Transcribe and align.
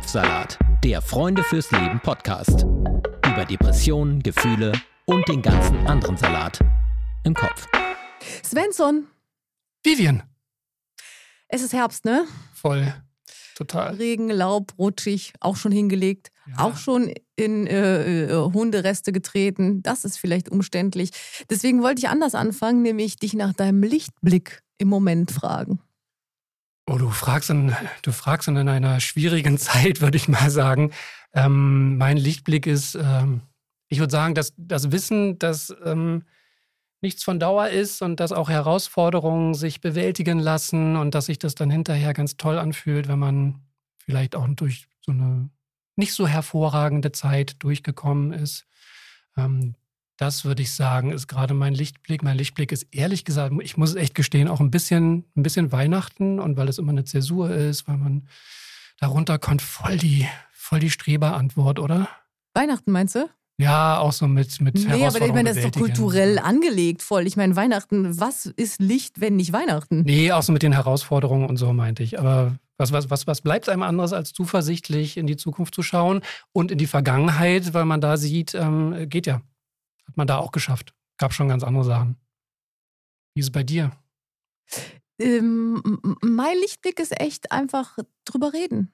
Kopfsalat, 0.00 0.58
der 0.82 1.02
Freunde 1.02 1.44
fürs 1.44 1.70
Leben 1.72 2.00
Podcast. 2.00 2.62
Über 2.62 3.44
Depressionen, 3.44 4.22
Gefühle 4.22 4.72
und 5.04 5.28
den 5.28 5.42
ganzen 5.42 5.76
anderen 5.86 6.16
Salat 6.16 6.58
im 7.24 7.34
Kopf. 7.34 7.68
Svensson, 8.42 9.08
Vivian. 9.84 10.22
es 11.48 11.60
ist 11.60 11.74
Herbst, 11.74 12.06
ne? 12.06 12.24
Voll. 12.54 12.94
Total. 13.54 13.94
Regen, 13.96 14.30
Laub, 14.30 14.72
rutschig, 14.78 15.34
auch 15.38 15.56
schon 15.56 15.70
hingelegt, 15.70 16.30
Ja. 16.46 16.64
auch 16.64 16.78
schon 16.78 17.12
in 17.36 17.66
äh, 17.66 18.24
äh, 18.24 18.52
Hundereste 18.54 19.12
getreten. 19.12 19.82
Das 19.82 20.06
ist 20.06 20.16
vielleicht 20.16 20.48
umständlich. 20.48 21.10
Deswegen 21.50 21.82
wollte 21.82 21.98
ich 21.98 22.08
anders 22.08 22.34
anfangen, 22.34 22.80
nämlich 22.80 23.16
dich 23.16 23.34
nach 23.34 23.52
deinem 23.52 23.82
Lichtblick 23.82 24.62
im 24.78 24.88
Moment 24.88 25.30
fragen. 25.30 25.78
Oh, 26.90 26.98
du 26.98 27.08
fragst 27.10 27.50
in, 27.50 27.72
du 28.02 28.10
fragst 28.10 28.48
in 28.48 28.56
einer 28.56 28.98
schwierigen 28.98 29.58
Zeit, 29.58 30.00
würde 30.00 30.16
ich 30.16 30.26
mal 30.26 30.50
sagen. 30.50 30.90
Ähm, 31.32 31.96
mein 31.98 32.16
Lichtblick 32.16 32.66
ist, 32.66 32.96
ähm, 32.96 33.42
ich 33.88 34.00
würde 34.00 34.10
sagen, 34.10 34.34
dass 34.34 34.52
das 34.56 34.90
Wissen, 34.90 35.38
dass 35.38 35.72
ähm, 35.84 36.24
nichts 37.00 37.22
von 37.22 37.38
Dauer 37.38 37.68
ist 37.68 38.02
und 38.02 38.18
dass 38.18 38.32
auch 38.32 38.50
Herausforderungen 38.50 39.54
sich 39.54 39.80
bewältigen 39.80 40.40
lassen 40.40 40.96
und 40.96 41.14
dass 41.14 41.26
sich 41.26 41.38
das 41.38 41.54
dann 41.54 41.70
hinterher 41.70 42.12
ganz 42.12 42.36
toll 42.36 42.58
anfühlt, 42.58 43.06
wenn 43.06 43.20
man 43.20 43.60
vielleicht 44.04 44.34
auch 44.34 44.48
durch 44.48 44.88
so 45.00 45.12
eine 45.12 45.48
nicht 45.94 46.12
so 46.12 46.26
hervorragende 46.26 47.12
Zeit 47.12 47.62
durchgekommen 47.62 48.32
ist. 48.32 48.66
Ähm, 49.36 49.76
das 50.20 50.44
würde 50.44 50.60
ich 50.60 50.72
sagen, 50.72 51.12
ist 51.12 51.28
gerade 51.28 51.54
mein 51.54 51.72
Lichtblick. 51.72 52.22
Mein 52.22 52.36
Lichtblick 52.36 52.72
ist 52.72 52.86
ehrlich 52.90 53.24
gesagt, 53.24 53.54
ich 53.62 53.78
muss 53.78 53.90
es 53.90 53.96
echt 53.96 54.14
gestehen, 54.14 54.48
auch 54.48 54.60
ein 54.60 54.70
bisschen, 54.70 55.24
ein 55.34 55.42
bisschen 55.42 55.72
Weihnachten 55.72 56.38
und 56.38 56.58
weil 56.58 56.68
es 56.68 56.76
immer 56.76 56.92
eine 56.92 57.04
Zäsur 57.04 57.50
ist, 57.50 57.88
weil 57.88 57.96
man 57.96 58.28
darunter 58.98 59.38
kommt, 59.38 59.62
voll 59.62 59.96
die, 59.96 60.28
voll 60.52 60.78
die 60.78 60.90
Streberantwort, 60.90 61.78
oder? 61.78 62.06
Weihnachten 62.52 62.92
meinst 62.92 63.14
du? 63.14 63.30
Ja, 63.56 63.98
auch 63.98 64.12
so 64.12 64.26
mit, 64.26 64.60
mit 64.60 64.74
Nee, 64.74 65.06
aber 65.06 65.22
ich 65.22 65.32
meine, 65.32 65.54
das 65.54 65.64
ist 65.64 65.74
doch 65.74 65.80
kulturell 65.80 66.38
angelegt 66.38 67.02
voll. 67.02 67.26
Ich 67.26 67.36
meine, 67.36 67.56
Weihnachten, 67.56 68.20
was 68.20 68.44
ist 68.44 68.78
Licht, 68.78 69.22
wenn 69.22 69.36
nicht 69.36 69.54
Weihnachten? 69.54 70.02
Nee, 70.02 70.32
auch 70.32 70.42
so 70.42 70.52
mit 70.52 70.62
den 70.62 70.72
Herausforderungen 70.72 71.48
und 71.48 71.56
so 71.56 71.72
meinte 71.72 72.02
ich. 72.02 72.18
Aber 72.18 72.58
was, 72.76 72.92
was, 72.92 73.08
was, 73.08 73.26
was 73.26 73.40
bleibt 73.40 73.70
einem 73.70 73.82
anderes, 73.82 74.12
als 74.12 74.34
zuversichtlich 74.34 75.16
in 75.16 75.26
die 75.26 75.36
Zukunft 75.36 75.74
zu 75.74 75.82
schauen 75.82 76.20
und 76.52 76.70
in 76.70 76.78
die 76.78 76.86
Vergangenheit, 76.86 77.72
weil 77.72 77.86
man 77.86 78.02
da 78.02 78.18
sieht, 78.18 78.54
ähm, 78.54 79.08
geht 79.08 79.26
ja. 79.26 79.40
Hat 80.10 80.16
man 80.16 80.26
da 80.26 80.38
auch 80.38 80.50
geschafft. 80.50 80.92
Gab 81.18 81.32
schon 81.32 81.48
ganz 81.48 81.62
andere 81.62 81.84
Sachen. 81.84 82.16
Wie 83.32 83.40
ist 83.40 83.46
es 83.46 83.52
bei 83.52 83.62
dir? 83.62 83.92
Ähm, 85.20 86.16
mein 86.20 86.56
Lichtblick 86.56 86.98
ist 86.98 87.20
echt 87.20 87.52
einfach 87.52 87.96
drüber 88.24 88.52
reden. 88.52 88.90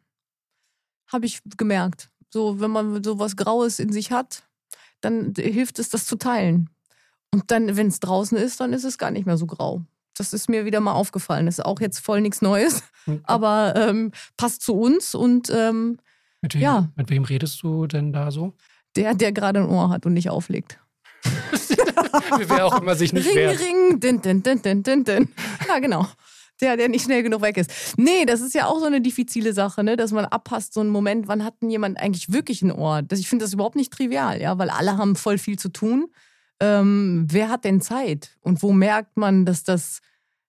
Habe 1.11 1.25
ich 1.25 1.41
gemerkt. 1.57 2.11
So, 2.29 2.61
wenn 2.61 2.71
man 2.71 3.03
so 3.03 3.19
was 3.19 3.37
Graues 3.37 3.79
in 3.79 3.93
sich 3.93 4.13
hat, 4.13 4.43
dann 5.01 5.33
hilft 5.35 5.79
es, 5.79 5.89
das 5.89 6.05
zu 6.05 6.17
teilen. 6.17 6.69
Und 7.33 7.51
dann, 7.51 7.79
wenn 7.79 7.87
es 7.87 8.01
draußen 8.01 8.37
ist, 8.37 8.61
dann 8.61 8.75
ist 8.75 8.85
es 8.85 8.99
gar 8.99 9.11
nicht 9.11 9.25
mehr 9.25 9.39
so 9.39 9.47
grau. 9.47 9.83
Das 10.19 10.35
ist 10.35 10.51
mir 10.51 10.67
wieder 10.67 10.81
mal 10.81 10.93
aufgefallen. 10.93 11.47
Das 11.47 11.59
ist 11.59 11.65
auch 11.65 11.81
jetzt 11.81 12.01
voll 12.01 12.21
nichts 12.21 12.43
Neues, 12.43 12.83
aber 13.23 13.75
ähm, 13.75 14.13
passt 14.37 14.61
zu 14.61 14.75
uns 14.75 15.15
und 15.15 15.49
ähm, 15.49 15.99
Mit 16.43 16.55
wem, 16.55 16.61
ja. 16.61 16.93
mit 16.95 17.09
wem 17.09 17.25
redest 17.25 17.63
du 17.63 17.87
denn 17.87 18.13
da 18.13 18.31
so? 18.31 18.55
der, 18.97 19.15
der 19.15 19.33
gerade 19.33 19.61
ein 19.61 19.69
Ohr 19.69 19.91
hat 19.91 20.07
und 20.07 20.15
nicht 20.15 20.31
auflegt. 20.31 20.81
Wer 22.39 22.67
auch 22.67 22.81
immer 22.81 22.95
sich 22.95 23.13
nicht 23.13 23.27
ring, 23.27 23.37
wehrt. 23.37 23.61
ring, 23.61 24.01
din, 24.01 24.21
din, 24.21 24.43
din, 24.43 24.63
din, 24.63 24.83
din, 24.83 25.05
din. 25.05 25.29
Ja, 25.69 25.79
genau. 25.79 26.07
Der, 26.61 26.77
der 26.77 26.89
nicht 26.89 27.05
schnell 27.05 27.23
genug 27.23 27.43
weg 27.43 27.59
ist. 27.59 27.71
Nee, 27.99 28.25
das 28.25 28.41
ist 28.41 28.55
ja 28.55 28.67
auch 28.67 28.79
so 28.79 28.87
eine 28.87 29.03
diffizile 29.03 29.53
Sache, 29.53 29.85
ne? 29.85 29.97
dass 29.97 30.13
man 30.13 30.25
abpasst, 30.25 30.73
so 30.73 30.81
einen 30.81 30.89
Moment, 30.89 31.29
wann 31.29 31.45
hat 31.45 31.61
denn 31.61 31.69
jemand 31.69 31.99
eigentlich 31.99 32.33
wirklich 32.33 32.63
ein 32.63 32.73
Ohr? 32.73 33.03
Das, 33.03 33.19
ich 33.19 33.29
finde 33.29 33.45
das 33.45 33.53
überhaupt 33.53 33.77
nicht 33.77 33.93
trivial, 33.93 34.41
ja, 34.41 34.59
weil 34.59 34.71
alle 34.71 34.97
haben 34.97 35.17
voll 35.17 35.37
viel 35.37 35.59
zu 35.59 35.69
tun. 35.69 36.07
Ähm, 36.61 37.27
wer 37.31 37.51
hat 37.51 37.65
denn 37.65 37.83
Zeit? 37.83 38.39
Und 38.41 38.63
wo 38.63 38.73
merkt 38.73 39.19
man, 39.19 39.45
dass 39.45 39.65
das 39.65 40.01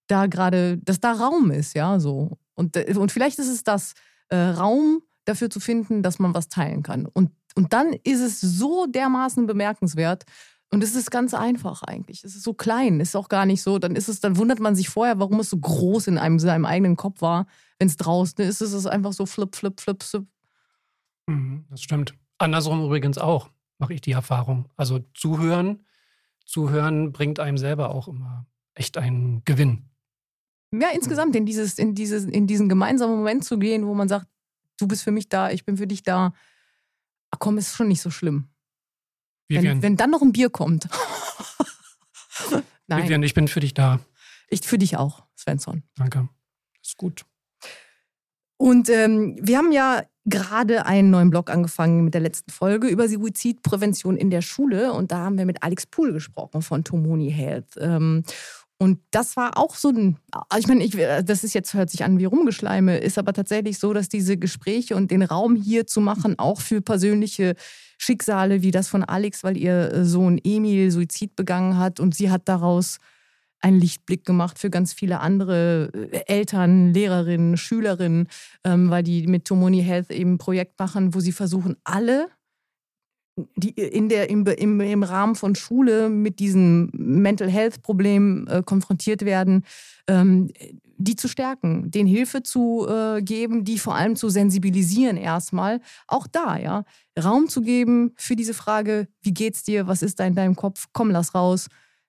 da 0.07 0.27
gerade, 0.27 0.77
dass 0.77 1.01
da 1.01 1.11
Raum 1.11 1.51
ist, 1.51 1.73
ja, 1.73 1.99
so. 1.99 2.37
Und, 2.55 2.77
äh, 2.77 2.93
und 2.97 3.11
vielleicht 3.11 3.39
ist 3.39 3.49
es 3.49 3.65
das, 3.65 3.93
äh, 4.29 4.37
Raum 4.37 5.01
dafür 5.25 5.49
zu 5.49 5.59
finden, 5.59 6.03
dass 6.03 6.19
man 6.19 6.33
was 6.33 6.49
teilen 6.49 6.83
kann. 6.83 7.05
Und, 7.05 7.31
und 7.55 7.73
dann 7.73 7.93
ist 8.03 8.21
es 8.21 8.39
so 8.39 8.85
dermaßen 8.85 9.45
bemerkenswert, 9.47 10.23
und 10.69 10.83
es 10.83 10.95
ist 10.95 11.11
ganz 11.11 11.33
einfach 11.33 11.83
eigentlich. 11.83 12.23
Es 12.23 12.35
ist 12.35 12.43
so 12.43 12.53
klein, 12.53 12.99
ist 12.99 13.15
auch 13.15 13.29
gar 13.29 13.45
nicht 13.45 13.61
so. 13.61 13.79
Dann 13.79 13.95
ist 13.95 14.09
es, 14.09 14.19
dann 14.19 14.37
wundert 14.37 14.59
man 14.59 14.75
sich 14.75 14.89
vorher, 14.89 15.19
warum 15.19 15.39
es 15.39 15.49
so 15.49 15.57
groß 15.57 16.07
in 16.07 16.17
einem 16.17 16.39
seinem 16.39 16.65
eigenen 16.65 16.97
Kopf 16.97 17.21
war. 17.21 17.47
Wenn 17.79 17.87
es 17.87 17.95
draußen 17.95 18.43
ist, 18.43 18.61
ist 18.61 18.73
es 18.73 18.85
einfach 18.85 19.13
so 19.13 19.25
flip, 19.25 19.55
flip, 19.55 19.79
flip, 19.79 20.03
flip. 20.03 20.25
Mhm, 21.27 21.65
das 21.69 21.81
stimmt. 21.81 22.15
Andersrum 22.37 22.83
übrigens 22.83 23.17
auch, 23.17 23.49
mache 23.77 23.93
ich 23.93 24.01
die 24.01 24.11
Erfahrung. 24.11 24.65
Also 24.75 24.99
zuhören, 25.13 25.85
zuhören 26.45 27.11
bringt 27.13 27.39
einem 27.39 27.57
selber 27.57 27.91
auch 27.91 28.07
immer 28.07 28.45
echt 28.73 28.97
einen 28.97 29.43
Gewinn. 29.45 29.89
Ja, 30.71 30.89
insgesamt 30.93 31.35
in 31.35 31.45
dieses, 31.45 31.79
in 31.79 31.95
dieses, 31.95 32.25
in 32.25 32.45
diesen 32.45 32.67
gemeinsamen 32.67 33.15
Moment 33.15 33.45
zu 33.45 33.57
gehen, 33.57 33.87
wo 33.87 33.93
man 33.93 34.09
sagt, 34.09 34.27
du 34.77 34.87
bist 34.87 35.03
für 35.03 35.11
mich 35.11 35.29
da, 35.29 35.49
ich 35.49 35.65
bin 35.65 35.77
für 35.77 35.87
dich 35.87 36.03
da. 36.03 36.33
Ach 37.31 37.39
komm, 37.39 37.57
ist 37.57 37.75
schon 37.75 37.87
nicht 37.87 38.01
so 38.01 38.11
schlimm. 38.11 38.49
Vivian, 39.47 39.77
Wenn, 39.77 39.81
wenn 39.81 39.97
dann 39.97 40.09
noch 40.11 40.21
ein 40.21 40.31
Bier 40.31 40.49
kommt. 40.49 40.87
Nein, 42.87 43.03
Vivian, 43.03 43.23
ich 43.23 43.33
bin 43.33 43.47
für 43.47 43.59
dich 43.59 43.73
da. 43.73 43.99
ich 44.49 44.61
für 44.61 44.77
dich 44.77 44.97
auch, 44.97 45.23
Svensson. 45.37 45.83
Danke. 45.95 46.29
Ist 46.81 46.97
gut. 46.97 47.25
Und 48.57 48.89
ähm, 48.89 49.37
wir 49.41 49.57
haben 49.57 49.71
ja 49.71 50.03
gerade 50.25 50.85
einen 50.85 51.09
neuen 51.09 51.29
Blog 51.29 51.49
angefangen 51.49 52.03
mit 52.03 52.13
der 52.13 52.21
letzten 52.21 52.51
Folge 52.51 52.87
über 52.87 53.07
Suizidprävention 53.07 54.17
in 54.17 54.29
der 54.29 54.41
Schule. 54.41 54.93
Und 54.93 55.11
da 55.11 55.19
haben 55.19 55.37
wir 55.37 55.45
mit 55.45 55.63
Alex 55.63 55.85
Pool 55.85 56.11
gesprochen 56.11 56.61
von 56.61 56.83
Tomoni 56.83 57.31
Health. 57.31 57.77
Ähm, 57.79 58.23
und 58.79 58.99
das 59.09 59.35
war 59.37 59.57
auch 59.57 59.75
so 59.75 59.89
ein, 59.89 60.17
ich 60.57 60.67
meine, 60.67 60.83
ich, 60.83 60.91
das 61.25 61.43
ist 61.43 61.53
jetzt, 61.53 61.73
hört 61.73 61.89
sich 61.89 62.03
an 62.03 62.19
wie 62.19 62.25
Rumgeschleime, 62.25 62.97
ist 62.97 63.17
aber 63.17 63.33
tatsächlich 63.33 63.79
so, 63.79 63.91
dass 63.91 64.07
diese 64.07 64.37
Gespräche 64.37 64.95
und 64.95 65.09
den 65.09 65.23
Raum 65.23 65.55
hier 65.55 65.87
zu 65.87 65.99
machen, 65.99 66.37
auch 66.37 66.61
für 66.61 66.81
persönliche 66.81 67.55
Schicksale 67.97 68.61
wie 68.61 68.71
das 68.71 68.87
von 68.87 69.03
Alex, 69.03 69.43
weil 69.43 69.57
ihr 69.57 70.05
Sohn 70.05 70.39
Emil 70.43 70.91
Suizid 70.91 71.35
begangen 71.35 71.77
hat 71.77 71.99
und 71.99 72.13
sie 72.13 72.29
hat 72.29 72.43
daraus 72.45 72.99
einen 73.59 73.79
Lichtblick 73.79 74.23
gemacht 74.25 74.59
für 74.59 74.69
ganz 74.69 74.93
viele 74.93 75.19
andere 75.19 75.89
äh, 75.93 76.23
Eltern, 76.27 76.93
Lehrerinnen, 76.93 77.57
Schülerinnen, 77.57 78.27
ähm, 78.63 78.91
weil 78.91 79.01
die 79.01 79.25
mit 79.25 79.45
Tomoni 79.45 79.81
Health 79.81 80.11
eben 80.11 80.33
ein 80.33 80.37
Projekt 80.37 80.79
machen, 80.79 81.15
wo 81.15 81.19
sie 81.19 81.31
versuchen, 81.31 81.75
alle, 81.83 82.27
die 83.55 83.69
in 83.69 84.09
der, 84.09 84.29
im, 84.29 84.45
im, 84.45 84.79
im 84.81 85.03
Rahmen 85.03 85.35
von 85.35 85.55
Schule 85.55 86.09
mit 86.09 86.39
diesem 86.39 86.89
Mental 86.93 87.49
Health 87.49 87.81
Problem 87.81 88.47
äh, 88.49 88.63
konfrontiert 88.63 89.25
werden, 89.25 89.63
ähm, 90.07 90.49
die 90.97 91.15
zu 91.15 91.27
stärken, 91.27 91.91
denen 91.91 92.07
Hilfe 92.07 92.41
zu 92.41 92.87
äh, 92.89 93.21
geben, 93.21 93.63
die 93.63 93.77
vor 93.77 93.95
allem 93.95 94.15
zu 94.15 94.29
sensibilisieren 94.29 95.17
erstmal. 95.17 95.79
Auch 96.07 96.25
da, 96.25 96.57
ja, 96.57 96.83
Raum 97.17 97.47
zu 97.47 97.61
geben 97.61 98.13
für 98.15 98.35
diese 98.35 98.55
Frage, 98.55 99.07
wie 99.21 99.33
geht's 99.33 99.63
dir, 99.63 99.87
was 99.87 100.01
ist 100.01 100.19
da 100.19 100.25
in 100.25 100.35
deinem 100.35 100.55
Kopf, 100.55 100.87
komm, 100.93 101.11
lass 101.11 101.35
raus 101.35 101.67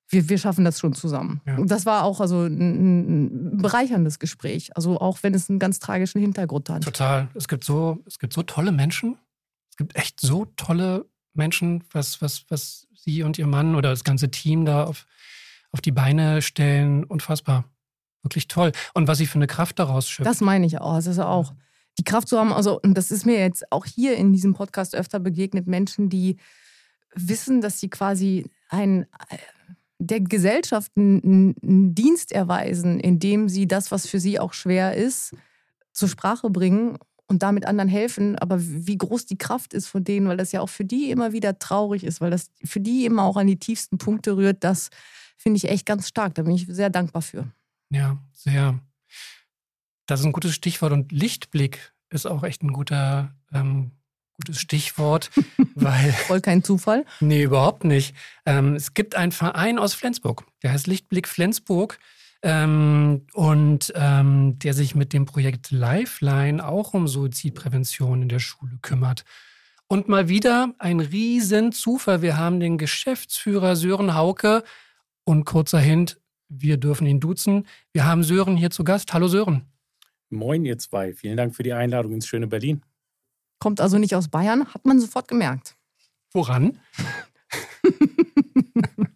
wir, 0.09 0.29
wir 0.29 0.39
schaffen 0.39 0.65
das 0.65 0.79
schon 0.79 0.95
zusammen. 0.95 1.41
Ja. 1.47 1.57
Und 1.57 1.71
das 1.71 1.87
war 1.87 2.05
auch 2.05 2.21
also 2.21 2.45
ein, 2.45 3.55
ein 3.55 3.59
bereicherndes 3.59 4.19
Gespräch. 4.19 4.75
Also 4.77 4.99
auch 5.01 5.19
wenn 5.23 5.35
es 5.35 5.51
einen 5.51 5.59
ganz 5.59 5.79
tragischen 5.79 6.21
Hintergrund 6.21 6.71
hat. 6.71 6.85
Total. 6.85 7.29
Es 7.35 7.49
gibt 7.49 7.65
so, 7.65 7.99
es 8.07 8.19
gibt 8.19 8.33
so 8.33 8.43
tolle 8.43 8.73
Menschen. 8.73 9.19
Es 9.71 9.77
gibt 9.77 9.97
echt 9.97 10.21
so 10.21 10.47
tolle 10.57 11.07
Menschen, 11.39 11.85
was, 11.93 12.21
was, 12.21 12.45
was 12.49 12.87
sie 12.95 13.23
und 13.23 13.39
ihr 13.39 13.47
Mann 13.47 13.75
oder 13.75 13.91
das 13.91 14.05
ganze 14.05 14.31
Team 14.31 14.65
da 14.65 14.85
auf, 14.85 15.07
auf 15.73 15.81
die 15.81 15.93
Beine 15.93 16.43
stellen. 16.43 17.05
Unfassbar. 17.05 17.65
Wirklich 18.23 18.49
toll. 18.49 18.73
Und 18.95 19.09
was 19.09 19.19
sie 19.19 19.27
für 19.27 19.37
eine 19.37 19.47
Kraft 19.47 19.79
daraus 19.79 20.09
schöpfen. 20.09 20.31
Das 20.31 20.41
meine 20.41 20.67
ich 20.67 20.81
auch. 20.81 20.97
Das 20.97 21.07
ist 21.07 21.19
auch 21.19 21.55
die 21.99 22.05
Kraft 22.05 22.29
zu 22.29 22.39
haben. 22.39 22.53
Also, 22.53 22.81
und 22.81 22.95
das 22.95 23.11
ist 23.11 23.25
mir 23.25 23.39
jetzt 23.39 23.71
auch 23.73 23.87
hier 23.87 24.17
in 24.17 24.33
diesem 24.33 24.55
Podcast 24.55 24.95
öfter 24.95 25.21
begegnet, 25.21 25.67
Menschen, 25.67 26.11
die 26.11 26.37
wissen, 27.15 27.61
dass 27.61 27.81
sie 27.81 27.89
quasi 27.89 28.51
ein 28.69 29.07
der 30.01 30.21
Gesellschaft 30.21 30.93
einen, 30.97 31.57
einen 31.61 31.95
Dienst 31.95 32.31
erweisen, 32.33 33.01
indem 33.01 33.49
sie 33.49 33.67
das, 33.67 33.91
was 33.91 34.07
für 34.07 34.21
sie 34.21 34.39
auch 34.39 34.53
schwer 34.53 34.95
ist, 34.95 35.35
zur 35.93 36.09
Sprache 36.09 36.51
bringen 36.51 36.99
und 37.29 37.43
damit 37.43 37.67
anderen 37.67 37.89
helfen. 37.89 38.37
Aber 38.39 38.57
wie 38.61 38.99
groß 38.99 39.27
die 39.27 39.39
Kraft 39.39 39.75
ist 39.75 39.87
von 39.87 40.03
denen, 40.03 40.29
weil 40.29 40.37
das 40.37 40.53
ja 40.53 40.61
auch 40.61 40.69
für 40.69 40.85
die 40.85 41.11
immer 41.11 41.33
wieder 41.33 41.59
traurig 41.59 42.03
ist, 42.03 42.21
weil 42.21 42.31
das 42.31 42.51
für 42.65 42.81
die 42.81 43.05
immer 43.05 43.23
auch 43.23 43.37
an 43.37 43.47
die 43.47 43.59
tiefsten 43.59 43.99
Punkte 43.99 44.37
rührt, 44.37 44.65
das 44.65 44.91
finde 45.37 45.59
ich 45.59 45.69
echt 45.69 45.87
ganz 45.87 46.09
stark. 46.09 46.35
Da 46.35 46.43
bin 46.43 46.55
ich 46.55 46.67
sehr 46.67 46.91
dankbar 46.91 47.23
für. 47.23 47.47
Ja, 47.91 48.19
sehr. 48.33 48.79
Das 50.07 50.21
ist 50.21 50.27
ein 50.27 50.33
gutes 50.33 50.55
Stichwort 50.55 50.93
und 50.93 51.13
Lichtblick 51.13 51.93
ist 52.11 52.27
auch 52.27 52.43
echt 52.43 52.63
ein 52.63 52.73
guter, 52.73 53.35
ähm, 53.53 53.93
gutes 54.39 54.61
Stichwort, 54.61 55.31
weil 55.75 56.13
Voll 56.13 56.41
kein 56.41 56.65
Zufall. 56.65 57.05
Nee, 57.21 57.43
überhaupt 57.43 57.85
nicht. 57.85 58.15
Ähm, 58.47 58.75
es 58.75 58.95
gibt 58.95 59.15
einen 59.15 59.33
Verein 59.33 59.79
aus 59.79 59.95
Flensburg, 59.95 60.45
der 60.63 60.73
heißt 60.73 60.87
Lichtblick 60.87 61.29
Flensburg. 61.29 61.99
Ähm, 62.43 63.27
und 63.35 63.93
ähm, 63.97 64.59
der 64.59 64.75
sich 64.75 64.95
mit 64.95 65.13
dem 65.13 65.27
Projekt 65.27 65.71
Lifeline 65.71 66.67
auch 66.67 66.95
um 66.95 67.09
Suizidprävention 67.09 68.23
in 68.23 68.29
der 68.29 68.39
Schule 68.39 68.79
kümmert. 68.83 69.25
Und 69.89 70.09
mal 70.09 70.29
wieder 70.29 70.75
ein 70.79 71.01
Riesenzufall. 71.01 72.23
Wir 72.23 72.37
haben 72.37 72.61
den 72.61 72.79
Geschäftsführer 72.79 73.75
Sören 73.75 74.15
Hauke 74.15 74.63
und 75.25 75.45
kurzer 75.45 75.81
Hint, 75.81 76.21
wir 76.49 76.77
dürfen 76.77 77.07
ihn 77.07 77.21
duzen. 77.21 77.67
Wir 77.93 78.05
haben 78.05 78.23
Sören 78.23 78.57
hier 78.57 78.71
zu 78.71 78.85
Gast. 78.85 79.13
Hallo 79.13 79.29
Sören. 79.29 79.67
Moin, 80.31 80.65
ihr 80.65 80.79
zwei. 80.79 81.15
Vielen 81.15 81.37
Dank 81.37 81.55
für 81.55 81.63
die 81.63 81.73
Einladung 81.73 82.13
ins 82.13 82.27
schöne 82.27 82.47
Berlin. 82.47 82.83
Kommt 83.59 83.81
also 83.81 83.99
nicht 83.99 84.15
aus 84.15 84.29
Bayern, 84.29 84.73
hat 84.73 84.85
man 84.85 85.01
sofort 85.01 85.27
gemerkt. 85.27 85.77
Woran? 86.33 86.79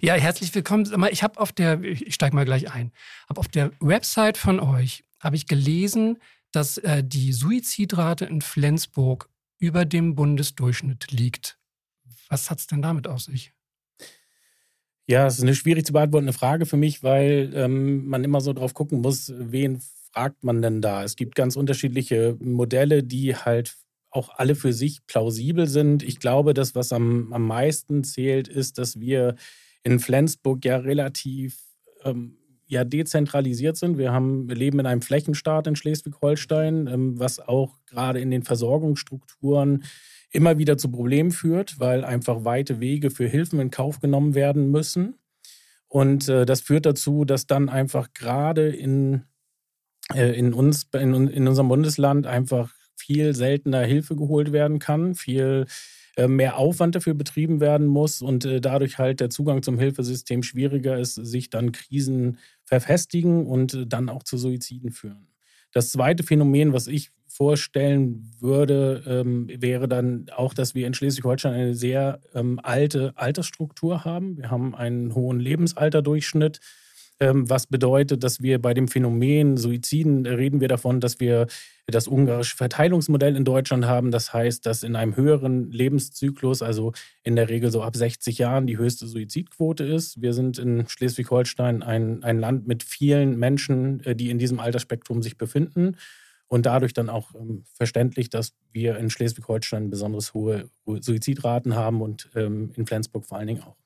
ja, 0.00 0.14
herzlich 0.14 0.54
willkommen. 0.54 0.86
Ich 1.10 1.22
habe 1.22 1.40
auf 1.40 1.52
der, 1.52 1.82
ich 1.82 2.14
steige 2.14 2.34
mal 2.34 2.44
gleich 2.44 2.72
ein, 2.72 2.92
habe 3.28 3.40
auf 3.40 3.48
der 3.48 3.72
Website 3.80 4.36
von 4.36 4.60
euch 4.60 5.04
habe 5.20 5.36
ich 5.36 5.46
gelesen, 5.46 6.18
dass 6.52 6.78
äh, 6.78 7.02
die 7.04 7.32
Suizidrate 7.32 8.24
in 8.24 8.40
Flensburg 8.40 9.28
über 9.58 9.84
dem 9.84 10.14
Bundesdurchschnitt 10.14 11.10
liegt. 11.10 11.58
Was 12.28 12.50
hat 12.50 12.60
es 12.60 12.66
denn 12.66 12.82
damit 12.82 13.08
auf 13.08 13.20
sich? 13.20 13.52
Ja, 15.06 15.26
es 15.26 15.36
ist 15.36 15.42
eine 15.42 15.54
schwierig 15.54 15.86
zu 15.86 15.92
beantwortende 15.92 16.32
Frage 16.32 16.66
für 16.66 16.76
mich, 16.76 17.02
weil 17.02 17.50
ähm, 17.54 18.06
man 18.06 18.24
immer 18.24 18.40
so 18.40 18.52
drauf 18.52 18.74
gucken 18.74 19.00
muss, 19.00 19.32
wen 19.36 19.80
fragt 20.12 20.44
man 20.44 20.62
denn 20.62 20.80
da? 20.80 21.02
Es 21.02 21.16
gibt 21.16 21.34
ganz 21.34 21.56
unterschiedliche 21.56 22.36
Modelle, 22.40 23.02
die 23.02 23.34
halt 23.34 23.76
auch 24.10 24.30
alle 24.30 24.54
für 24.54 24.72
sich 24.72 25.06
plausibel 25.06 25.66
sind. 25.66 26.02
Ich 26.02 26.20
glaube, 26.20 26.54
das, 26.54 26.74
was 26.74 26.92
am, 26.92 27.32
am 27.32 27.46
meisten 27.46 28.04
zählt, 28.04 28.48
ist, 28.48 28.78
dass 28.78 29.00
wir 29.00 29.34
in 29.82 30.00
Flensburg 30.00 30.64
ja 30.64 30.76
relativ 30.76 31.58
ähm, 32.04 32.36
ja, 32.66 32.84
dezentralisiert 32.84 33.76
sind. 33.76 33.98
Wir, 33.98 34.12
haben, 34.12 34.48
wir 34.48 34.56
leben 34.56 34.78
in 34.78 34.86
einem 34.86 35.02
Flächenstaat 35.02 35.66
in 35.66 35.76
Schleswig-Holstein, 35.76 36.86
ähm, 36.86 37.18
was 37.18 37.40
auch 37.40 37.78
gerade 37.86 38.20
in 38.20 38.30
den 38.30 38.42
Versorgungsstrukturen 38.42 39.84
immer 40.30 40.58
wieder 40.58 40.76
zu 40.76 40.90
Problemen 40.90 41.30
führt, 41.30 41.80
weil 41.80 42.04
einfach 42.04 42.44
weite 42.44 42.80
Wege 42.80 43.10
für 43.10 43.26
Hilfen 43.26 43.60
in 43.60 43.70
Kauf 43.70 44.00
genommen 44.00 44.34
werden 44.34 44.70
müssen. 44.70 45.14
Und 45.88 46.28
äh, 46.28 46.44
das 46.44 46.60
führt 46.60 46.84
dazu, 46.84 47.24
dass 47.24 47.46
dann 47.46 47.70
einfach 47.70 48.12
gerade 48.12 48.68
in, 48.68 49.22
äh, 50.14 50.38
in 50.38 50.52
uns, 50.52 50.88
in, 50.92 51.14
in 51.28 51.48
unserem 51.48 51.68
Bundesland 51.68 52.26
einfach 52.26 52.74
viel 52.94 53.34
seltener 53.34 53.80
Hilfe 53.84 54.16
geholt 54.16 54.52
werden 54.52 54.78
kann, 54.78 55.14
viel 55.14 55.66
mehr 56.26 56.56
Aufwand 56.56 56.96
dafür 56.96 57.14
betrieben 57.14 57.60
werden 57.60 57.86
muss 57.86 58.22
und 58.22 58.44
äh, 58.44 58.60
dadurch 58.60 58.98
halt 58.98 59.20
der 59.20 59.30
Zugang 59.30 59.62
zum 59.62 59.78
Hilfesystem 59.78 60.42
schwieriger 60.42 60.98
ist, 60.98 61.14
sich 61.14 61.50
dann 61.50 61.70
Krisen 61.70 62.38
verfestigen 62.64 63.46
und 63.46 63.74
äh, 63.74 63.86
dann 63.86 64.08
auch 64.08 64.24
zu 64.24 64.36
Suiziden 64.36 64.90
führen. 64.90 65.28
Das 65.72 65.90
zweite 65.90 66.22
Phänomen, 66.22 66.72
was 66.72 66.86
ich 66.86 67.10
vorstellen 67.26 68.30
würde, 68.40 69.04
ähm, 69.06 69.48
wäre 69.48 69.86
dann 69.86 70.26
auch, 70.34 70.54
dass 70.54 70.74
wir 70.74 70.86
in 70.86 70.94
Schleswig-Holstein 70.94 71.52
eine 71.52 71.74
sehr 71.74 72.20
ähm, 72.34 72.58
alte 72.62 73.12
Altersstruktur 73.16 74.04
haben. 74.04 74.38
Wir 74.38 74.50
haben 74.50 74.74
einen 74.74 75.14
hohen 75.14 75.38
Lebensalterdurchschnitt. 75.38 76.58
Ähm, 77.20 77.50
was 77.50 77.66
bedeutet, 77.66 78.22
dass 78.22 78.42
wir 78.42 78.60
bei 78.60 78.74
dem 78.74 78.86
Phänomen 78.86 79.56
Suiziden 79.56 80.24
reden 80.24 80.60
wir 80.60 80.68
davon, 80.68 81.00
dass 81.00 81.18
wir 81.18 81.48
das 81.86 82.06
ungarische 82.06 82.56
Verteilungsmodell 82.56 83.34
in 83.34 83.44
Deutschland 83.44 83.86
haben. 83.86 84.10
Das 84.12 84.32
heißt, 84.32 84.64
dass 84.66 84.82
in 84.84 84.94
einem 84.94 85.16
höheren 85.16 85.70
Lebenszyklus, 85.70 86.62
also 86.62 86.92
in 87.24 87.34
der 87.34 87.48
Regel 87.48 87.72
so 87.72 87.82
ab 87.82 87.96
60 87.96 88.38
Jahren, 88.38 88.66
die 88.66 88.78
höchste 88.78 89.06
Suizidquote 89.06 89.84
ist. 89.84 90.20
Wir 90.22 90.32
sind 90.32 90.58
in 90.58 90.86
Schleswig-Holstein 90.88 91.82
ein, 91.82 92.22
ein 92.22 92.38
Land 92.38 92.68
mit 92.68 92.84
vielen 92.84 93.36
Menschen, 93.36 94.00
äh, 94.04 94.14
die 94.14 94.30
in 94.30 94.38
diesem 94.38 94.60
Altersspektrum 94.60 95.22
sich 95.22 95.36
befinden. 95.36 95.96
Und 96.46 96.66
dadurch 96.66 96.94
dann 96.94 97.10
auch 97.10 97.34
ähm, 97.34 97.64
verständlich, 97.74 98.30
dass 98.30 98.54
wir 98.72 98.96
in 98.96 99.10
Schleswig-Holstein 99.10 99.90
besonders 99.90 100.34
hohe 100.34 100.70
Suizidraten 100.86 101.74
haben 101.74 102.00
und 102.00 102.30
ähm, 102.36 102.70
in 102.76 102.86
Flensburg 102.86 103.26
vor 103.26 103.38
allen 103.38 103.48
Dingen 103.48 103.62
auch. 103.62 103.76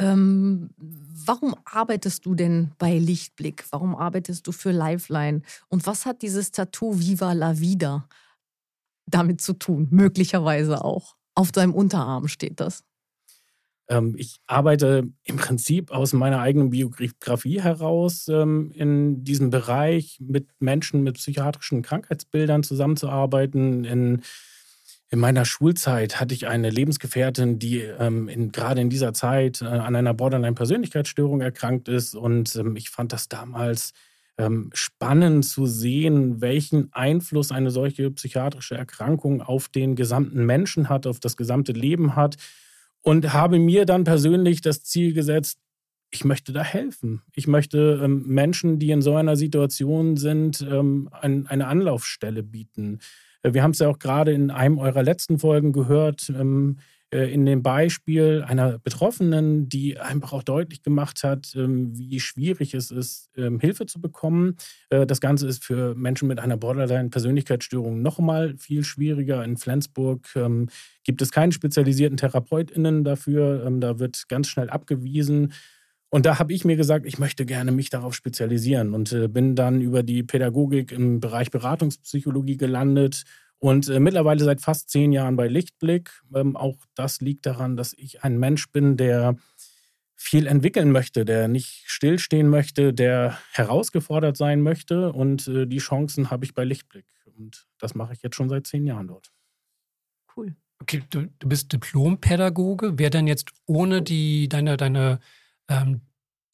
Ähm, 0.00 0.70
warum 0.78 1.54
arbeitest 1.66 2.24
du 2.24 2.34
denn 2.34 2.72
bei 2.78 2.98
Lichtblick? 2.98 3.64
Warum 3.70 3.94
arbeitest 3.94 4.46
du 4.46 4.52
für 4.52 4.70
Lifeline? 4.70 5.42
Und 5.68 5.86
was 5.86 6.06
hat 6.06 6.22
dieses 6.22 6.52
Tattoo 6.52 6.98
Viva 6.98 7.34
la 7.34 7.60
Vida 7.60 8.08
damit 9.06 9.42
zu 9.42 9.52
tun? 9.52 9.88
Möglicherweise 9.90 10.82
auch. 10.82 11.16
Auf 11.34 11.52
deinem 11.52 11.74
Unterarm 11.74 12.28
steht 12.28 12.60
das. 12.60 12.82
Ähm, 13.88 14.14
ich 14.16 14.40
arbeite 14.46 15.08
im 15.24 15.36
Prinzip 15.36 15.90
aus 15.90 16.14
meiner 16.14 16.40
eigenen 16.40 16.70
Biografie 16.70 17.60
heraus 17.60 18.26
ähm, 18.28 18.70
in 18.74 19.22
diesem 19.24 19.50
Bereich 19.50 20.18
mit 20.20 20.48
Menschen 20.60 21.02
mit 21.02 21.16
psychiatrischen 21.16 21.82
Krankheitsbildern 21.82 22.62
zusammenzuarbeiten, 22.62 23.84
in 23.84 24.22
in 25.10 25.18
meiner 25.18 25.44
Schulzeit 25.44 26.20
hatte 26.20 26.34
ich 26.34 26.46
eine 26.46 26.70
Lebensgefährtin, 26.70 27.58
die 27.58 27.80
ähm, 27.80 28.28
in, 28.28 28.52
gerade 28.52 28.80
in 28.80 28.90
dieser 28.90 29.12
Zeit 29.12 29.60
äh, 29.60 29.64
an 29.64 29.96
einer 29.96 30.14
Borderline-Persönlichkeitsstörung 30.14 31.40
erkrankt 31.40 31.88
ist. 31.88 32.14
Und 32.14 32.54
ähm, 32.54 32.76
ich 32.76 32.90
fand 32.90 33.12
das 33.12 33.28
damals 33.28 33.92
ähm, 34.38 34.70
spannend 34.72 35.44
zu 35.44 35.66
sehen, 35.66 36.40
welchen 36.40 36.92
Einfluss 36.92 37.50
eine 37.50 37.72
solche 37.72 38.08
psychiatrische 38.12 38.76
Erkrankung 38.76 39.42
auf 39.42 39.68
den 39.68 39.96
gesamten 39.96 40.46
Menschen 40.46 40.88
hat, 40.88 41.08
auf 41.08 41.18
das 41.18 41.36
gesamte 41.36 41.72
Leben 41.72 42.14
hat. 42.14 42.36
Und 43.02 43.32
habe 43.32 43.58
mir 43.58 43.86
dann 43.86 44.04
persönlich 44.04 44.60
das 44.60 44.84
Ziel 44.84 45.12
gesetzt, 45.12 45.58
ich 46.12 46.24
möchte 46.24 46.52
da 46.52 46.62
helfen. 46.62 47.22
Ich 47.34 47.48
möchte 47.48 48.00
ähm, 48.02 48.24
Menschen, 48.26 48.78
die 48.78 48.92
in 48.92 49.02
so 49.02 49.16
einer 49.16 49.34
Situation 49.34 50.16
sind, 50.16 50.60
ähm, 50.70 51.08
ein, 51.12 51.48
eine 51.48 51.66
Anlaufstelle 51.66 52.44
bieten. 52.44 53.00
Äh, 53.42 53.54
wir 53.54 53.62
haben 53.62 53.72
es 53.72 53.78
ja 53.78 53.88
auch 53.88 53.98
gerade 53.98 54.32
in 54.32 54.50
einem 54.50 54.78
eurer 54.78 55.02
letzten 55.02 55.38
Folgen 55.38 55.72
gehört, 55.72 56.30
ähm, 56.30 56.78
äh, 57.12 57.32
in 57.32 57.44
dem 57.44 57.62
Beispiel 57.62 58.44
einer 58.46 58.78
Betroffenen, 58.78 59.68
die 59.68 59.98
einfach 59.98 60.32
auch 60.32 60.44
deutlich 60.44 60.82
gemacht 60.82 61.24
hat, 61.24 61.52
ähm, 61.56 61.96
wie 61.98 62.20
schwierig 62.20 62.72
es 62.72 62.92
ist, 62.92 63.30
ähm, 63.36 63.58
Hilfe 63.58 63.86
zu 63.86 64.00
bekommen. 64.00 64.56
Äh, 64.90 65.06
das 65.06 65.20
Ganze 65.20 65.48
ist 65.48 65.64
für 65.64 65.96
Menschen 65.96 66.28
mit 66.28 66.38
einer 66.38 66.56
Borderline-Persönlichkeitsstörung 66.56 68.00
noch 68.00 68.20
mal 68.20 68.54
viel 68.58 68.84
schwieriger. 68.84 69.44
In 69.44 69.56
Flensburg 69.56 70.28
gibt 71.04 71.22
es 71.22 71.30
keine 71.32 71.52
spezialisierten 71.52 72.16
TherapeutInnen 72.16 73.04
dafür. 73.04 73.68
Da 73.80 73.98
wird 73.98 74.28
ganz 74.28 74.48
schnell 74.48 74.70
abgewiesen. 74.70 75.52
Und 76.10 76.26
da 76.26 76.40
habe 76.40 76.52
ich 76.52 76.64
mir 76.64 76.76
gesagt, 76.76 77.06
ich 77.06 77.18
möchte 77.18 77.46
gerne 77.46 77.70
mich 77.70 77.88
darauf 77.88 78.14
spezialisieren 78.14 78.94
und 78.94 79.12
äh, 79.12 79.28
bin 79.28 79.54
dann 79.54 79.80
über 79.80 80.02
die 80.02 80.24
Pädagogik 80.24 80.90
im 80.90 81.20
Bereich 81.20 81.50
Beratungspsychologie 81.50 82.56
gelandet 82.56 83.24
und 83.58 83.88
äh, 83.88 84.00
mittlerweile 84.00 84.42
seit 84.42 84.60
fast 84.60 84.90
zehn 84.90 85.12
Jahren 85.12 85.36
bei 85.36 85.46
Lichtblick. 85.46 86.10
Ähm, 86.34 86.56
auch 86.56 86.76
das 86.94 87.20
liegt 87.20 87.46
daran, 87.46 87.76
dass 87.76 87.92
ich 87.92 88.24
ein 88.24 88.38
Mensch 88.38 88.72
bin, 88.72 88.96
der 88.96 89.36
viel 90.16 90.46
entwickeln 90.46 90.90
möchte, 90.90 91.24
der 91.24 91.46
nicht 91.46 91.84
stillstehen 91.86 92.48
möchte, 92.48 92.92
der 92.92 93.38
herausgefordert 93.52 94.36
sein 94.36 94.62
möchte. 94.62 95.12
Und 95.12 95.46
äh, 95.46 95.66
die 95.66 95.78
Chancen 95.78 96.30
habe 96.30 96.44
ich 96.44 96.54
bei 96.54 96.64
Lichtblick. 96.64 97.06
Und 97.36 97.68
das 97.78 97.94
mache 97.94 98.14
ich 98.14 98.22
jetzt 98.22 98.36
schon 98.36 98.48
seit 98.48 98.66
zehn 98.66 98.84
Jahren 98.84 99.08
dort. 99.08 99.30
Cool. 100.36 100.56
Okay, 100.80 101.02
du, 101.10 101.28
du 101.38 101.48
bist 101.48 101.72
Diplompädagoge. 101.72 102.98
Wer 102.98 103.10
denn 103.10 103.26
jetzt 103.26 103.50
ohne 103.66 104.02
die, 104.02 104.48
deine, 104.48 104.76
deine 104.76 105.20
ähm, 105.70 106.02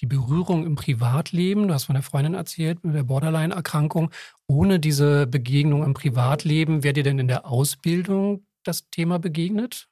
die 0.01 0.07
Berührung 0.07 0.67
im 0.67 0.77
Privatleben, 0.77 1.69
du 1.69 1.75
hast 1.75 1.85
von 1.85 1.95
der 1.95 2.03
Freundin 2.03 2.35
erzählt, 2.35 2.85
mit 2.85 2.95
der 2.95 3.03
Borderline-Erkrankung, 3.03 4.11
ohne 4.47 4.79
diese 4.79 5.27
Begegnung 5.27 5.83
im 5.85 5.95
Privatleben, 5.95 6.85
wäre 6.85 6.93
dir 6.93 7.03
denn 7.03 7.19
in 7.19 7.29
der 7.29 7.47
Ausbildung 7.47 8.47
das 8.63 8.89
Thema 8.91 9.19
begegnet? 9.19 9.89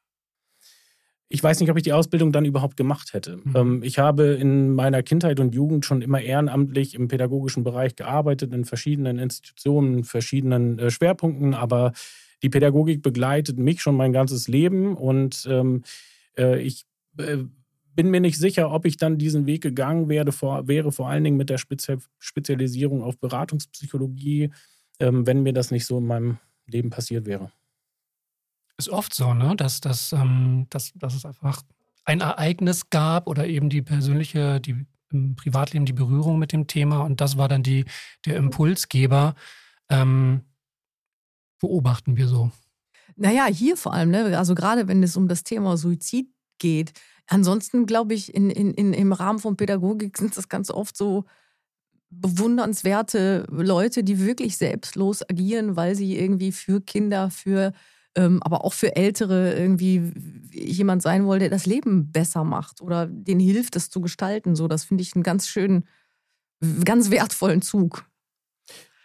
Ich 1.30 1.42
weiß 1.42 1.58
nicht, 1.60 1.70
ob 1.70 1.76
ich 1.76 1.82
die 1.82 1.94
Ausbildung 1.94 2.32
dann 2.32 2.44
überhaupt 2.44 2.76
gemacht 2.76 3.14
hätte. 3.14 3.38
Mhm. 3.42 3.56
Ähm, 3.56 3.82
ich 3.82 3.98
habe 3.98 4.34
in 4.34 4.74
meiner 4.74 5.02
Kindheit 5.02 5.40
und 5.40 5.54
Jugend 5.54 5.86
schon 5.86 6.02
immer 6.02 6.20
ehrenamtlich 6.20 6.94
im 6.94 7.08
pädagogischen 7.08 7.64
Bereich 7.64 7.96
gearbeitet, 7.96 8.52
in 8.52 8.66
verschiedenen 8.66 9.18
Institutionen, 9.18 10.04
verschiedenen 10.04 10.78
äh, 10.78 10.90
Schwerpunkten, 10.90 11.54
aber 11.54 11.92
die 12.42 12.50
Pädagogik 12.50 13.02
begleitet 13.02 13.58
mich 13.58 13.80
schon 13.80 13.96
mein 13.96 14.12
ganzes 14.12 14.48
Leben 14.48 14.96
und 14.96 15.46
ähm, 15.50 15.82
äh, 16.36 16.60
ich 16.60 16.84
äh, 17.18 17.38
bin 17.94 18.10
mir 18.10 18.20
nicht 18.20 18.38
sicher, 18.38 18.70
ob 18.70 18.86
ich 18.86 18.96
dann 18.96 19.18
diesen 19.18 19.46
Weg 19.46 19.62
gegangen 19.62 20.08
wäre, 20.08 20.32
vor, 20.32 20.66
wäre 20.68 20.92
vor 20.92 21.08
allen 21.08 21.24
Dingen 21.24 21.36
mit 21.36 21.50
der 21.50 21.58
Spezi 21.58 21.98
Spezialisierung 22.18 23.02
auf 23.02 23.18
Beratungspsychologie, 23.18 24.50
ähm, 25.00 25.26
wenn 25.26 25.42
mir 25.42 25.52
das 25.52 25.70
nicht 25.70 25.86
so 25.86 25.98
in 25.98 26.06
meinem 26.06 26.38
Leben 26.66 26.90
passiert 26.90 27.26
wäre. 27.26 27.50
Ist 28.76 28.88
oft 28.88 29.14
so, 29.14 29.34
ne? 29.34 29.54
dass, 29.56 29.80
dass, 29.80 30.12
ähm, 30.12 30.66
dass, 30.70 30.92
dass 30.94 31.14
es 31.14 31.24
einfach 31.24 31.62
ein 32.04 32.20
Ereignis 32.20 32.90
gab 32.90 33.28
oder 33.28 33.46
eben 33.46 33.70
die 33.70 33.82
persönliche, 33.82 34.60
die 34.60 34.86
im 35.10 35.36
Privatleben 35.36 35.86
die 35.86 35.92
Berührung 35.92 36.38
mit 36.38 36.52
dem 36.52 36.66
Thema 36.66 37.02
und 37.02 37.20
das 37.20 37.36
war 37.38 37.48
dann 37.48 37.62
die, 37.62 37.84
der 38.26 38.36
Impulsgeber. 38.36 39.34
Ähm, 39.88 40.42
beobachten 41.60 42.16
wir 42.16 42.26
so. 42.26 42.50
Naja, 43.16 43.46
hier 43.46 43.76
vor 43.76 43.94
allem, 43.94 44.10
ne? 44.10 44.36
also 44.36 44.54
gerade 44.54 44.88
wenn 44.88 45.02
es 45.02 45.16
um 45.16 45.28
das 45.28 45.44
Thema 45.44 45.76
Suizid 45.76 46.33
geht. 46.58 46.92
Ansonsten 47.26 47.86
glaube 47.86 48.14
ich, 48.14 48.34
in, 48.34 48.50
in, 48.50 48.74
in, 48.74 48.92
im 48.92 49.12
Rahmen 49.12 49.38
von 49.38 49.56
Pädagogik 49.56 50.18
sind 50.18 50.36
das 50.36 50.48
ganz 50.48 50.70
oft 50.70 50.96
so 50.96 51.24
bewundernswerte 52.10 53.46
Leute, 53.50 54.04
die 54.04 54.20
wirklich 54.20 54.56
selbstlos 54.56 55.28
agieren, 55.28 55.76
weil 55.76 55.94
sie 55.94 56.16
irgendwie 56.18 56.52
für 56.52 56.80
Kinder, 56.80 57.30
für 57.30 57.72
ähm, 58.16 58.40
aber 58.42 58.64
auch 58.64 58.72
für 58.72 58.94
Ältere 58.94 59.54
irgendwie 59.54 60.12
jemand 60.52 61.02
sein 61.02 61.26
wollen, 61.26 61.40
der 61.40 61.50
das 61.50 61.66
Leben 61.66 62.12
besser 62.12 62.44
macht 62.44 62.80
oder 62.80 63.06
denen 63.06 63.40
hilft, 63.40 63.74
es 63.76 63.90
zu 63.90 64.00
gestalten. 64.00 64.54
So, 64.54 64.68
das 64.68 64.84
finde 64.84 65.02
ich 65.02 65.14
einen 65.14 65.24
ganz 65.24 65.48
schönen, 65.48 65.88
ganz 66.84 67.10
wertvollen 67.10 67.62
Zug. 67.62 68.04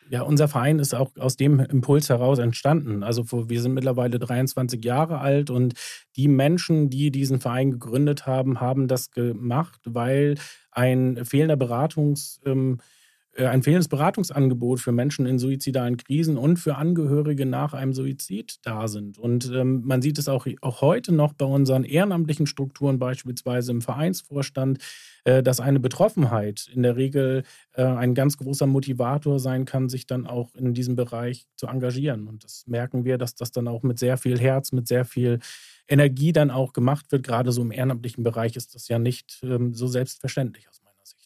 Ja, 0.10 0.24
unser 0.24 0.48
Verein 0.48 0.80
ist 0.80 0.96
auch 0.96 1.12
aus 1.20 1.38
dem 1.38 1.60
Impuls 1.60 2.10
heraus 2.10 2.40
entstanden. 2.40 3.04
Also 3.04 3.26
wir 3.48 3.62
sind 3.62 3.76
mittlerweile 3.76 4.18
23 4.18 4.84
Jahre 4.84 5.20
alt 5.20 5.52
und 5.52 5.76
die 6.16 6.28
Menschen, 6.28 6.90
die 6.90 7.12
diesen 7.12 7.40
Verein 7.40 7.72
gegründet 7.72 8.26
haben, 8.26 8.60
haben 8.60 8.88
das 8.88 9.12
gemacht, 9.12 9.82
weil 9.86 10.36
ein 10.72 11.24
fehlender 11.26 11.58
Beratungs... 11.58 12.42
Ähm, 12.46 12.80
äh, 12.80 12.99
ein 13.46 13.64
fehlendes 13.64 13.88
Beratungsangebot 13.88 14.80
für 14.80 14.92
Menschen 14.92 15.26
in 15.26 15.40
suizidalen 15.40 15.98
Krisen 15.98 16.38
und 16.38 16.58
für 16.58 16.76
Angehörige 16.76 17.46
nach 17.46 17.74
einem 17.74 17.94
Suizid 17.94 18.60
da 18.64 18.88
sind. 18.88 19.18
Und 19.18 19.52
ähm, 19.54 19.82
man 19.86 20.02
sieht 20.02 20.18
es 20.18 20.28
auch, 20.28 20.46
auch 20.62 20.82
heute 20.82 21.12
noch 21.12 21.34
bei 21.34 21.46
unseren 21.46 21.84
ehrenamtlichen 21.84 22.48
Strukturen, 22.48 23.00
beispielsweise 23.00 23.72
im 23.72 23.82
Vereinsvorstand, 23.82 24.80
äh, 25.24 25.44
dass 25.44 25.60
eine 25.60 25.80
Betroffenheit 25.80 26.70
in 26.74 26.84
der 26.84 26.96
Regel 26.96 27.44
äh, 27.74 27.84
ein 27.84 28.14
ganz 28.14 28.38
großer 28.38 28.68
Motivator 28.68 29.40
sein 29.40 29.66
kann, 29.66 29.90
sich 29.90 30.06
dann 30.06 30.28
auch 30.28 30.56
in 30.56 30.74
diesem 30.74 30.96
Bereich 30.96 31.46
zu 31.56 31.68
engagieren. 31.68 32.28
Und 32.28 32.44
das 32.44 32.66
merken 32.68 33.06
wir, 33.06 33.18
dass 33.18 33.36
das 33.36 33.52
dann 33.52 33.68
auch 33.68 33.84
mit 33.84 34.00
sehr 34.00 34.18
viel 34.18 34.40
Herz, 34.40 34.72
mit 34.72 34.88
sehr 34.88 35.06
viel 35.06 35.40
Energie 35.88 36.34
dann 36.34 36.52
auch 36.52 36.74
gemacht 36.74 37.12
wird. 37.12 37.24
Gerade 37.24 37.52
so 37.52 37.62
im 37.62 37.72
ehrenamtlichen 37.72 38.24
Bereich 38.24 38.56
ist 38.56 38.76
das 38.76 38.88
ja 38.88 39.00
nicht 39.00 39.40
ähm, 39.44 39.74
so 39.74 39.88
selbstverständlich 39.88 40.70
aus. 40.70 40.80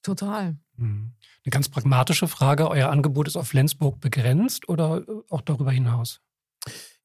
Total. 0.04 0.58
Mhm. 0.78 1.14
Eine 1.46 1.52
ganz 1.52 1.70
pragmatische 1.70 2.28
Frage. 2.28 2.70
Euer 2.70 2.90
Angebot 2.90 3.28
ist 3.28 3.36
auf 3.36 3.48
Flensburg 3.48 4.00
begrenzt 4.00 4.70
oder 4.70 5.04
äh, 5.08 5.12
auch 5.30 5.42
darüber 5.42 5.72
hinaus? 5.72 6.22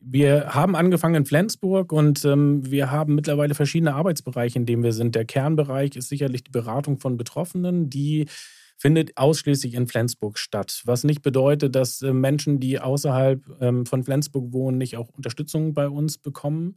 Wir 0.00 0.54
haben 0.54 0.76
angefangen 0.76 1.16
in 1.16 1.26
Flensburg 1.26 1.92
und 1.92 2.24
ähm, 2.24 2.70
wir 2.70 2.90
haben 2.90 3.16
mittlerweile 3.16 3.54
verschiedene 3.54 3.94
Arbeitsbereiche, 3.94 4.58
in 4.58 4.66
denen 4.66 4.84
wir 4.84 4.92
sind. 4.92 5.14
Der 5.16 5.24
Kernbereich 5.24 5.96
ist 5.96 6.08
sicherlich 6.08 6.44
die 6.44 6.52
Beratung 6.52 7.00
von 7.00 7.16
Betroffenen, 7.16 7.90
die 7.90 8.28
findet 8.76 9.16
ausschließlich 9.16 9.74
in 9.74 9.88
Flensburg 9.88 10.38
statt. 10.38 10.82
Was 10.84 11.02
nicht 11.02 11.22
bedeutet, 11.22 11.74
dass 11.74 12.00
äh, 12.02 12.12
Menschen, 12.12 12.60
die 12.60 12.78
außerhalb 12.78 13.44
ähm, 13.60 13.86
von 13.86 14.04
Flensburg 14.04 14.52
wohnen, 14.52 14.78
nicht 14.78 14.96
auch 14.96 15.08
Unterstützung 15.08 15.74
bei 15.74 15.88
uns 15.88 16.18
bekommen 16.18 16.76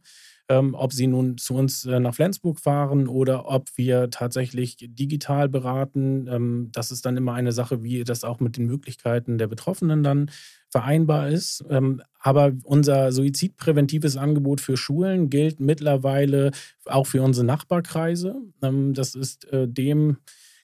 ähm, 0.52 0.74
ob 0.74 0.92
sie 0.92 1.06
nun 1.06 1.38
zu 1.38 1.54
uns 1.54 1.86
äh, 1.86 1.98
nach 1.98 2.14
Flensburg 2.14 2.60
fahren 2.60 3.08
oder 3.08 3.48
ob 3.48 3.68
wir 3.76 4.10
tatsächlich 4.10 4.76
digital 4.80 5.48
beraten. 5.48 6.26
Ähm, 6.28 6.68
das 6.72 6.90
ist 6.90 7.06
dann 7.06 7.16
immer 7.16 7.32
eine 7.32 7.52
Sache, 7.52 7.82
wie 7.82 8.04
das 8.04 8.24
auch 8.24 8.40
mit 8.40 8.56
den 8.56 8.66
Möglichkeiten 8.66 9.38
der 9.38 9.46
Betroffenen 9.46 10.02
dann 10.02 10.30
vereinbar 10.68 11.28
ist. 11.28 11.64
Ähm, 11.70 12.02
aber 12.18 12.52
unser 12.64 13.12
suizidpräventives 13.12 14.16
Angebot 14.16 14.60
für 14.60 14.76
Schulen 14.76 15.30
gilt 15.30 15.60
mittlerweile 15.60 16.50
auch 16.84 17.06
für 17.06 17.22
unsere 17.22 17.46
Nachbarkreise. 17.46 18.36
Ähm, 18.62 18.92
das 18.92 19.14
ist 19.14 19.50
äh, 19.52 19.66
dem 19.66 20.18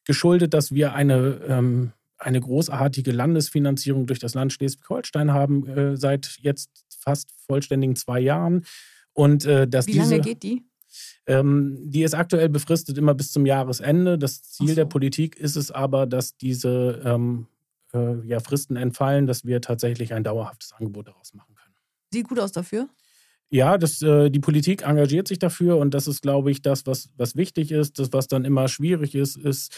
geschuldet, 0.05 0.55
dass 0.55 0.73
wir 0.73 0.95
eine 0.95 1.41
ähm, 1.49 1.93
eine 2.19 2.41
großartige 2.41 3.13
Landesfinanzierung 3.13 4.07
durch 4.07 4.19
das 4.19 4.35
Land 4.35 4.53
Schleswig-Holstein 4.53 5.33
haben 5.33 5.69
äh, 5.69 5.97
seit 5.97 6.39
jetzt 6.41 6.85
fast 6.89 7.31
vollständigen 7.47 7.95
zwei 7.95 8.19
Jahren. 8.19 8.65
Und, 9.19 9.47
äh, 9.47 9.67
dass 9.67 9.89
Wie 9.89 9.95
diese, 9.95 10.11
lange 10.11 10.21
geht 10.21 10.45
die? 10.45 10.63
Ähm, 11.27 11.77
die 11.83 12.05
ist 12.05 12.15
aktuell 12.15 12.49
befristet 12.49 12.97
immer 12.99 13.15
bis 13.15 13.33
zum 13.33 13.47
Jahresende. 13.47 14.17
Das 14.17 14.45
Ziel 14.45 14.69
so. 14.69 14.75
der 14.77 14.85
Politik 14.85 15.35
ist 15.35 15.57
es 15.57 15.73
aber, 15.73 16.07
dass 16.07 16.37
diese 16.37 17.03
ähm, 17.05 17.49
äh, 17.93 18.25
ja, 18.29 18.39
Fristen 18.39 18.77
entfallen, 18.77 19.27
dass 19.27 19.45
wir 19.45 19.61
tatsächlich 19.61 20.15
ein 20.15 20.23
dauerhaftes 20.23 20.73
Angebot 20.73 21.09
daraus 21.09 21.35
machen 21.35 21.53
können. 21.57 21.75
Sieht 22.13 22.29
gut 22.29 22.39
aus 22.39 22.53
dafür? 22.53 22.89
Ja, 23.51 23.77
das, 23.77 24.01
äh, 24.03 24.31
die 24.31 24.39
Politik 24.39 24.83
engagiert 24.83 25.27
sich 25.27 25.41
dafür 25.41 25.79
und 25.79 25.95
das 25.95 26.07
ist, 26.07 26.23
glaube 26.23 26.53
ich, 26.53 26.63
das, 26.63 26.87
was, 26.87 27.09
was 27.17 27.35
wichtig 27.35 27.73
ist. 27.73 27.99
Das, 27.99 28.13
was 28.13 28.29
dann 28.29 28.45
immer 28.45 28.69
schwierig 28.69 29.17
ist, 29.17 29.37
ist, 29.37 29.77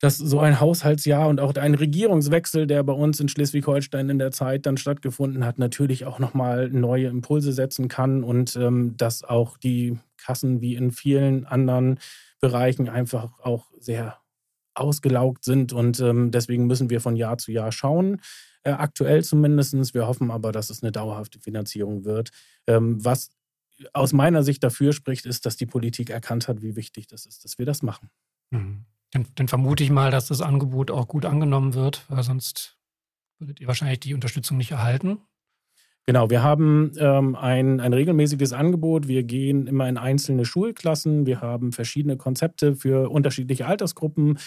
dass 0.00 0.16
so 0.16 0.38
ein 0.38 0.60
Haushaltsjahr 0.60 1.28
und 1.28 1.40
auch 1.40 1.54
ein 1.54 1.74
Regierungswechsel, 1.74 2.66
der 2.66 2.82
bei 2.84 2.92
uns 2.92 3.18
in 3.20 3.28
Schleswig-Holstein 3.28 4.10
in 4.10 4.18
der 4.18 4.30
Zeit 4.30 4.66
dann 4.66 4.76
stattgefunden 4.76 5.44
hat, 5.44 5.58
natürlich 5.58 6.04
auch 6.04 6.18
nochmal 6.18 6.68
neue 6.68 7.08
Impulse 7.08 7.52
setzen 7.52 7.88
kann 7.88 8.22
und 8.22 8.54
ähm, 8.56 8.96
dass 8.96 9.24
auch 9.24 9.58
die 9.58 9.98
Kassen 10.16 10.60
wie 10.60 10.76
in 10.76 10.92
vielen 10.92 11.46
anderen 11.46 11.98
Bereichen 12.40 12.88
einfach 12.88 13.40
auch 13.40 13.70
sehr 13.78 14.18
ausgelaugt 14.74 15.44
sind 15.44 15.72
und 15.72 15.98
ähm, 15.98 16.30
deswegen 16.30 16.66
müssen 16.66 16.90
wir 16.90 17.00
von 17.00 17.16
Jahr 17.16 17.38
zu 17.38 17.50
Jahr 17.50 17.72
schauen. 17.72 18.20
Äh, 18.62 18.70
aktuell 18.70 19.24
zumindest. 19.24 19.94
Wir 19.94 20.06
hoffen 20.06 20.30
aber, 20.30 20.52
dass 20.52 20.70
es 20.70 20.82
eine 20.82 20.92
dauerhafte 20.92 21.40
Finanzierung 21.40 22.04
wird. 22.04 22.30
Ähm, 22.66 23.04
was 23.04 23.30
aus 23.92 24.12
meiner 24.12 24.42
Sicht 24.42 24.62
dafür 24.62 24.92
spricht, 24.92 25.26
ist, 25.26 25.46
dass 25.46 25.56
die 25.56 25.66
Politik 25.66 26.10
erkannt 26.10 26.48
hat, 26.48 26.62
wie 26.62 26.76
wichtig 26.76 27.06
das 27.06 27.26
ist, 27.26 27.44
dass 27.44 27.58
wir 27.58 27.66
das 27.66 27.82
machen. 27.82 28.10
Mhm. 28.50 28.84
Dann, 29.12 29.26
dann, 29.36 29.48
vermute 29.48 29.82
ich 29.82 29.90
mal, 29.90 30.10
dass 30.10 30.28
das 30.28 30.42
Angebot 30.42 30.90
auch 30.90 31.08
gut 31.08 31.24
angenommen 31.24 31.74
wird, 31.74 32.04
weil 32.08 32.22
sonst 32.22 32.78
würdet 33.38 33.60
ihr 33.60 33.66
wahrscheinlich 33.66 34.00
die 34.00 34.14
Unterstützung 34.14 34.58
nicht 34.58 34.72
erhalten. 34.72 35.18
Genau, 36.08 36.30
wir 36.30 36.42
haben 36.42 36.92
ähm, 36.98 37.34
ein, 37.34 37.80
ein 37.80 37.92
regelmäßiges 37.92 38.54
Angebot. 38.54 39.08
Wir 39.08 39.24
gehen 39.24 39.66
immer 39.66 39.88
in 39.88 39.98
einzelne 39.98 40.46
Schulklassen. 40.46 41.26
Wir 41.26 41.42
haben 41.42 41.72
verschiedene 41.72 42.16
Konzepte 42.16 42.76
für 42.76 43.10
unterschiedliche 43.10 43.66
Altersgruppen. 43.66 44.38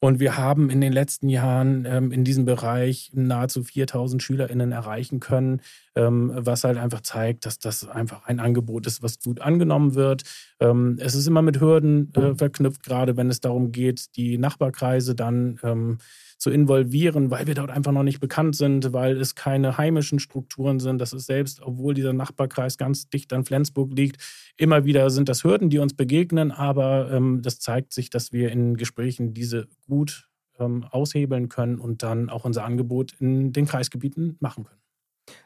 Und 0.00 0.20
wir 0.20 0.36
haben 0.36 0.70
in 0.70 0.80
den 0.80 0.92
letzten 0.92 1.28
Jahren 1.28 1.84
ähm, 1.86 2.12
in 2.12 2.22
diesem 2.22 2.44
Bereich 2.44 3.10
nahezu 3.14 3.64
4000 3.64 4.22
SchülerInnen 4.22 4.70
erreichen 4.70 5.18
können, 5.18 5.60
was 6.06 6.64
halt 6.64 6.78
einfach 6.78 7.00
zeigt, 7.00 7.46
dass 7.46 7.58
das 7.58 7.88
einfach 7.88 8.24
ein 8.24 8.40
Angebot 8.40 8.86
ist, 8.86 9.02
was 9.02 9.18
gut 9.20 9.40
angenommen 9.40 9.94
wird. 9.94 10.22
Ähm, 10.60 10.96
es 11.00 11.14
ist 11.14 11.26
immer 11.26 11.42
mit 11.42 11.60
Hürden 11.60 12.12
äh, 12.14 12.34
verknüpft, 12.34 12.82
gerade 12.82 13.16
wenn 13.16 13.30
es 13.30 13.40
darum 13.40 13.72
geht, 13.72 14.16
die 14.16 14.38
Nachbarkreise 14.38 15.14
dann 15.14 15.58
ähm, 15.62 15.98
zu 16.38 16.50
involvieren, 16.50 17.30
weil 17.30 17.48
wir 17.48 17.54
dort 17.54 17.70
einfach 17.70 17.90
noch 17.90 18.04
nicht 18.04 18.20
bekannt 18.20 18.54
sind, 18.54 18.92
weil 18.92 19.16
es 19.16 19.34
keine 19.34 19.76
heimischen 19.76 20.20
Strukturen 20.20 20.78
sind. 20.78 21.00
Das 21.00 21.12
ist 21.12 21.26
selbst, 21.26 21.60
obwohl 21.60 21.94
dieser 21.94 22.12
Nachbarkreis 22.12 22.78
ganz 22.78 23.10
dicht 23.10 23.32
an 23.32 23.44
Flensburg 23.44 23.92
liegt, 23.92 24.22
immer 24.56 24.84
wieder 24.84 25.10
sind 25.10 25.28
das 25.28 25.42
Hürden, 25.42 25.68
die 25.68 25.78
uns 25.78 25.94
begegnen. 25.94 26.52
Aber 26.52 27.10
ähm, 27.10 27.42
das 27.42 27.58
zeigt 27.58 27.92
sich, 27.92 28.08
dass 28.08 28.32
wir 28.32 28.52
in 28.52 28.76
Gesprächen 28.76 29.34
diese 29.34 29.66
gut 29.88 30.28
ähm, 30.60 30.84
aushebeln 30.84 31.48
können 31.48 31.78
und 31.78 32.04
dann 32.04 32.30
auch 32.30 32.44
unser 32.44 32.64
Angebot 32.64 33.14
in 33.18 33.52
den 33.52 33.66
Kreisgebieten 33.66 34.36
machen 34.38 34.64
können. 34.64 34.80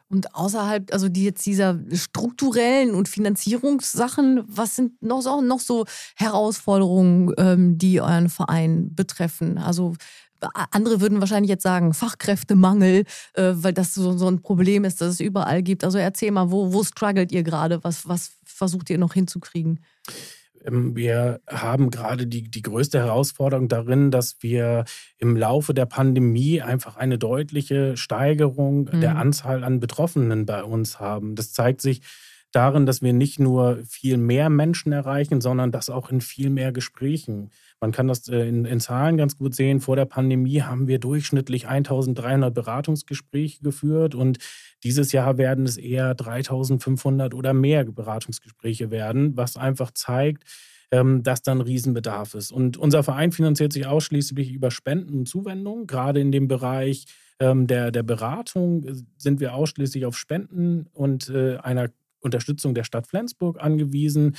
Und 0.09 0.35
außerhalb, 0.35 0.93
also 0.93 1.09
die 1.09 1.25
jetzt 1.25 1.47
dieser 1.47 1.79
strukturellen 1.93 2.95
und 2.95 3.09
Finanzierungssachen, 3.09 4.43
was 4.47 4.77
sind 4.77 5.03
noch 5.03 5.23
so, 5.23 5.41
noch 5.41 5.61
so 5.61 5.87
Herausforderungen, 6.17 7.33
ähm, 7.39 7.79
die 7.79 8.01
euren 8.01 8.29
Verein 8.29 8.95
betreffen? 8.95 9.57
Also 9.57 9.95
andere 10.71 11.01
würden 11.01 11.21
wahrscheinlich 11.21 11.49
jetzt 11.49 11.63
sagen, 11.63 11.95
Fachkräftemangel, 11.95 13.05
äh, 13.35 13.53
weil 13.55 13.73
das 13.73 13.95
so, 13.95 14.17
so 14.17 14.29
ein 14.29 14.43
Problem 14.43 14.85
ist, 14.85 15.01
das 15.01 15.15
es 15.15 15.21
überall 15.21 15.63
gibt. 15.63 15.85
Also 15.85 15.99
erzähl 15.99 16.31
mal, 16.31 16.51
wo, 16.51 16.73
wo 16.73 16.85
struggelt 16.85 17.33
ihr 17.33 17.43
gerade? 17.43 17.83
Was, 17.85 18.09
was 18.09 18.33
versucht 18.45 18.91
ihr 18.91 18.99
noch 18.99 19.15
hinzukriegen? 19.15 19.81
Ähm, 20.65 20.97
wir 20.97 21.41
haben 21.49 21.91
gerade 21.91 22.27
die, 22.27 22.51
die 22.51 22.63
größte 22.63 22.99
Herausforderung 22.99 23.69
darin, 23.69 24.11
dass 24.11 24.37
wir 24.41 24.85
im 25.19 25.37
Laufe 25.37 25.75
der 25.75 25.87
Pandemie 25.87 26.61
einfach 26.61 26.97
eine 26.97 27.19
deutliche 27.19 27.97
Steigerung 27.97 28.91
mhm. 28.93 29.01
der 29.01 29.17
Anzahl 29.17 29.65
an 29.65 29.81
Betroffenen 29.81 30.47
bei 30.47 30.63
uns 30.63 31.01
haben. 31.01 31.35
Das 31.35 31.53
zeigt 31.53 31.81
sich 31.81 32.03
darin, 32.53 32.87
dass 32.87 33.03
wir 33.03 33.13
nicht 33.13 33.39
nur 33.39 33.79
viel 33.89 34.19
mehr 34.19 34.51
Menschen 34.51 34.93
erreichen, 34.93 35.41
sondern 35.41 35.73
das 35.73 35.89
auch 35.89 36.11
in 36.11 36.21
viel 36.21 36.51
mehr 36.51 36.73
Gesprächen. 36.73 37.51
Man 37.83 37.91
kann 37.91 38.07
das 38.07 38.29
äh, 38.29 38.47
in, 38.47 38.65
in, 38.65 38.79
Zahlen 38.79 39.17
ganz 39.17 39.37
gut 39.37 39.57
sehen. 39.57 39.81
Vor 39.81 39.97
der 39.97 40.05
Pandemie 40.05 40.63
haben 40.63 40.87
wir 40.87 41.01
durchschnittlich 41.01 41.67
1300 41.67 42.55
Beratungsgespräche 42.55 43.61
geführt 43.61 44.15
und 44.15 44.39
dieses 44.85 45.11
Jahr 45.11 45.37
werden 45.37 45.67
es 45.67 45.79
eher 45.79 46.15
3500 46.15 47.35
oder 47.35 47.53
mehr 47.53 47.85
Beratungsgespräche 47.85 48.93
werden, 48.93 49.37
was 49.37 49.57
einfach 49.57 49.91
zeigt, 49.91 50.45
ähm, 50.93 51.25
dass 51.25 51.43
dann 51.43 51.61
Riesenbedarf 51.61 52.35
ist. 52.35 52.53
Und 52.53 52.77
unser 52.77 53.03
Verein 53.03 53.33
finanziert 53.33 53.73
sich 53.73 53.85
ausschließlich 53.85 54.53
über 54.53 54.71
Spenden 54.71 55.19
und 55.19 55.29
Zuwendungen. 55.29 55.89
Gerade 55.89 56.21
in 56.21 56.31
dem 56.31 56.47
Bereich 56.47 57.07
ähm, 57.41 57.67
der, 57.67 57.91
der 57.91 58.05
Beratung 58.05 58.85
äh, 58.85 58.95
sind 59.17 59.41
wir 59.41 59.55
ausschließlich 59.55 60.07
auf 60.07 60.17
Spenden 60.17 60.87
und 60.93 61.31
äh, 61.31 61.57
einer 61.57 61.89
Unterstützung 62.21 62.75
der 62.75 62.85
Stadt 62.85 63.09
Flensburg 63.09 63.61
angewiesen. 63.61 64.37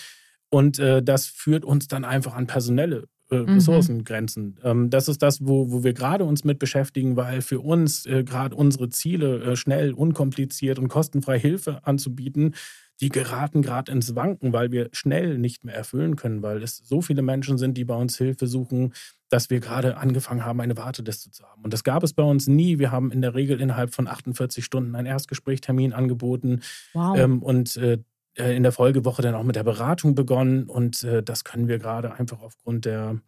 Und 0.49 0.77
das 0.77 1.25
führt 1.25 1.65
uns 1.65 1.87
dann 1.87 2.05
einfach 2.05 2.35
an 2.35 2.45
personelle 2.45 3.07
äh, 3.31 3.37
mhm. 3.37 3.55
Ressourcengrenzen. 3.55 4.57
Ähm, 4.63 4.89
das 4.89 5.07
ist 5.07 5.21
das, 5.21 5.45
wo, 5.45 5.71
wo 5.71 5.83
wir 5.83 5.93
gerade 5.93 6.23
uns 6.23 6.43
mit 6.43 6.59
beschäftigen, 6.59 7.15
weil 7.15 7.41
für 7.41 7.59
uns 7.59 8.05
äh, 8.05 8.23
gerade 8.23 8.55
unsere 8.55 8.89
Ziele, 8.89 9.43
äh, 9.43 9.55
schnell, 9.55 9.93
unkompliziert 9.93 10.79
und 10.79 10.87
kostenfrei 10.87 11.39
Hilfe 11.39 11.85
anzubieten, 11.85 12.55
die 13.01 13.09
geraten 13.09 13.61
gerade 13.61 13.91
ins 13.91 14.15
Wanken, 14.15 14.53
weil 14.53 14.71
wir 14.71 14.89
schnell 14.91 15.37
nicht 15.37 15.63
mehr 15.63 15.75
erfüllen 15.75 16.15
können, 16.15 16.41
weil 16.43 16.61
es 16.61 16.77
so 16.77 17.01
viele 17.01 17.21
Menschen 17.21 17.57
sind, 17.57 17.77
die 17.77 17.85
bei 17.85 17.95
uns 17.95 18.17
Hilfe 18.17 18.47
suchen, 18.47 18.93
dass 19.29 19.49
wir 19.49 19.59
gerade 19.59 19.97
angefangen 19.97 20.45
haben, 20.45 20.61
eine 20.61 20.77
Warteliste 20.77 21.31
zu 21.31 21.43
haben. 21.43 21.63
Und 21.63 21.73
das 21.73 21.83
gab 21.83 22.03
es 22.03 22.13
bei 22.13 22.23
uns 22.23 22.47
nie. 22.47 22.77
Wir 22.77 22.91
haben 22.91 23.11
in 23.11 23.21
der 23.21 23.33
Regel 23.33 23.59
innerhalb 23.59 23.93
von 23.95 24.07
48 24.07 24.63
Stunden 24.63 24.95
einen 24.95 25.07
Erstgesprächtermin 25.07 25.91
angeboten. 25.91 26.61
Wow. 26.93 27.17
Ähm, 27.17 27.41
und 27.41 27.75
äh, 27.77 27.97
in 28.35 28.63
der 28.63 28.71
Folgewoche 28.71 29.21
dann 29.21 29.35
auch 29.35 29.43
mit 29.43 29.55
der 29.55 29.63
Beratung 29.63 30.15
begonnen. 30.15 30.65
Und 30.65 31.03
äh, 31.03 31.21
das 31.21 31.43
können 31.43 31.67
wir 31.67 31.79
gerade 31.79 32.13
einfach 32.13 32.41
aufgrund 32.41 32.85
der, 32.85 33.19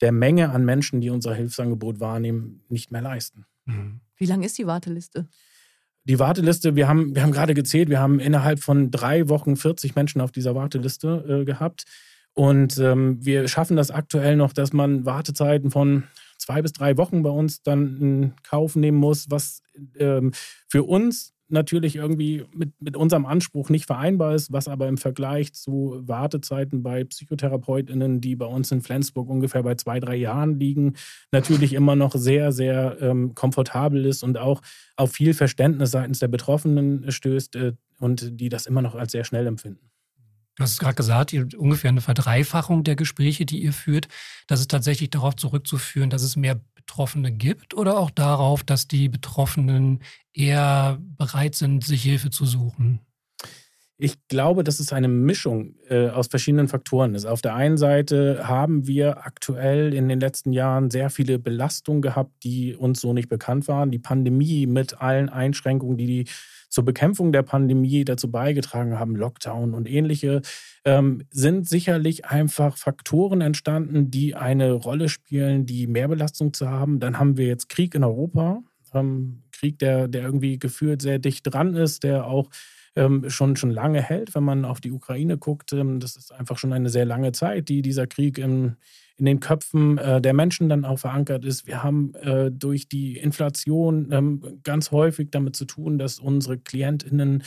der 0.00 0.12
Menge 0.12 0.50
an 0.50 0.64
Menschen, 0.64 1.00
die 1.00 1.10
unser 1.10 1.34
Hilfsangebot 1.34 2.00
wahrnehmen, 2.00 2.64
nicht 2.68 2.90
mehr 2.90 3.02
leisten. 3.02 3.46
Mhm. 3.66 4.00
Wie 4.16 4.26
lang 4.26 4.42
ist 4.42 4.58
die 4.58 4.66
Warteliste? 4.66 5.28
Die 6.04 6.18
Warteliste, 6.18 6.74
wir 6.74 6.88
haben, 6.88 7.14
wir 7.14 7.22
haben 7.22 7.32
gerade 7.32 7.54
gezählt, 7.54 7.90
wir 7.90 8.00
haben 8.00 8.18
innerhalb 8.18 8.60
von 8.60 8.90
drei 8.90 9.28
Wochen 9.28 9.56
40 9.56 9.94
Menschen 9.94 10.20
auf 10.20 10.32
dieser 10.32 10.54
Warteliste 10.54 11.42
äh, 11.42 11.44
gehabt. 11.44 11.84
Und 12.32 12.78
ähm, 12.78 13.18
wir 13.24 13.46
schaffen 13.48 13.76
das 13.76 13.90
aktuell 13.90 14.36
noch, 14.36 14.52
dass 14.52 14.72
man 14.72 15.04
Wartezeiten 15.04 15.70
von 15.70 16.04
zwei 16.38 16.62
bis 16.62 16.72
drei 16.72 16.96
Wochen 16.96 17.22
bei 17.22 17.30
uns 17.30 17.62
dann 17.62 18.00
in 18.00 18.32
Kauf 18.42 18.76
nehmen 18.76 18.98
muss, 18.98 19.30
was 19.30 19.62
ähm, 19.98 20.32
für 20.66 20.84
uns 20.84 21.34
natürlich 21.48 21.96
irgendwie 21.96 22.44
mit, 22.54 22.70
mit 22.80 22.96
unserem 22.96 23.26
Anspruch 23.26 23.70
nicht 23.70 23.86
vereinbar 23.86 24.34
ist, 24.34 24.52
was 24.52 24.68
aber 24.68 24.88
im 24.88 24.98
Vergleich 24.98 25.52
zu 25.54 26.02
Wartezeiten 26.06 26.82
bei 26.82 27.04
PsychotherapeutInnen, 27.04 28.20
die 28.20 28.36
bei 28.36 28.46
uns 28.46 28.70
in 28.70 28.82
Flensburg 28.82 29.28
ungefähr 29.28 29.62
bei 29.62 29.74
zwei, 29.74 30.00
drei 30.00 30.16
Jahren 30.16 30.58
liegen, 30.58 30.94
natürlich 31.32 31.72
immer 31.72 31.96
noch 31.96 32.14
sehr, 32.14 32.52
sehr 32.52 32.98
ähm, 33.00 33.34
komfortabel 33.34 34.04
ist 34.04 34.22
und 34.22 34.38
auch 34.38 34.60
auf 34.96 35.12
viel 35.12 35.34
Verständnis 35.34 35.90
seitens 35.90 36.18
der 36.18 36.28
Betroffenen 36.28 37.10
stößt 37.10 37.56
äh, 37.56 37.72
und 37.98 38.40
die 38.40 38.48
das 38.48 38.66
immer 38.66 38.82
noch 38.82 38.94
als 38.94 39.12
sehr 39.12 39.24
schnell 39.24 39.46
empfinden. 39.46 39.88
Du 40.56 40.64
hast 40.64 40.72
es 40.72 40.78
gerade 40.80 40.96
gesagt, 40.96 41.32
ihr 41.32 41.46
ungefähr 41.56 41.90
eine 41.90 42.00
Verdreifachung 42.00 42.82
der 42.82 42.96
Gespräche, 42.96 43.46
die 43.46 43.62
ihr 43.62 43.72
führt. 43.72 44.08
Das 44.48 44.58
ist 44.58 44.70
tatsächlich 44.70 45.08
darauf 45.08 45.36
zurückzuführen, 45.36 46.10
dass 46.10 46.22
es 46.22 46.34
mehr 46.34 46.60
Betroffene 46.88 47.30
gibt 47.30 47.74
oder 47.74 47.98
auch 47.98 48.10
darauf, 48.10 48.64
dass 48.64 48.88
die 48.88 49.10
Betroffenen 49.10 50.00
eher 50.32 50.98
bereit 51.00 51.54
sind, 51.54 51.84
sich 51.84 52.02
Hilfe 52.02 52.30
zu 52.30 52.46
suchen? 52.46 53.00
Ich 53.98 54.16
glaube, 54.28 54.64
dass 54.64 54.80
es 54.80 54.92
eine 54.92 55.08
Mischung 55.08 55.74
äh, 55.88 56.08
aus 56.08 56.28
verschiedenen 56.28 56.68
Faktoren 56.68 57.14
ist. 57.14 57.26
Auf 57.26 57.42
der 57.42 57.54
einen 57.54 57.76
Seite 57.76 58.48
haben 58.48 58.86
wir 58.86 59.26
aktuell 59.26 59.92
in 59.92 60.08
den 60.08 60.18
letzten 60.18 60.52
Jahren 60.52 60.90
sehr 60.90 61.10
viele 61.10 61.38
Belastungen 61.38 62.00
gehabt, 62.00 62.32
die 62.42 62.74
uns 62.74 63.00
so 63.00 63.12
nicht 63.12 63.28
bekannt 63.28 63.68
waren. 63.68 63.90
Die 63.90 63.98
Pandemie 63.98 64.66
mit 64.66 65.00
allen 65.00 65.28
Einschränkungen, 65.28 65.98
die 65.98 66.06
die 66.06 66.24
zur 66.68 66.84
Bekämpfung 66.84 67.32
der 67.32 67.42
Pandemie 67.42 68.04
dazu 68.04 68.30
beigetragen 68.30 68.98
haben, 68.98 69.16
Lockdown 69.16 69.74
und 69.74 69.88
ähnliche, 69.88 70.42
ähm, 70.84 71.22
sind 71.30 71.68
sicherlich 71.68 72.26
einfach 72.26 72.76
Faktoren 72.76 73.40
entstanden, 73.40 74.10
die 74.10 74.34
eine 74.34 74.72
Rolle 74.72 75.08
spielen, 75.08 75.66
die 75.66 75.86
Mehrbelastung 75.86 76.52
zu 76.52 76.68
haben. 76.68 77.00
Dann 77.00 77.18
haben 77.18 77.36
wir 77.36 77.46
jetzt 77.46 77.68
Krieg 77.68 77.94
in 77.94 78.04
Europa, 78.04 78.62
ähm, 78.94 79.42
Krieg, 79.52 79.78
der, 79.78 80.08
der 80.08 80.22
irgendwie 80.22 80.58
gefühlt 80.58 81.02
sehr 81.02 81.18
dicht 81.18 81.42
dran 81.52 81.74
ist, 81.74 82.04
der 82.04 82.26
auch 82.26 82.50
ähm, 82.96 83.28
schon, 83.30 83.56
schon 83.56 83.70
lange 83.70 84.02
hält, 84.02 84.34
wenn 84.34 84.44
man 84.44 84.64
auf 84.64 84.80
die 84.80 84.92
Ukraine 84.92 85.38
guckt. 85.38 85.72
Ähm, 85.72 86.00
das 86.00 86.16
ist 86.16 86.32
einfach 86.32 86.58
schon 86.58 86.72
eine 86.72 86.90
sehr 86.90 87.04
lange 87.04 87.32
Zeit, 87.32 87.68
die 87.68 87.82
dieser 87.82 88.06
Krieg 88.06 88.38
im, 88.38 88.76
in 89.18 89.24
den 89.24 89.40
Köpfen 89.40 89.98
äh, 89.98 90.20
der 90.20 90.32
Menschen 90.32 90.68
dann 90.68 90.84
auch 90.84 91.00
verankert 91.00 91.44
ist. 91.44 91.66
Wir 91.66 91.82
haben 91.82 92.14
äh, 92.14 92.50
durch 92.50 92.88
die 92.88 93.16
Inflation 93.16 94.08
ähm, 94.12 94.60
ganz 94.62 94.92
häufig 94.92 95.30
damit 95.30 95.56
zu 95.56 95.64
tun, 95.64 95.98
dass 95.98 96.20
unsere 96.20 96.58
KlientInnen 96.58 97.42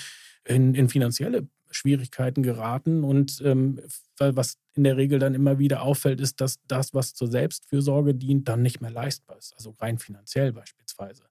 in, 0.45 0.75
in 0.75 0.89
finanzielle 0.89 1.47
Schwierigkeiten 1.69 2.43
geraten. 2.43 3.03
Und 3.03 3.41
ähm, 3.45 3.79
was 4.19 4.57
in 4.73 4.83
der 4.83 4.97
Regel 4.97 5.19
dann 5.19 5.33
immer 5.33 5.59
wieder 5.59 5.81
auffällt, 5.81 6.19
ist, 6.19 6.41
dass 6.41 6.57
das, 6.67 6.93
was 6.93 7.13
zur 7.13 7.29
Selbstfürsorge 7.29 8.13
dient, 8.15 8.49
dann 8.49 8.61
nicht 8.61 8.81
mehr 8.81 8.91
leistbar 8.91 9.37
ist. 9.37 9.53
Also 9.55 9.73
rein 9.79 9.97
finanziell 9.97 10.51
beispielsweise. 10.51 11.23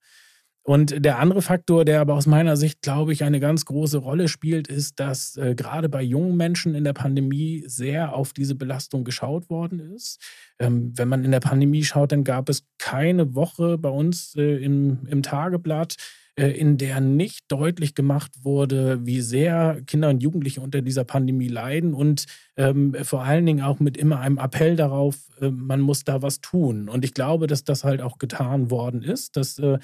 Und 0.62 1.04
der 1.04 1.18
andere 1.18 1.40
Faktor, 1.40 1.84
der 1.84 2.00
aber 2.00 2.14
aus 2.14 2.26
meiner 2.26 2.56
Sicht, 2.56 2.82
glaube 2.82 3.12
ich, 3.12 3.24
eine 3.24 3.40
ganz 3.40 3.64
große 3.64 3.98
Rolle 3.98 4.28
spielt, 4.28 4.68
ist, 4.68 5.00
dass 5.00 5.36
äh, 5.36 5.54
gerade 5.54 5.88
bei 5.88 6.02
jungen 6.02 6.36
Menschen 6.36 6.74
in 6.74 6.84
der 6.84 6.92
Pandemie 6.92 7.64
sehr 7.66 8.14
auf 8.14 8.32
diese 8.34 8.54
Belastung 8.54 9.04
geschaut 9.04 9.48
worden 9.48 9.80
ist. 9.94 10.20
Ähm, 10.58 10.92
wenn 10.96 11.08
man 11.08 11.24
in 11.24 11.30
der 11.30 11.40
Pandemie 11.40 11.82
schaut, 11.82 12.12
dann 12.12 12.24
gab 12.24 12.48
es 12.50 12.64
keine 12.78 13.34
Woche 13.34 13.78
bei 13.78 13.88
uns 13.88 14.34
äh, 14.36 14.62
im, 14.62 15.06
im 15.06 15.22
Tageblatt, 15.22 15.96
äh, 16.36 16.50
in 16.50 16.78
der 16.78 17.00
nicht 17.00 17.44
deutlich 17.48 17.94
gemacht 17.94 18.32
wurde, 18.42 19.04
wie 19.04 19.20
sehr 19.20 19.82
Kinder 19.86 20.10
und 20.10 20.22
Jugendliche 20.22 20.60
unter 20.60 20.80
dieser 20.80 21.04
Pandemie 21.04 21.48
leiden 21.48 21.92
und 21.92 22.26
ähm, 22.56 22.94
vor 23.02 23.24
allen 23.24 23.46
Dingen 23.46 23.62
auch 23.62 23.80
mit 23.80 23.96
immer 23.96 24.20
einem 24.20 24.38
Appell 24.38 24.76
darauf, 24.76 25.16
äh, 25.40 25.50
man 25.50 25.80
muss 25.80 26.04
da 26.04 26.22
was 26.22 26.40
tun. 26.40 26.88
Und 26.88 27.04
ich 27.04 27.14
glaube, 27.14 27.46
dass 27.46 27.64
das 27.64 27.84
halt 27.84 28.00
auch 28.00 28.18
getan 28.18 28.70
worden 28.70 29.02
ist, 29.02 29.36
dass 29.36 29.58
äh, 29.58 29.78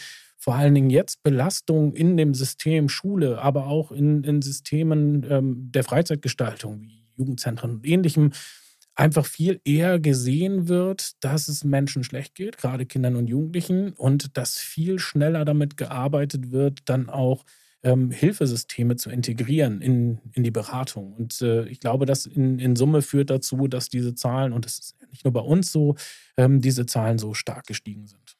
vor 0.46 0.54
allen 0.54 0.76
Dingen 0.76 0.90
jetzt 0.90 1.24
Belastung 1.24 1.92
in 1.92 2.16
dem 2.16 2.32
System 2.32 2.88
Schule, 2.88 3.42
aber 3.42 3.66
auch 3.66 3.90
in, 3.90 4.22
in 4.22 4.42
Systemen 4.42 5.26
ähm, 5.28 5.72
der 5.72 5.82
Freizeitgestaltung 5.82 6.82
wie 6.82 7.04
Jugendzentren 7.16 7.72
und 7.72 7.84
ähnlichem 7.84 8.30
einfach 8.94 9.26
viel 9.26 9.60
eher 9.64 9.98
gesehen 9.98 10.68
wird, 10.68 11.24
dass 11.24 11.48
es 11.48 11.64
Menschen 11.64 12.04
schlecht 12.04 12.36
geht, 12.36 12.58
gerade 12.58 12.86
Kindern 12.86 13.16
und 13.16 13.26
Jugendlichen, 13.26 13.94
und 13.94 14.36
dass 14.36 14.56
viel 14.56 15.00
schneller 15.00 15.44
damit 15.44 15.76
gearbeitet 15.76 16.52
wird, 16.52 16.78
dann 16.84 17.10
auch 17.10 17.42
ähm, 17.82 18.12
Hilfesysteme 18.12 18.94
zu 18.94 19.10
integrieren 19.10 19.80
in, 19.80 20.20
in 20.30 20.44
die 20.44 20.52
Beratung. 20.52 21.12
Und 21.14 21.42
äh, 21.42 21.66
ich 21.66 21.80
glaube, 21.80 22.06
das 22.06 22.24
in, 22.24 22.60
in 22.60 22.76
Summe 22.76 23.02
führt 23.02 23.30
dazu, 23.30 23.66
dass 23.66 23.88
diese 23.88 24.14
Zahlen, 24.14 24.52
und 24.52 24.64
das 24.64 24.78
ist 24.78 24.96
nicht 25.10 25.24
nur 25.24 25.32
bei 25.32 25.40
uns 25.40 25.72
so, 25.72 25.96
ähm, 26.36 26.60
diese 26.60 26.86
Zahlen 26.86 27.18
so 27.18 27.34
stark 27.34 27.66
gestiegen 27.66 28.06
sind. 28.06 28.35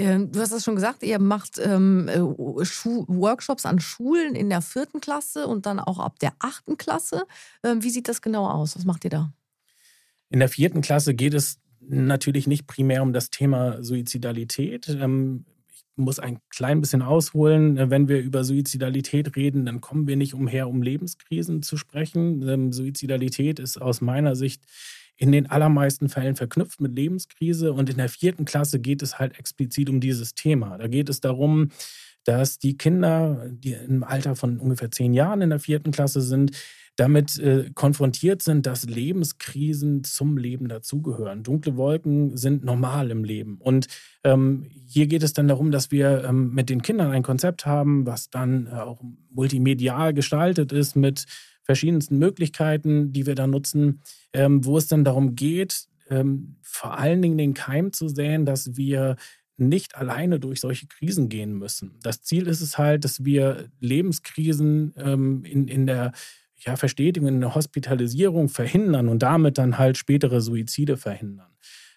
Ähm, 0.00 0.32
du 0.32 0.40
hast 0.40 0.52
es 0.52 0.64
schon 0.64 0.76
gesagt, 0.76 1.02
ihr 1.02 1.18
macht 1.18 1.58
ähm, 1.62 2.08
äh, 2.08 2.20
Workshops 2.20 3.66
an 3.66 3.80
Schulen 3.80 4.34
in 4.34 4.48
der 4.48 4.62
vierten 4.62 5.00
Klasse 5.00 5.46
und 5.46 5.66
dann 5.66 5.78
auch 5.78 5.98
ab 5.98 6.18
der 6.20 6.32
achten 6.38 6.78
Klasse. 6.78 7.26
Ähm, 7.62 7.82
wie 7.82 7.90
sieht 7.90 8.08
das 8.08 8.22
genau 8.22 8.48
aus? 8.48 8.76
Was 8.76 8.86
macht 8.86 9.04
ihr 9.04 9.10
da? 9.10 9.32
In 10.30 10.38
der 10.38 10.48
vierten 10.48 10.80
Klasse 10.80 11.14
geht 11.14 11.34
es 11.34 11.58
natürlich 11.80 12.46
nicht 12.46 12.66
primär 12.66 13.02
um 13.02 13.12
das 13.12 13.28
Thema 13.28 13.82
Suizidalität. 13.82 14.88
Ähm, 14.88 15.44
ich 15.68 15.84
muss 15.96 16.18
ein 16.18 16.38
klein 16.48 16.80
bisschen 16.80 17.02
ausholen. 17.02 17.90
Wenn 17.90 18.08
wir 18.08 18.20
über 18.20 18.42
Suizidalität 18.42 19.36
reden, 19.36 19.66
dann 19.66 19.82
kommen 19.82 20.06
wir 20.06 20.16
nicht 20.16 20.32
umher, 20.32 20.66
um 20.66 20.80
Lebenskrisen 20.80 21.62
zu 21.62 21.76
sprechen. 21.76 22.48
Ähm, 22.48 22.72
Suizidalität 22.72 23.58
ist 23.58 23.76
aus 23.76 24.00
meiner 24.00 24.34
Sicht 24.34 24.62
in 25.20 25.32
den 25.32 25.50
allermeisten 25.50 26.08
Fällen 26.08 26.34
verknüpft 26.34 26.80
mit 26.80 26.94
Lebenskrise. 26.96 27.74
Und 27.74 27.90
in 27.90 27.98
der 27.98 28.08
vierten 28.08 28.46
Klasse 28.46 28.80
geht 28.80 29.02
es 29.02 29.18
halt 29.18 29.38
explizit 29.38 29.90
um 29.90 30.00
dieses 30.00 30.34
Thema. 30.34 30.78
Da 30.78 30.88
geht 30.88 31.10
es 31.10 31.20
darum, 31.20 31.68
dass 32.24 32.58
die 32.58 32.78
Kinder, 32.78 33.46
die 33.50 33.72
im 33.72 34.02
Alter 34.02 34.34
von 34.34 34.58
ungefähr 34.58 34.90
zehn 34.90 35.12
Jahren 35.12 35.42
in 35.42 35.50
der 35.50 35.58
vierten 35.58 35.90
Klasse 35.90 36.22
sind, 36.22 36.52
damit 36.96 37.38
äh, 37.38 37.70
konfrontiert 37.74 38.40
sind, 38.42 38.64
dass 38.64 38.86
Lebenskrisen 38.86 40.04
zum 40.04 40.38
Leben 40.38 40.68
dazugehören. 40.68 41.42
Dunkle 41.42 41.76
Wolken 41.76 42.38
sind 42.38 42.64
normal 42.64 43.10
im 43.10 43.22
Leben. 43.22 43.58
Und 43.58 43.88
ähm, 44.24 44.70
hier 44.86 45.06
geht 45.06 45.22
es 45.22 45.34
dann 45.34 45.48
darum, 45.48 45.70
dass 45.70 45.90
wir 45.90 46.24
ähm, 46.24 46.54
mit 46.54 46.70
den 46.70 46.80
Kindern 46.80 47.10
ein 47.10 47.22
Konzept 47.22 47.66
haben, 47.66 48.06
was 48.06 48.30
dann 48.30 48.66
äh, 48.66 48.70
auch 48.70 49.02
multimedial 49.30 50.14
gestaltet 50.14 50.72
ist 50.72 50.96
mit 50.96 51.26
verschiedensten 51.62 52.18
Möglichkeiten, 52.18 53.12
die 53.12 53.26
wir 53.26 53.34
da 53.34 53.46
nutzen, 53.46 54.00
ähm, 54.32 54.64
wo 54.64 54.78
es 54.78 54.88
dann 54.88 55.04
darum 55.04 55.34
geht, 55.34 55.86
ähm, 56.08 56.56
vor 56.62 56.98
allen 56.98 57.22
Dingen 57.22 57.38
den 57.38 57.54
Keim 57.54 57.92
zu 57.92 58.08
säen, 58.08 58.44
dass 58.44 58.76
wir 58.76 59.16
nicht 59.56 59.94
alleine 59.94 60.40
durch 60.40 60.60
solche 60.60 60.86
Krisen 60.86 61.28
gehen 61.28 61.52
müssen. 61.52 61.98
Das 62.02 62.22
Ziel 62.22 62.46
ist 62.46 62.62
es 62.62 62.78
halt, 62.78 63.04
dass 63.04 63.24
wir 63.24 63.68
Lebenskrisen 63.78 64.94
ähm, 64.96 65.44
in, 65.44 65.68
in 65.68 65.86
der 65.86 66.12
ja, 66.56 66.76
Verstetigung, 66.76 67.28
in 67.28 67.40
der 67.40 67.54
Hospitalisierung 67.54 68.48
verhindern 68.48 69.08
und 69.08 69.22
damit 69.22 69.58
dann 69.58 69.78
halt 69.78 69.96
spätere 69.98 70.40
Suizide 70.40 70.96
verhindern. 70.96 71.50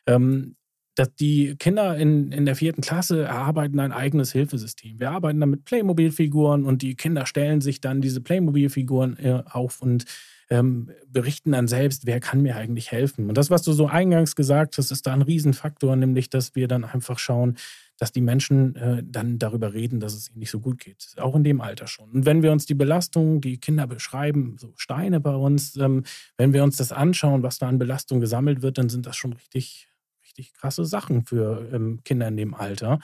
Ähm, 0.06 0.56
dass 0.96 1.14
die 1.16 1.56
Kinder 1.58 1.98
in, 1.98 2.32
in 2.32 2.46
der 2.46 2.56
vierten 2.56 2.82
Klasse 2.82 3.24
erarbeiten 3.24 3.80
ein 3.80 3.92
eigenes 3.92 4.32
Hilfesystem. 4.32 5.00
Wir 5.00 5.12
arbeiten 5.12 5.40
dann 5.40 5.50
mit 5.50 5.66
Playmobil-Figuren 5.66 6.66
und 6.66 6.82
die 6.82 6.96
Kinder 6.96 7.26
stellen 7.26 7.62
sich 7.62 7.82
dann 7.82 8.02
diese 8.02 8.22
Playmobil-Figuren 8.22 9.18
äh, 9.18 9.44
auf 9.50 9.82
und 9.82 10.06
ähm, 10.50 10.92
berichten 11.08 11.54
dann 11.54 11.68
selbst, 11.68 12.06
wer 12.06 12.20
kann 12.20 12.42
mir 12.42 12.56
eigentlich 12.56 12.92
helfen. 12.92 13.28
Und 13.30 13.38
das, 13.38 13.50
was 13.50 13.64
du 13.64 13.74
so 13.74 13.88
eingangs 13.88 14.36
gesagt 14.36 14.78
hast, 14.78 14.92
ist 14.92 15.08
da 15.08 15.14
ein 15.14 15.22
Riesenfaktor, 15.24 15.96
nämlich, 15.96 16.30
dass 16.30 16.56
wir 16.56 16.68
dann 16.68 16.84
einfach 16.84 17.18
schauen, 17.18 17.58
dass 17.98 18.12
die 18.12 18.22
Menschen 18.22 18.76
äh, 18.76 19.04
dann 19.04 19.40
darüber 19.40 19.74
reden, 19.74 20.00
dass 20.00 20.14
es 20.14 20.30
ihnen 20.30 20.40
nicht 20.40 20.52
so 20.52 20.60
gut 20.60 20.80
geht. 20.80 21.16
Auch 21.18 21.36
in 21.36 21.44
dem 21.44 21.62
Alter 21.62 21.88
schon. 21.88 22.12
Und 22.12 22.26
wenn 22.26 22.44
wir 22.44 22.52
uns 22.52 22.66
die 22.66 22.74
Belastung, 22.74 23.42
die 23.42 23.58
Kinder 23.58 23.88
beschreiben, 23.88 24.58
so 24.60 24.74
Steine 24.76 25.20
bei 25.20 25.36
uns, 25.36 25.76
ähm, 25.78 26.04
wenn 26.38 26.54
wir 26.54 26.64
uns 26.64 26.78
das 26.78 26.92
anschauen, 26.92 27.44
was 27.44 27.60
da 27.60 27.68
an 27.68 27.80
Belastung 27.80 28.20
gesammelt 28.20 28.62
wird, 28.62 28.78
dann 28.78 28.90
sind 28.90 29.06
das 29.06 29.16
schon 29.16 29.34
richtig 29.34 29.90
richtig 30.34 30.54
krasse 30.54 30.86
Sachen 30.86 31.26
für 31.26 31.70
ähm, 31.74 32.00
Kinder 32.04 32.28
in 32.28 32.38
dem 32.38 32.54
Alter. 32.54 33.00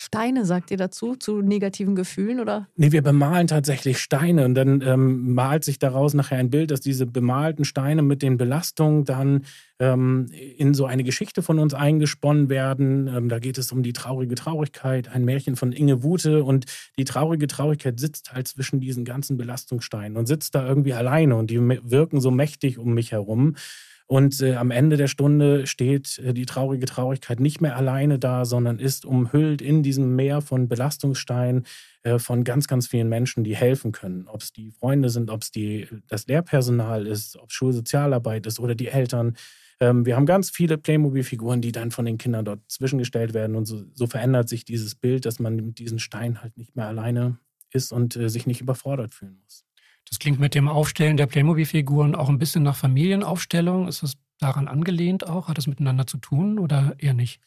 Steine, 0.00 0.46
sagt 0.46 0.70
ihr 0.70 0.76
dazu, 0.76 1.16
zu 1.16 1.42
negativen 1.42 1.96
Gefühlen 1.96 2.38
oder? 2.38 2.68
Nee, 2.76 2.92
wir 2.92 3.02
bemalen 3.02 3.48
tatsächlich 3.48 3.98
Steine 3.98 4.44
und 4.44 4.54
dann 4.54 4.80
ähm, 4.80 5.34
malt 5.34 5.64
sich 5.64 5.80
daraus 5.80 6.14
nachher 6.14 6.38
ein 6.38 6.50
Bild, 6.50 6.70
dass 6.70 6.80
diese 6.80 7.04
bemalten 7.04 7.64
Steine 7.64 8.02
mit 8.02 8.22
den 8.22 8.36
Belastungen 8.36 9.04
dann 9.04 9.44
ähm, 9.80 10.26
in 10.30 10.72
so 10.72 10.86
eine 10.86 11.02
Geschichte 11.02 11.42
von 11.42 11.58
uns 11.58 11.74
eingesponnen 11.74 12.48
werden. 12.48 13.08
Ähm, 13.08 13.28
da 13.28 13.40
geht 13.40 13.58
es 13.58 13.72
um 13.72 13.82
die 13.82 13.92
traurige 13.92 14.36
Traurigkeit, 14.36 15.08
ein 15.08 15.24
Märchen 15.24 15.56
von 15.56 15.72
Inge 15.72 16.04
Wute 16.04 16.44
und 16.44 16.66
die 16.96 17.04
traurige 17.04 17.48
Traurigkeit 17.48 17.98
sitzt 17.98 18.32
halt 18.32 18.46
zwischen 18.46 18.78
diesen 18.78 19.04
ganzen 19.04 19.36
Belastungssteinen 19.36 20.16
und 20.16 20.26
sitzt 20.26 20.54
da 20.54 20.66
irgendwie 20.66 20.94
alleine 20.94 21.34
und 21.34 21.50
die 21.50 21.58
wirken 21.58 22.20
so 22.20 22.30
mächtig 22.30 22.78
um 22.78 22.94
mich 22.94 23.10
herum. 23.10 23.56
Und 24.08 24.40
äh, 24.40 24.54
am 24.54 24.70
Ende 24.70 24.96
der 24.96 25.06
Stunde 25.06 25.66
steht 25.66 26.18
äh, 26.20 26.32
die 26.32 26.46
traurige 26.46 26.86
Traurigkeit 26.86 27.40
nicht 27.40 27.60
mehr 27.60 27.76
alleine 27.76 28.18
da, 28.18 28.46
sondern 28.46 28.78
ist 28.78 29.04
umhüllt 29.04 29.60
in 29.60 29.82
diesem 29.82 30.16
Meer 30.16 30.40
von 30.40 30.66
Belastungssteinen 30.66 31.66
äh, 32.04 32.18
von 32.18 32.42
ganz, 32.42 32.68
ganz 32.68 32.86
vielen 32.86 33.10
Menschen, 33.10 33.44
die 33.44 33.54
helfen 33.54 33.92
können. 33.92 34.26
Ob 34.26 34.40
es 34.40 34.50
die 34.50 34.70
Freunde 34.70 35.10
sind, 35.10 35.30
ob 35.30 35.42
es 35.42 35.52
das 36.08 36.26
Lehrpersonal 36.26 37.06
ist, 37.06 37.36
ob 37.36 37.50
es 37.50 37.54
Schulsozialarbeit 37.54 38.46
ist 38.46 38.58
oder 38.60 38.74
die 38.74 38.88
Eltern. 38.88 39.36
Ähm, 39.78 40.06
wir 40.06 40.16
haben 40.16 40.24
ganz 40.24 40.48
viele 40.48 40.78
Playmobil-Figuren, 40.78 41.60
die 41.60 41.72
dann 41.72 41.90
von 41.90 42.06
den 42.06 42.16
Kindern 42.16 42.46
dort 42.46 42.60
zwischengestellt 42.66 43.34
werden. 43.34 43.56
Und 43.56 43.66
so, 43.66 43.84
so, 43.92 44.06
verändert 44.06 44.48
sich 44.48 44.64
dieses 44.64 44.94
Bild, 44.94 45.26
dass 45.26 45.38
man 45.38 45.56
mit 45.56 45.78
diesen 45.78 45.98
Steinen 45.98 46.40
halt 46.42 46.56
nicht 46.56 46.76
mehr 46.76 46.86
alleine 46.86 47.38
ist 47.74 47.92
und 47.92 48.16
äh, 48.16 48.30
sich 48.30 48.46
nicht 48.46 48.62
überfordert 48.62 49.12
fühlen 49.12 49.38
muss. 49.42 49.67
Das 50.08 50.18
klingt 50.18 50.40
mit 50.40 50.54
dem 50.54 50.68
Aufstellen 50.68 51.16
der 51.16 51.26
Playmobil-Figuren 51.26 52.14
auch 52.14 52.28
ein 52.28 52.38
bisschen 52.38 52.62
nach 52.62 52.76
Familienaufstellung. 52.76 53.88
Ist 53.88 54.02
das 54.02 54.14
daran 54.38 54.68
angelehnt 54.68 55.26
auch? 55.26 55.48
Hat 55.48 55.58
das 55.58 55.66
miteinander 55.66 56.06
zu 56.06 56.18
tun 56.18 56.58
oder 56.58 56.94
eher 56.98 57.14
nicht? 57.14 57.40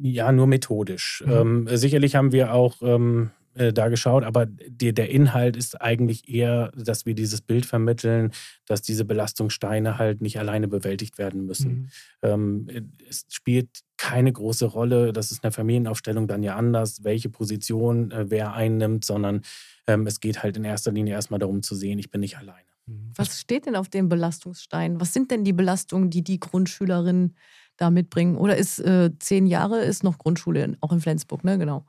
Ja, 0.00 0.32
nur 0.32 0.46
methodisch. 0.46 1.22
Mhm. 1.26 1.32
Ähm, 1.32 1.68
sicherlich 1.72 2.14
haben 2.14 2.32
wir 2.32 2.54
auch 2.54 2.76
ähm, 2.82 3.30
äh, 3.54 3.72
da 3.72 3.88
geschaut, 3.88 4.24
aber 4.24 4.46
die, 4.46 4.92
der 4.92 5.10
Inhalt 5.10 5.56
ist 5.56 5.80
eigentlich 5.80 6.28
eher, 6.28 6.72
dass 6.76 7.06
wir 7.06 7.14
dieses 7.14 7.40
Bild 7.40 7.66
vermitteln, 7.66 8.32
dass 8.66 8.82
diese 8.82 9.04
Belastungssteine 9.04 9.98
halt 9.98 10.20
nicht 10.22 10.38
alleine 10.38 10.68
bewältigt 10.68 11.18
werden 11.18 11.46
müssen. 11.46 11.90
Mhm. 12.22 12.68
Ähm, 12.68 12.92
es 13.08 13.26
spielt 13.28 13.68
keine 13.96 14.32
große 14.32 14.66
Rolle, 14.66 15.12
das 15.12 15.30
ist 15.30 15.38
in 15.38 15.42
der 15.42 15.52
Familienaufstellung 15.52 16.26
dann 16.26 16.42
ja 16.42 16.56
anders, 16.56 17.04
welche 17.04 17.28
Position 17.28 18.10
äh, 18.10 18.26
wer 18.28 18.54
einnimmt, 18.54 19.04
sondern 19.04 19.42
ähm, 19.86 20.06
es 20.06 20.20
geht 20.20 20.42
halt 20.42 20.56
in 20.56 20.64
erster 20.64 20.92
Linie 20.92 21.14
erstmal 21.14 21.40
darum 21.40 21.62
zu 21.62 21.74
sehen, 21.74 21.98
ich 21.98 22.10
bin 22.10 22.20
nicht 22.20 22.38
alleine. 22.38 22.66
Mhm. 22.86 23.12
Was 23.16 23.40
steht 23.40 23.66
denn 23.66 23.76
auf 23.76 23.88
dem 23.88 24.08
Belastungsstein? 24.08 25.00
Was 25.00 25.12
sind 25.12 25.30
denn 25.30 25.44
die 25.44 25.52
Belastungen, 25.52 26.10
die 26.10 26.22
die 26.22 26.40
Grundschülerinnen 26.40 27.36
da 27.76 27.90
mitbringen? 27.90 28.36
Oder 28.36 28.56
ist 28.56 28.78
äh, 28.78 29.10
zehn 29.18 29.46
Jahre 29.46 29.80
ist 29.80 30.04
noch 30.04 30.18
Grundschule, 30.18 30.76
auch 30.80 30.92
in 30.92 31.00
Flensburg, 31.00 31.44
ne? 31.44 31.58
Genau. 31.58 31.84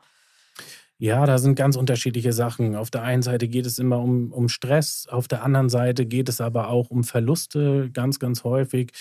Ja, 0.98 1.26
da 1.26 1.38
sind 1.38 1.56
ganz 1.56 1.76
unterschiedliche 1.76 2.32
Sachen. 2.32 2.76
Auf 2.76 2.90
der 2.90 3.04
einen 3.04 3.22
Seite 3.22 3.50
geht 3.50 3.66
es 3.66 3.80
immer 3.80 4.00
um, 4.00 4.32
um 4.32 4.48
Stress, 4.48 5.08
auf 5.10 5.28
der 5.28 5.44
anderen 5.44 5.68
Seite 5.68 6.06
geht 6.06 6.30
es 6.30 6.40
aber 6.40 6.70
auch 6.70 6.90
um 6.90 7.04
Verluste, 7.04 7.90
ganz, 7.92 8.18
ganz 8.18 8.46
häufig 8.46 8.92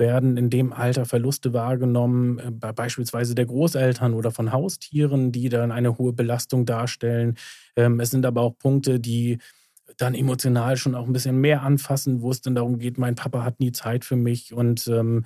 werden 0.00 0.36
in 0.36 0.50
dem 0.50 0.72
Alter 0.72 1.04
Verluste 1.04 1.52
wahrgenommen, 1.52 2.40
äh, 2.40 2.50
bei 2.50 2.72
beispielsweise 2.72 3.36
der 3.36 3.46
Großeltern 3.46 4.14
oder 4.14 4.32
von 4.32 4.50
Haustieren, 4.52 5.30
die 5.30 5.48
dann 5.48 5.70
eine 5.70 5.96
hohe 5.96 6.12
Belastung 6.12 6.66
darstellen. 6.66 7.36
Ähm, 7.76 8.00
es 8.00 8.10
sind 8.10 8.26
aber 8.26 8.40
auch 8.40 8.58
Punkte, 8.58 8.98
die 8.98 9.38
dann 9.96 10.14
emotional 10.14 10.76
schon 10.76 10.94
auch 10.96 11.06
ein 11.06 11.12
bisschen 11.12 11.40
mehr 11.40 11.62
anfassen, 11.62 12.22
wo 12.22 12.30
es 12.30 12.40
dann 12.40 12.56
darum 12.56 12.78
geht, 12.78 12.98
mein 12.98 13.14
Papa 13.14 13.44
hat 13.44 13.60
nie 13.60 13.70
Zeit 13.70 14.04
für 14.04 14.16
mich. 14.16 14.52
Und 14.52 14.88
ähm, 14.88 15.24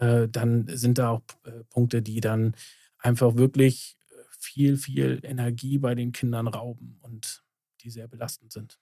äh, 0.00 0.26
dann 0.28 0.66
sind 0.68 0.98
da 0.98 1.10
auch 1.10 1.22
äh, 1.44 1.62
Punkte, 1.68 2.02
die 2.02 2.20
dann 2.20 2.54
einfach 2.98 3.36
wirklich 3.36 3.96
viel, 4.38 4.76
viel 4.76 5.20
Energie 5.22 5.78
bei 5.78 5.94
den 5.94 6.12
Kindern 6.12 6.48
rauben 6.48 6.98
und 7.02 7.44
die 7.82 7.90
sehr 7.90 8.08
belastend 8.08 8.52
sind. 8.52 8.78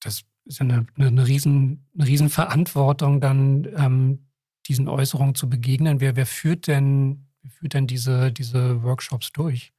Das 0.00 0.22
ist 0.44 0.60
eine, 0.60 0.86
eine, 0.94 1.08
eine, 1.08 1.26
riesen, 1.26 1.86
eine 1.94 2.06
riesen 2.06 2.28
Verantwortung, 2.28 3.20
dann 3.20 3.66
ähm, 3.76 4.27
diesen 4.68 4.88
Äußerungen 4.88 5.34
zu 5.34 5.48
begegnen? 5.48 6.00
Wer, 6.00 6.16
wer 6.16 6.26
führt 6.26 6.66
denn, 6.66 7.26
wer 7.42 7.50
führt 7.50 7.74
denn 7.74 7.86
diese, 7.86 8.32
diese 8.32 8.82
Workshops 8.82 9.32
durch? 9.32 9.72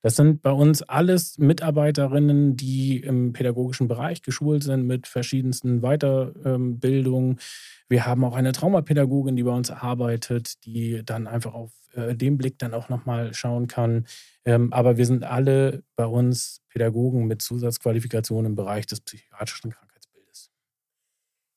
Das 0.00 0.14
sind 0.14 0.42
bei 0.42 0.52
uns 0.52 0.82
alles 0.82 1.38
Mitarbeiterinnen, 1.38 2.56
die 2.56 2.98
im 3.00 3.32
pädagogischen 3.32 3.88
Bereich 3.88 4.22
geschult 4.22 4.62
sind 4.62 4.86
mit 4.86 5.08
verschiedensten 5.08 5.80
Weiterbildungen. 5.80 7.40
Wir 7.88 8.06
haben 8.06 8.24
auch 8.24 8.36
eine 8.36 8.52
Traumapädagogin, 8.52 9.34
die 9.34 9.42
bei 9.42 9.50
uns 9.50 9.70
arbeitet, 9.70 10.64
die 10.64 11.02
dann 11.04 11.26
einfach 11.26 11.54
auf 11.54 11.72
äh, 11.94 12.14
den 12.14 12.38
Blick 12.38 12.58
dann 12.58 12.74
auch 12.74 12.88
nochmal 12.88 13.34
schauen 13.34 13.66
kann. 13.66 14.06
Ähm, 14.44 14.72
aber 14.72 14.96
wir 14.96 15.06
sind 15.06 15.24
alle 15.24 15.82
bei 15.96 16.06
uns 16.06 16.62
Pädagogen 16.68 17.26
mit 17.26 17.42
Zusatzqualifikationen 17.42 18.52
im 18.52 18.56
Bereich 18.56 18.86
des 18.86 19.00
psychiatrischen 19.00 19.72
Krankheitsbildes. 19.72 19.87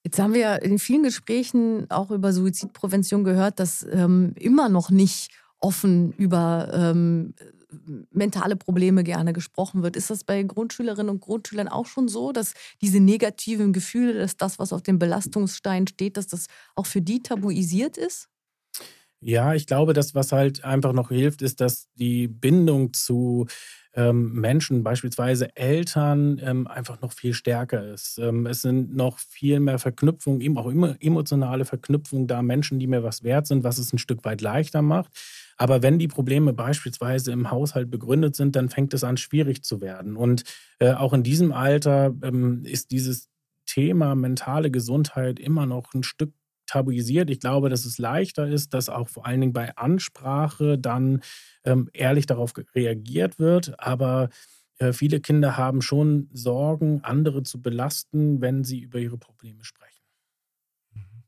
Jetzt 0.03 0.17
haben 0.19 0.33
wir 0.33 0.63
in 0.63 0.79
vielen 0.79 1.03
Gesprächen 1.03 1.89
auch 1.91 2.11
über 2.11 2.33
Suizidprävention 2.33 3.23
gehört, 3.23 3.59
dass 3.59 3.85
ähm, 3.91 4.33
immer 4.37 4.67
noch 4.67 4.89
nicht 4.89 5.29
offen 5.59 6.11
über 6.13 6.71
ähm, 6.73 7.33
mentale 8.11 8.55
Probleme 8.55 9.03
gerne 9.03 9.31
gesprochen 9.31 9.83
wird. 9.83 9.95
Ist 9.95 10.09
das 10.09 10.23
bei 10.23 10.41
Grundschülerinnen 10.43 11.09
und 11.09 11.21
Grundschülern 11.21 11.67
auch 11.67 11.85
schon 11.85 12.07
so, 12.07 12.31
dass 12.31 12.53
diese 12.81 12.99
negativen 12.99 13.73
Gefühle, 13.73 14.15
dass 14.15 14.37
das, 14.37 14.59
was 14.59 14.73
auf 14.73 14.81
dem 14.81 14.99
Belastungsstein 14.99 15.87
steht, 15.87 16.17
dass 16.17 16.27
das 16.27 16.47
auch 16.75 16.85
für 16.85 17.01
die 17.01 17.21
tabuisiert 17.21 17.97
ist? 17.97 18.27
Ja, 19.23 19.53
ich 19.53 19.67
glaube, 19.67 19.93
das, 19.93 20.15
was 20.15 20.31
halt 20.31 20.63
einfach 20.63 20.93
noch 20.93 21.09
hilft, 21.09 21.43
ist, 21.43 21.61
dass 21.61 21.87
die 21.93 22.27
Bindung 22.27 22.91
zu 22.93 23.45
ähm, 23.93 24.31
Menschen, 24.33 24.83
beispielsweise 24.83 25.55
Eltern, 25.55 26.39
ähm, 26.43 26.65
einfach 26.65 27.01
noch 27.01 27.11
viel 27.13 27.33
stärker 27.33 27.85
ist. 27.93 28.17
Ähm, 28.17 28.47
es 28.47 28.61
sind 28.63 28.95
noch 28.95 29.19
viel 29.19 29.59
mehr 29.59 29.77
Verknüpfungen, 29.77 30.41
eben 30.41 30.57
auch 30.57 30.67
immer 30.67 30.95
emotionale 31.01 31.65
Verknüpfungen 31.65 32.25
da, 32.27 32.41
Menschen, 32.41 32.79
die 32.79 32.87
mir 32.87 33.03
was 33.03 33.21
wert 33.23 33.45
sind, 33.45 33.63
was 33.63 33.77
es 33.77 33.93
ein 33.93 33.99
Stück 33.99 34.23
weit 34.25 34.41
leichter 34.41 34.81
macht. 34.81 35.11
Aber 35.57 35.83
wenn 35.83 35.99
die 35.99 36.07
Probleme 36.07 36.53
beispielsweise 36.53 37.31
im 37.31 37.51
Haushalt 37.51 37.91
begründet 37.91 38.35
sind, 38.35 38.55
dann 38.55 38.69
fängt 38.69 38.93
es 38.95 39.03
an, 39.03 39.17
schwierig 39.17 39.63
zu 39.63 39.81
werden. 39.81 40.15
Und 40.15 40.45
äh, 40.79 40.93
auch 40.93 41.13
in 41.13 41.21
diesem 41.21 41.51
Alter 41.51 42.11
ähm, 42.23 42.63
ist 42.65 42.89
dieses 42.91 43.29
Thema 43.67 44.15
mentale 44.15 44.71
Gesundheit 44.71 45.39
immer 45.39 45.65
noch 45.67 45.93
ein 45.93 46.03
Stück 46.03 46.33
tabuisiert. 46.71 47.29
Ich 47.29 47.41
glaube, 47.41 47.69
dass 47.69 47.83
es 47.83 47.97
leichter 47.97 48.47
ist, 48.47 48.73
dass 48.73 48.87
auch 48.87 49.09
vor 49.09 49.25
allen 49.25 49.41
Dingen 49.41 49.53
bei 49.53 49.75
Ansprache 49.75 50.77
dann 50.77 51.21
ähm, 51.65 51.89
ehrlich 51.93 52.25
darauf 52.25 52.53
reagiert 52.73 53.39
wird. 53.39 53.77
Aber 53.79 54.29
äh, 54.77 54.93
viele 54.93 55.19
Kinder 55.19 55.57
haben 55.57 55.81
schon 55.81 56.29
Sorgen, 56.31 57.03
andere 57.03 57.43
zu 57.43 57.61
belasten, 57.61 58.39
wenn 58.39 58.63
sie 58.63 58.79
über 58.79 58.99
ihre 58.99 59.17
Probleme 59.17 59.65
sprechen. 59.65 60.01
Mhm. 60.93 61.23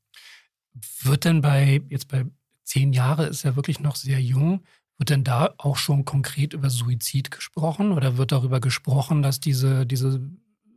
Wird 1.04 1.26
denn 1.26 1.42
bei, 1.42 1.82
jetzt 1.90 2.08
bei 2.08 2.26
zehn 2.64 2.94
Jahren 2.94 3.28
ist 3.30 3.44
ja 3.44 3.58
wirklich 3.58 3.82
noch 3.82 3.98
sehr 3.98 4.22
jung, 4.22 4.64
wird 4.98 5.10
denn 5.10 5.26
da 5.26 5.54
auch 5.58 5.76
schon 5.76 6.06
konkret 6.06 6.54
über 6.54 6.70
Suizid 6.70 7.32
gesprochen 7.32 7.92
oder 7.92 8.16
wird 8.16 8.32
darüber 8.32 8.62
gesprochen, 8.62 9.22
dass 9.22 9.42
diese, 9.42 9.86
diese 9.86 10.22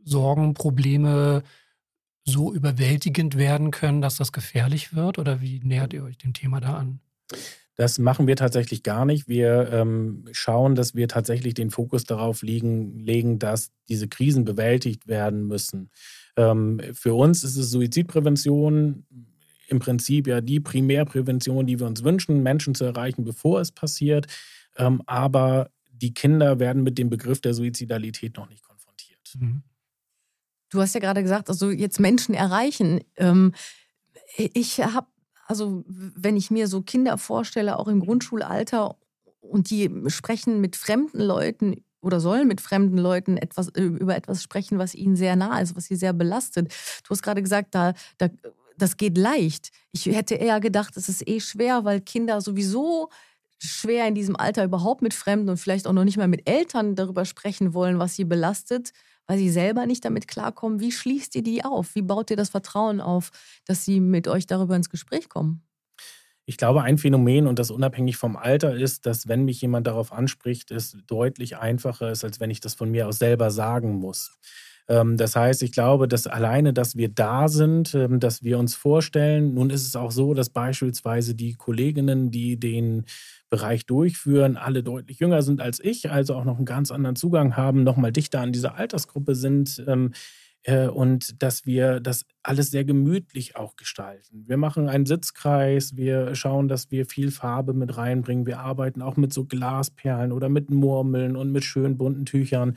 Sorgen, 0.03 0.53
Probleme 0.53 1.43
so 2.27 2.53
überwältigend 2.53 3.37
werden 3.37 3.71
können, 3.71 4.01
dass 4.01 4.17
das 4.17 4.31
gefährlich 4.31 4.93
wird? 4.93 5.17
Oder 5.17 5.41
wie 5.41 5.59
nähert 5.63 5.93
ihr 5.93 6.03
euch 6.03 6.17
dem 6.17 6.33
Thema 6.33 6.59
da 6.59 6.77
an? 6.77 6.99
Das 7.75 7.99
machen 7.99 8.25
wir 8.27 8.35
tatsächlich 8.35 8.83
gar 8.83 9.05
nicht. 9.05 9.27
Wir 9.27 9.69
ähm, 9.71 10.25
schauen, 10.31 10.75
dass 10.75 10.95
wir 10.95 11.07
tatsächlich 11.07 11.53
den 11.53 11.69
Fokus 11.69 12.05
darauf 12.05 12.41
liegen, 12.41 12.99
legen, 12.99 13.37
dass 13.37 13.71
diese 13.87 14.07
Krisen 14.07 14.45
bewältigt 14.45 15.07
werden 15.07 15.47
müssen. 15.47 15.91
Ähm, 16.35 16.81
für 16.93 17.13
uns 17.13 17.43
ist 17.43 17.55
es 17.55 17.69
Suizidprävention 17.69 19.05
im 19.67 19.79
Prinzip 19.79 20.27
ja 20.27 20.41
die 20.41 20.59
Primärprävention, 20.59 21.67
die 21.67 21.79
wir 21.79 21.87
uns 21.87 22.03
wünschen, 22.03 22.41
Menschen 22.41 22.73
zu 22.73 22.83
erreichen, 22.85 23.23
bevor 23.23 23.61
es 23.61 23.71
passiert. 23.71 24.25
Ähm, 24.75 25.01
aber 25.05 25.69
die 25.91 26.13
Kinder 26.13 26.59
werden 26.59 26.83
mit 26.83 26.97
dem 26.97 27.09
Begriff 27.09 27.41
der 27.41 27.53
Suizidalität 27.53 28.37
noch 28.37 28.49
nicht 28.49 28.63
konfrontiert. 28.63 29.33
Mhm. 29.39 29.61
Du 30.69 30.81
hast 30.81 30.93
ja 30.93 30.99
gerade 30.99 31.23
gesagt, 31.23 31.49
also 31.49 31.69
jetzt 31.69 31.99
Menschen 31.99 32.35
erreichen. 32.35 33.01
Ähm, 33.15 33.53
ich 34.35 34.79
habe 34.79 35.07
also 35.47 35.83
wenn 35.87 36.35
ich 36.35 36.51
mir 36.51 36.67
so 36.67 36.81
Kinder 36.81 37.17
vorstelle, 37.17 37.79
auch 37.79 37.87
im 37.87 38.01
Grundschulalter, 38.01 38.97
und 39.39 39.69
die 39.69 39.89
sprechen 40.07 40.59
mit 40.59 40.75
fremden 40.75 41.21
Leuten 41.21 41.85
oder 42.01 42.19
sollen 42.19 42.47
mit 42.47 42.59
fremden 42.59 42.97
Leuten 42.97 43.37
etwas, 43.37 43.69
äh, 43.69 43.81
über 43.81 44.15
etwas 44.15 44.43
sprechen, 44.43 44.77
was 44.77 44.93
ihnen 44.93 45.15
sehr 45.15 45.35
nah 45.35 45.59
ist, 45.59 45.75
was 45.75 45.85
sie 45.85 45.95
sehr 45.95 46.13
belastet. 46.13 46.73
Du 47.03 47.11
hast 47.11 47.23
gerade 47.23 47.41
gesagt, 47.41 47.73
da, 47.73 47.93
da, 48.17 48.29
das 48.77 48.97
geht 48.97 49.17
leicht. 49.17 49.71
Ich 49.93 50.05
hätte 50.05 50.35
eher 50.35 50.59
gedacht, 50.59 50.97
es 50.97 51.07
ist 51.07 51.27
eh 51.27 51.39
schwer, 51.39 51.85
weil 51.85 52.01
Kinder 52.01 52.41
sowieso 52.41 53.09
schwer 53.57 54.07
in 54.07 54.15
diesem 54.15 54.35
Alter 54.35 54.65
überhaupt 54.65 55.01
mit 55.01 55.13
Fremden 55.13 55.49
und 55.49 55.57
vielleicht 55.57 55.87
auch 55.87 55.93
noch 55.93 56.03
nicht 56.03 56.17
mal 56.17 56.27
mit 56.27 56.47
Eltern 56.47 56.95
darüber 56.95 57.25
sprechen 57.25 57.73
wollen, 57.73 57.99
was 57.99 58.15
sie 58.15 58.25
belastet 58.25 58.91
weil 59.27 59.37
sie 59.37 59.49
selber 59.49 59.85
nicht 59.85 60.05
damit 60.05 60.27
klarkommen. 60.27 60.79
Wie 60.79 60.91
schließt 60.91 61.35
ihr 61.35 61.43
die 61.43 61.63
auf? 61.65 61.95
Wie 61.95 62.01
baut 62.01 62.31
ihr 62.31 62.37
das 62.37 62.49
Vertrauen 62.49 63.01
auf, 63.01 63.31
dass 63.65 63.85
sie 63.85 63.99
mit 63.99 64.27
euch 64.27 64.47
darüber 64.47 64.75
ins 64.75 64.89
Gespräch 64.89 65.29
kommen? 65.29 65.63
Ich 66.45 66.57
glaube, 66.57 66.81
ein 66.81 66.97
Phänomen 66.97 67.45
und 67.45 67.59
das 67.59 67.71
unabhängig 67.71 68.15
vom 68.15 68.37
Alter 68.37 68.73
ist, 68.73 69.05
dass 69.05 69.27
wenn 69.27 69.43
mich 69.43 69.61
jemand 69.61 69.85
darauf 69.85 70.13
anspricht, 70.13 70.71
es 70.71 70.97
deutlich 71.05 71.57
einfacher 71.57 72.09
ist, 72.09 72.23
als 72.23 72.39
wenn 72.39 72.49
ich 72.49 72.61
das 72.61 72.73
von 72.73 72.89
mir 72.89 73.07
aus 73.07 73.19
selber 73.19 73.51
sagen 73.51 73.95
muss. 73.95 74.39
Ähm, 74.89 75.17
das 75.17 75.35
heißt, 75.35 75.63
ich 75.63 75.71
glaube, 75.71 76.07
dass 76.07 76.27
alleine, 76.27 76.73
dass 76.73 76.95
wir 76.95 77.09
da 77.09 77.47
sind, 77.47 77.93
ähm, 77.93 78.19
dass 78.19 78.43
wir 78.43 78.57
uns 78.59 78.75
vorstellen, 78.75 79.53
nun 79.53 79.69
ist 79.69 79.85
es 79.85 79.95
auch 79.95 80.11
so, 80.11 80.33
dass 80.33 80.49
beispielsweise 80.49 81.35
die 81.35 81.53
Kolleginnen, 81.53 82.31
die 82.31 82.59
den 82.59 83.05
Bereich 83.49 83.85
durchführen, 83.85 84.57
alle 84.57 84.83
deutlich 84.83 85.19
jünger 85.19 85.41
sind 85.41 85.61
als 85.61 85.79
ich, 85.79 86.09
also 86.11 86.35
auch 86.35 86.45
noch 86.45 86.57
einen 86.57 86.65
ganz 86.65 86.91
anderen 86.91 87.15
Zugang 87.15 87.55
haben, 87.57 87.83
nochmal 87.83 88.11
dichter 88.11 88.41
an 88.41 88.51
dieser 88.51 88.75
Altersgruppe 88.75 89.35
sind 89.35 89.83
ähm, 89.87 90.13
äh, 90.63 90.87
und 90.87 91.41
dass 91.41 91.65
wir 91.65 91.99
das 91.99 92.25
alles 92.43 92.71
sehr 92.71 92.85
gemütlich 92.85 93.55
auch 93.55 93.75
gestalten. 93.75 94.45
Wir 94.47 94.57
machen 94.57 94.89
einen 94.89 95.05
Sitzkreis, 95.05 95.95
wir 95.95 96.35
schauen, 96.35 96.67
dass 96.67 96.91
wir 96.91 97.05
viel 97.05 97.31
Farbe 97.31 97.73
mit 97.73 97.97
reinbringen, 97.97 98.45
wir 98.45 98.59
arbeiten 98.59 99.01
auch 99.01 99.17
mit 99.17 99.33
so 99.33 99.45
Glasperlen 99.45 100.31
oder 100.31 100.49
mit 100.49 100.69
Murmeln 100.69 101.35
und 101.35 101.51
mit 101.51 101.63
schön 101.63 101.97
bunten 101.97 102.25
Tüchern. 102.25 102.75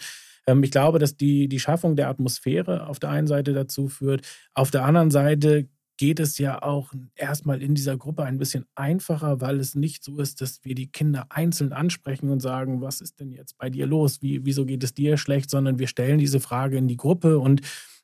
Ähm, 0.50 0.62
ich 0.62 0.70
glaube, 0.70 0.98
dass 0.98 1.16
die, 1.16 1.48
die 1.48 1.60
Schaffung 1.60 1.96
der 1.96 2.08
Atmosphäre 2.08 2.86
auf 2.86 2.98
der 2.98 3.10
einen 3.10 3.26
Seite 3.26 3.52
dazu 3.52 3.88
führt. 3.88 4.26
Auf 4.54 4.70
der 4.70 4.84
anderen 4.84 5.10
Seite 5.10 5.68
geht 5.96 6.18
es 6.18 6.38
ja 6.38 6.62
auch 6.62 6.94
erstmal 7.14 7.62
in 7.62 7.74
dieser 7.74 7.98
Gruppe 7.98 8.24
ein 8.24 8.38
bisschen 8.38 8.64
einfacher, 8.74 9.42
weil 9.42 9.60
es 9.60 9.74
nicht 9.74 10.02
so 10.02 10.18
ist, 10.18 10.40
dass 10.40 10.64
wir 10.64 10.74
die 10.74 10.90
Kinder 10.90 11.26
einzeln 11.28 11.74
ansprechen 11.74 12.30
und 12.30 12.40
sagen, 12.40 12.80
was 12.80 13.02
ist 13.02 13.20
denn 13.20 13.30
jetzt 13.32 13.58
bei 13.58 13.68
dir 13.68 13.86
los? 13.86 14.22
Wie, 14.22 14.44
wieso 14.46 14.64
geht 14.64 14.82
es 14.82 14.94
dir 14.94 15.18
schlecht? 15.18 15.50
Sondern 15.50 15.78
wir 15.78 15.88
stellen 15.88 16.18
diese 16.18 16.40
Frage 16.40 16.78
in 16.78 16.88
die 16.88 16.96
Gruppe 16.96 17.38
und 17.38 17.60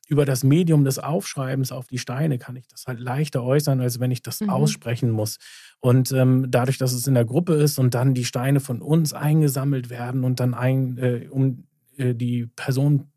über 0.09 0.25
das 0.25 0.45
Medium 0.45 0.85
des 0.85 0.99
Aufschreibens 0.99 1.73
auf 1.73 1.87
die 1.87 1.99
Steine 1.99 2.39
kann 2.39 2.57
ich 2.57 2.69
das 2.69 2.85
halt 2.87 3.01
leichter 3.01 3.43
äußern, 3.43 3.81
als 3.81 3.99
wenn 3.99 4.11
ich 4.11 4.23
das 4.23 4.41
mhm. 4.41 4.51
aussprechen 4.51 5.11
muss. 5.11 5.39
Und 5.81 6.13
ähm, 6.13 6.47
dadurch, 6.49 6.79
dass 6.79 6.93
es 6.93 7.07
in 7.07 7.15
der 7.15 7.25
Gruppe 7.25 7.55
ist 7.55 7.79
und 7.79 7.95
dann 7.95 8.15
die 8.15 8.25
Steine 8.25 8.61
von 8.61 8.83
uns 8.83 9.15
eingesammelt 9.15 9.91
werden 9.91 10.23
und 10.23 10.39
dann 10.39 10.55
ein, 10.55 10.99
äh, 10.99 11.29
um 11.31 11.65
die 11.97 12.47
Person 12.57 13.11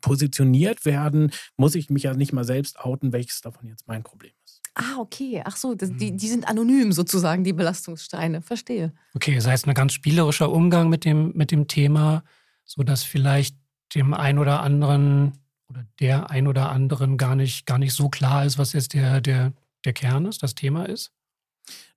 positioniert 0.00 0.84
werden, 0.84 1.32
muss 1.56 1.74
ich 1.74 1.90
mich 1.90 2.04
ja 2.04 2.14
nicht 2.14 2.32
mal 2.32 2.44
selbst 2.44 2.78
outen, 2.78 3.12
welches 3.12 3.40
davon 3.40 3.66
jetzt 3.66 3.88
mein 3.88 4.02
Problem 4.02 4.32
ist. 4.44 4.62
Ah, 4.74 4.98
okay. 4.98 5.42
Ach 5.44 5.56
so, 5.56 5.74
das, 5.74 5.90
die, 5.90 6.12
mhm. 6.12 6.18
die 6.18 6.28
sind 6.28 6.46
anonym 6.46 6.92
sozusagen, 6.92 7.44
die 7.44 7.54
Belastungssteine. 7.54 8.42
Verstehe. 8.42 8.92
Okay, 9.14 9.34
das 9.34 9.46
heißt, 9.46 9.66
ein 9.66 9.74
ganz 9.74 9.94
spielerischer 9.94 10.52
Umgang 10.52 10.90
mit 10.90 11.04
dem, 11.04 11.32
mit 11.34 11.50
dem 11.50 11.66
Thema, 11.66 12.22
sodass 12.64 13.02
vielleicht 13.02 13.56
dem 13.94 14.12
ein 14.14 14.38
oder 14.38 14.60
anderen 14.60 15.32
oder 15.68 15.86
der 15.98 16.30
ein 16.30 16.46
oder 16.46 16.70
anderen 16.70 17.16
gar 17.16 17.34
nicht, 17.34 17.66
gar 17.66 17.78
nicht 17.78 17.94
so 17.94 18.08
klar 18.08 18.44
ist, 18.44 18.58
was 18.58 18.72
jetzt 18.74 18.94
der, 18.94 19.20
der, 19.20 19.52
der 19.84 19.92
Kern 19.92 20.26
ist, 20.26 20.42
das 20.42 20.54
Thema 20.54 20.84
ist? 20.84 21.12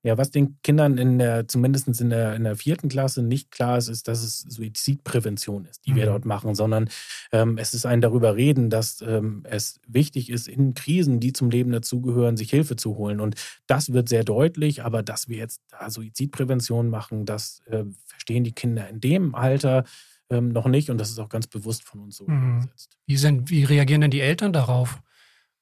Ja, 0.01 0.17
was 0.17 0.31
den 0.31 0.61
Kindern 0.61 0.97
in 0.97 1.19
der, 1.19 1.47
zumindest 1.47 1.87
in 1.99 2.09
der, 2.09 2.35
in 2.35 2.45
der 2.45 2.55
vierten 2.55 2.87
Klasse 2.87 3.21
nicht 3.21 3.51
klar 3.51 3.77
ist, 3.77 3.89
ist, 3.89 4.07
dass 4.07 4.23
es 4.23 4.39
Suizidprävention 4.39 5.65
ist, 5.65 5.85
die 5.85 5.91
mhm. 5.91 5.95
wir 5.97 6.05
dort 6.05 6.23
machen, 6.23 6.55
sondern 6.55 6.89
ähm, 7.33 7.57
es 7.57 7.73
ist 7.73 7.85
ein 7.85 7.99
darüber 7.99 8.37
reden, 8.37 8.69
dass 8.69 9.01
ähm, 9.01 9.43
es 9.43 9.81
wichtig 9.87 10.29
ist, 10.29 10.47
in 10.47 10.73
Krisen, 10.73 11.19
die 11.19 11.33
zum 11.33 11.49
Leben 11.49 11.73
dazugehören, 11.73 12.37
sich 12.37 12.49
Hilfe 12.49 12.77
zu 12.77 12.95
holen. 12.95 13.19
Und 13.19 13.35
das 13.67 13.91
wird 13.91 14.07
sehr 14.07 14.23
deutlich, 14.23 14.85
aber 14.85 15.03
dass 15.03 15.27
wir 15.27 15.37
jetzt 15.37 15.61
da 15.69 15.89
Suizidprävention 15.89 16.89
machen, 16.89 17.25
das 17.25 17.61
äh, 17.65 17.83
verstehen 18.05 18.45
die 18.45 18.53
Kinder 18.53 18.87
in 18.87 19.01
dem 19.01 19.35
Alter 19.35 19.83
ähm, 20.29 20.49
noch 20.49 20.67
nicht 20.67 20.89
und 20.89 20.97
das 20.97 21.09
ist 21.09 21.19
auch 21.19 21.29
ganz 21.29 21.47
bewusst 21.47 21.83
von 21.83 21.99
uns 21.99 22.17
so 22.17 22.25
mhm. 22.25 22.53
umgesetzt. 22.53 22.97
Wie, 23.05 23.17
sind, 23.17 23.49
wie 23.49 23.65
reagieren 23.65 24.01
denn 24.01 24.11
die 24.11 24.21
Eltern 24.21 24.53
darauf? 24.53 25.01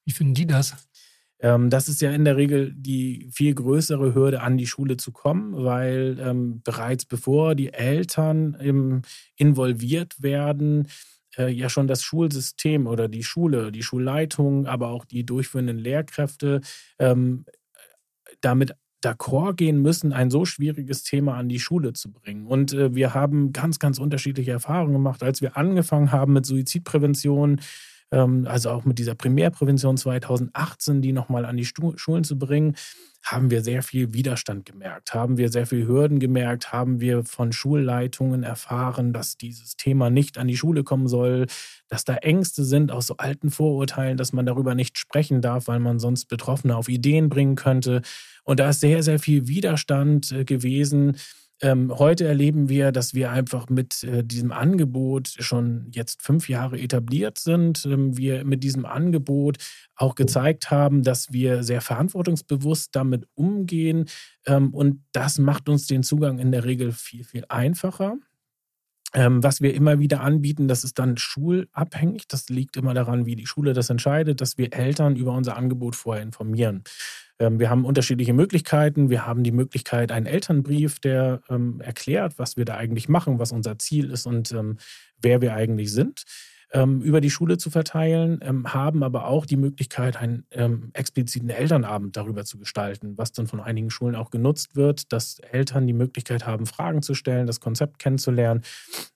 Wie 0.04 0.12
finden 0.12 0.34
die 0.34 0.46
das? 0.46 0.76
Ähm, 1.40 1.70
das 1.70 1.88
ist 1.88 2.00
ja 2.00 2.10
in 2.10 2.24
der 2.24 2.36
Regel 2.36 2.72
die 2.74 3.28
viel 3.32 3.54
größere 3.54 4.14
Hürde, 4.14 4.40
an 4.40 4.56
die 4.56 4.66
Schule 4.66 4.96
zu 4.96 5.12
kommen, 5.12 5.54
weil 5.56 6.18
ähm, 6.20 6.62
bereits 6.62 7.04
bevor 7.04 7.54
die 7.54 7.72
Eltern 7.72 8.56
ähm, 8.60 9.02
involviert 9.36 10.22
werden, 10.22 10.88
äh, 11.36 11.50
ja 11.50 11.68
schon 11.68 11.86
das 11.86 12.02
Schulsystem 12.02 12.86
oder 12.86 13.08
die 13.08 13.22
Schule, 13.22 13.70
die 13.72 13.82
Schulleitung, 13.82 14.66
aber 14.66 14.88
auch 14.88 15.04
die 15.04 15.24
durchführenden 15.24 15.78
Lehrkräfte 15.78 16.60
ähm, 16.98 17.44
damit 18.40 18.74
d'accord 19.04 19.54
gehen 19.54 19.80
müssen, 19.80 20.12
ein 20.12 20.30
so 20.30 20.44
schwieriges 20.44 21.04
Thema 21.04 21.36
an 21.36 21.48
die 21.48 21.60
Schule 21.60 21.92
zu 21.92 22.12
bringen. 22.12 22.46
Und 22.46 22.72
äh, 22.72 22.94
wir 22.94 23.14
haben 23.14 23.52
ganz, 23.52 23.78
ganz 23.78 23.98
unterschiedliche 23.98 24.50
Erfahrungen 24.50 24.92
gemacht. 24.92 25.22
Als 25.22 25.40
wir 25.40 25.56
angefangen 25.56 26.10
haben 26.10 26.32
mit 26.32 26.46
Suizidprävention, 26.46 27.60
also 28.10 28.70
auch 28.70 28.84
mit 28.84 28.98
dieser 28.98 29.14
Primärprävention 29.14 29.96
2018, 29.96 31.02
die 31.02 31.12
nochmal 31.12 31.44
an 31.44 31.56
die 31.56 31.66
Schulen 31.66 32.24
zu 32.24 32.38
bringen, 32.38 32.74
haben 33.24 33.50
wir 33.50 33.62
sehr 33.62 33.82
viel 33.82 34.14
Widerstand 34.14 34.64
gemerkt, 34.64 35.12
haben 35.12 35.36
wir 35.36 35.50
sehr 35.50 35.66
viel 35.66 35.86
Hürden 35.86 36.18
gemerkt, 36.18 36.72
haben 36.72 37.00
wir 37.00 37.24
von 37.24 37.52
Schulleitungen 37.52 38.42
erfahren, 38.42 39.12
dass 39.12 39.36
dieses 39.36 39.76
Thema 39.76 40.08
nicht 40.08 40.38
an 40.38 40.48
die 40.48 40.56
Schule 40.56 40.84
kommen 40.84 41.08
soll, 41.08 41.46
dass 41.88 42.04
da 42.04 42.14
Ängste 42.14 42.64
sind 42.64 42.90
aus 42.90 43.06
so 43.06 43.16
alten 43.18 43.50
Vorurteilen, 43.50 44.16
dass 44.16 44.32
man 44.32 44.46
darüber 44.46 44.74
nicht 44.74 44.96
sprechen 44.98 45.42
darf, 45.42 45.66
weil 45.66 45.80
man 45.80 45.98
sonst 45.98 46.26
Betroffene 46.26 46.76
auf 46.76 46.88
Ideen 46.88 47.28
bringen 47.28 47.56
könnte. 47.56 48.02
Und 48.44 48.60
da 48.60 48.70
ist 48.70 48.80
sehr, 48.80 49.02
sehr 49.02 49.18
viel 49.18 49.48
Widerstand 49.48 50.32
äh, 50.32 50.44
gewesen 50.44 51.16
ähm, 51.60 51.92
heute 51.98 52.26
erleben 52.26 52.68
wir, 52.68 52.92
dass 52.92 53.14
wir 53.14 53.30
einfach 53.32 53.68
mit 53.68 54.04
äh, 54.04 54.22
diesem 54.22 54.52
Angebot 54.52 55.34
schon 55.38 55.88
jetzt 55.90 56.22
fünf 56.22 56.48
Jahre 56.48 56.78
etabliert 56.78 57.38
sind. 57.38 57.84
Ähm, 57.84 58.16
wir 58.16 58.44
mit 58.44 58.62
diesem 58.62 58.86
Angebot 58.86 59.56
auch 59.96 60.14
gezeigt 60.14 60.70
haben, 60.70 61.02
dass 61.02 61.32
wir 61.32 61.64
sehr 61.64 61.80
verantwortungsbewusst 61.80 62.94
damit 62.94 63.26
umgehen. 63.34 64.08
Ähm, 64.46 64.72
und 64.72 65.04
das 65.12 65.38
macht 65.38 65.68
uns 65.68 65.86
den 65.86 66.04
Zugang 66.04 66.38
in 66.38 66.52
der 66.52 66.64
Regel 66.64 66.92
viel, 66.92 67.24
viel 67.24 67.44
einfacher. 67.48 68.16
Ähm, 69.14 69.42
was 69.42 69.62
wir 69.62 69.74
immer 69.74 69.98
wieder 69.98 70.20
anbieten, 70.20 70.68
das 70.68 70.84
ist 70.84 70.98
dann 70.98 71.16
schulabhängig. 71.16 72.28
Das 72.28 72.48
liegt 72.48 72.76
immer 72.76 72.92
daran, 72.92 73.24
wie 73.24 73.36
die 73.36 73.46
Schule 73.46 73.72
das 73.72 73.88
entscheidet, 73.88 74.40
dass 74.40 74.58
wir 74.58 74.74
Eltern 74.74 75.16
über 75.16 75.32
unser 75.32 75.56
Angebot 75.56 75.96
vorher 75.96 76.22
informieren. 76.22 76.84
Ähm, 77.38 77.58
wir 77.58 77.70
haben 77.70 77.86
unterschiedliche 77.86 78.34
Möglichkeiten. 78.34 79.08
Wir 79.08 79.26
haben 79.26 79.44
die 79.44 79.52
Möglichkeit, 79.52 80.12
einen 80.12 80.26
Elternbrief, 80.26 80.98
der 81.00 81.40
ähm, 81.48 81.80
erklärt, 81.80 82.38
was 82.38 82.56
wir 82.56 82.66
da 82.66 82.76
eigentlich 82.76 83.08
machen, 83.08 83.38
was 83.38 83.52
unser 83.52 83.78
Ziel 83.78 84.10
ist 84.10 84.26
und 84.26 84.52
ähm, 84.52 84.76
wer 85.20 85.40
wir 85.40 85.54
eigentlich 85.54 85.90
sind 85.92 86.24
ähm, 86.72 87.00
über 87.00 87.20
die 87.20 87.30
Schule 87.30 87.58
zu 87.58 87.70
verteilen, 87.70 88.40
ähm, 88.42 88.72
haben 88.72 89.02
aber 89.02 89.26
auch 89.26 89.46
die 89.46 89.56
Möglichkeit, 89.56 90.16
einen 90.16 90.46
ähm, 90.50 90.90
expliziten 90.92 91.50
Elternabend 91.50 92.16
darüber 92.16 92.44
zu 92.44 92.58
gestalten, 92.58 93.16
was 93.16 93.32
dann 93.32 93.46
von 93.46 93.60
einigen 93.60 93.90
Schulen 93.90 94.14
auch 94.14 94.30
genutzt 94.30 94.76
wird, 94.76 95.12
dass 95.12 95.38
Eltern 95.38 95.86
die 95.86 95.92
Möglichkeit 95.92 96.46
haben, 96.46 96.66
Fragen 96.66 97.02
zu 97.02 97.14
stellen, 97.14 97.46
das 97.46 97.60
Konzept 97.60 97.98
kennenzulernen. 97.98 98.62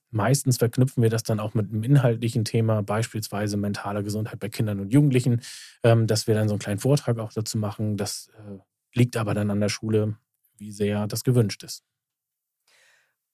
Meistens 0.09 0.57
verknüpfen 0.57 1.01
wir 1.01 1.09
das 1.09 1.23
dann 1.23 1.39
auch 1.39 1.53
mit 1.53 1.71
einem 1.71 1.83
inhaltlichen 1.83 2.45
Thema, 2.45 2.81
beispielsweise 2.81 3.57
mentaler 3.57 4.03
Gesundheit 4.03 4.39
bei 4.39 4.49
Kindern 4.49 4.79
und 4.79 4.93
Jugendlichen, 4.93 5.41
ähm, 5.83 6.07
dass 6.07 6.27
wir 6.27 6.35
dann 6.35 6.47
so 6.47 6.53
einen 6.53 6.59
kleinen 6.59 6.79
Vortrag 6.79 7.19
auch 7.19 7.33
dazu 7.33 7.57
machen. 7.57 7.97
Das 7.97 8.29
äh, 8.37 8.59
liegt 8.93 9.17
aber 9.17 9.33
dann 9.33 9.49
an 9.49 9.59
der 9.59 9.69
Schule, 9.69 10.17
wie 10.57 10.71
sehr 10.71 11.07
das 11.07 11.23
gewünscht 11.23 11.63
ist. 11.63 11.83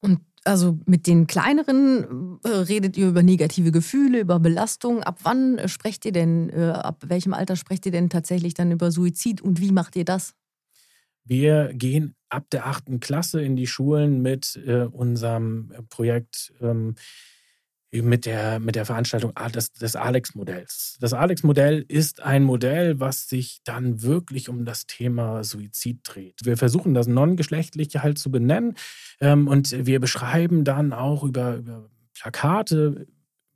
Und 0.02 0.22
also 0.46 0.80
mit 0.86 1.08
den 1.08 1.28
kleineren 1.28 2.40
äh, 2.44 2.50
redet 2.50 2.98
ihr 2.98 3.10
über 3.10 3.24
negative 3.24 3.72
Gefühle, 3.72 4.22
über 4.22 4.40
Belastung. 4.40 5.04
Ab 5.04 5.20
wann 5.24 5.58
äh, 5.58 5.68
sprecht 5.68 6.06
ihr 6.06 6.12
denn, 6.12 6.50
äh, 6.50 6.72
ab 6.72 7.04
welchem 7.08 7.34
Alter 7.34 7.56
sprecht 7.56 7.86
ihr 7.86 7.92
denn 7.92 8.10
tatsächlich 8.10 8.54
dann 8.54 8.72
über 8.72 8.92
Suizid 8.92 9.42
und 9.42 9.60
wie 9.60 9.72
macht 9.72 9.96
ihr 9.96 10.06
das? 10.06 10.34
Wir 11.24 11.74
gehen 11.74 12.16
ab 12.30 12.46
der 12.52 12.66
achten 12.66 13.00
Klasse 13.00 13.42
in 13.42 13.56
die 13.56 13.68
Schulen 13.68 14.22
mit 14.22 14.60
äh, 14.66 14.86
unserem 14.86 15.72
Projekt 15.90 16.54
ähm, 16.62 16.96
mit 17.92 18.26
der, 18.26 18.60
mit 18.60 18.76
der 18.76 18.86
Veranstaltung 18.86 19.34
des, 19.54 19.74
des 19.74 19.96
Alex-Modells. 19.96 20.98
Das 21.00 21.14
Alex-Modell 21.14 21.84
ist 21.88 22.22
ein 22.22 22.44
Modell, 22.44 23.00
was 23.00 23.28
sich 23.28 23.62
dann 23.64 24.04
wirklich 24.04 24.48
um 24.50 24.66
das 24.66 24.86
Thema 24.86 25.44
Suizid 25.44 26.02
dreht. 26.04 26.42
Wir 26.44 26.58
versuchen 26.58 26.94
das 26.94 27.08
Non-Geschlechtliche 27.08 28.04
halt 28.04 28.20
zu 28.20 28.30
benennen 28.30 28.76
ähm, 29.22 29.48
und 29.48 29.86
wir 29.86 30.00
beschreiben 30.00 30.64
dann 30.64 30.94
auch 30.94 31.24
über, 31.24 31.56
über 31.56 31.90
Plakate, 32.14 33.08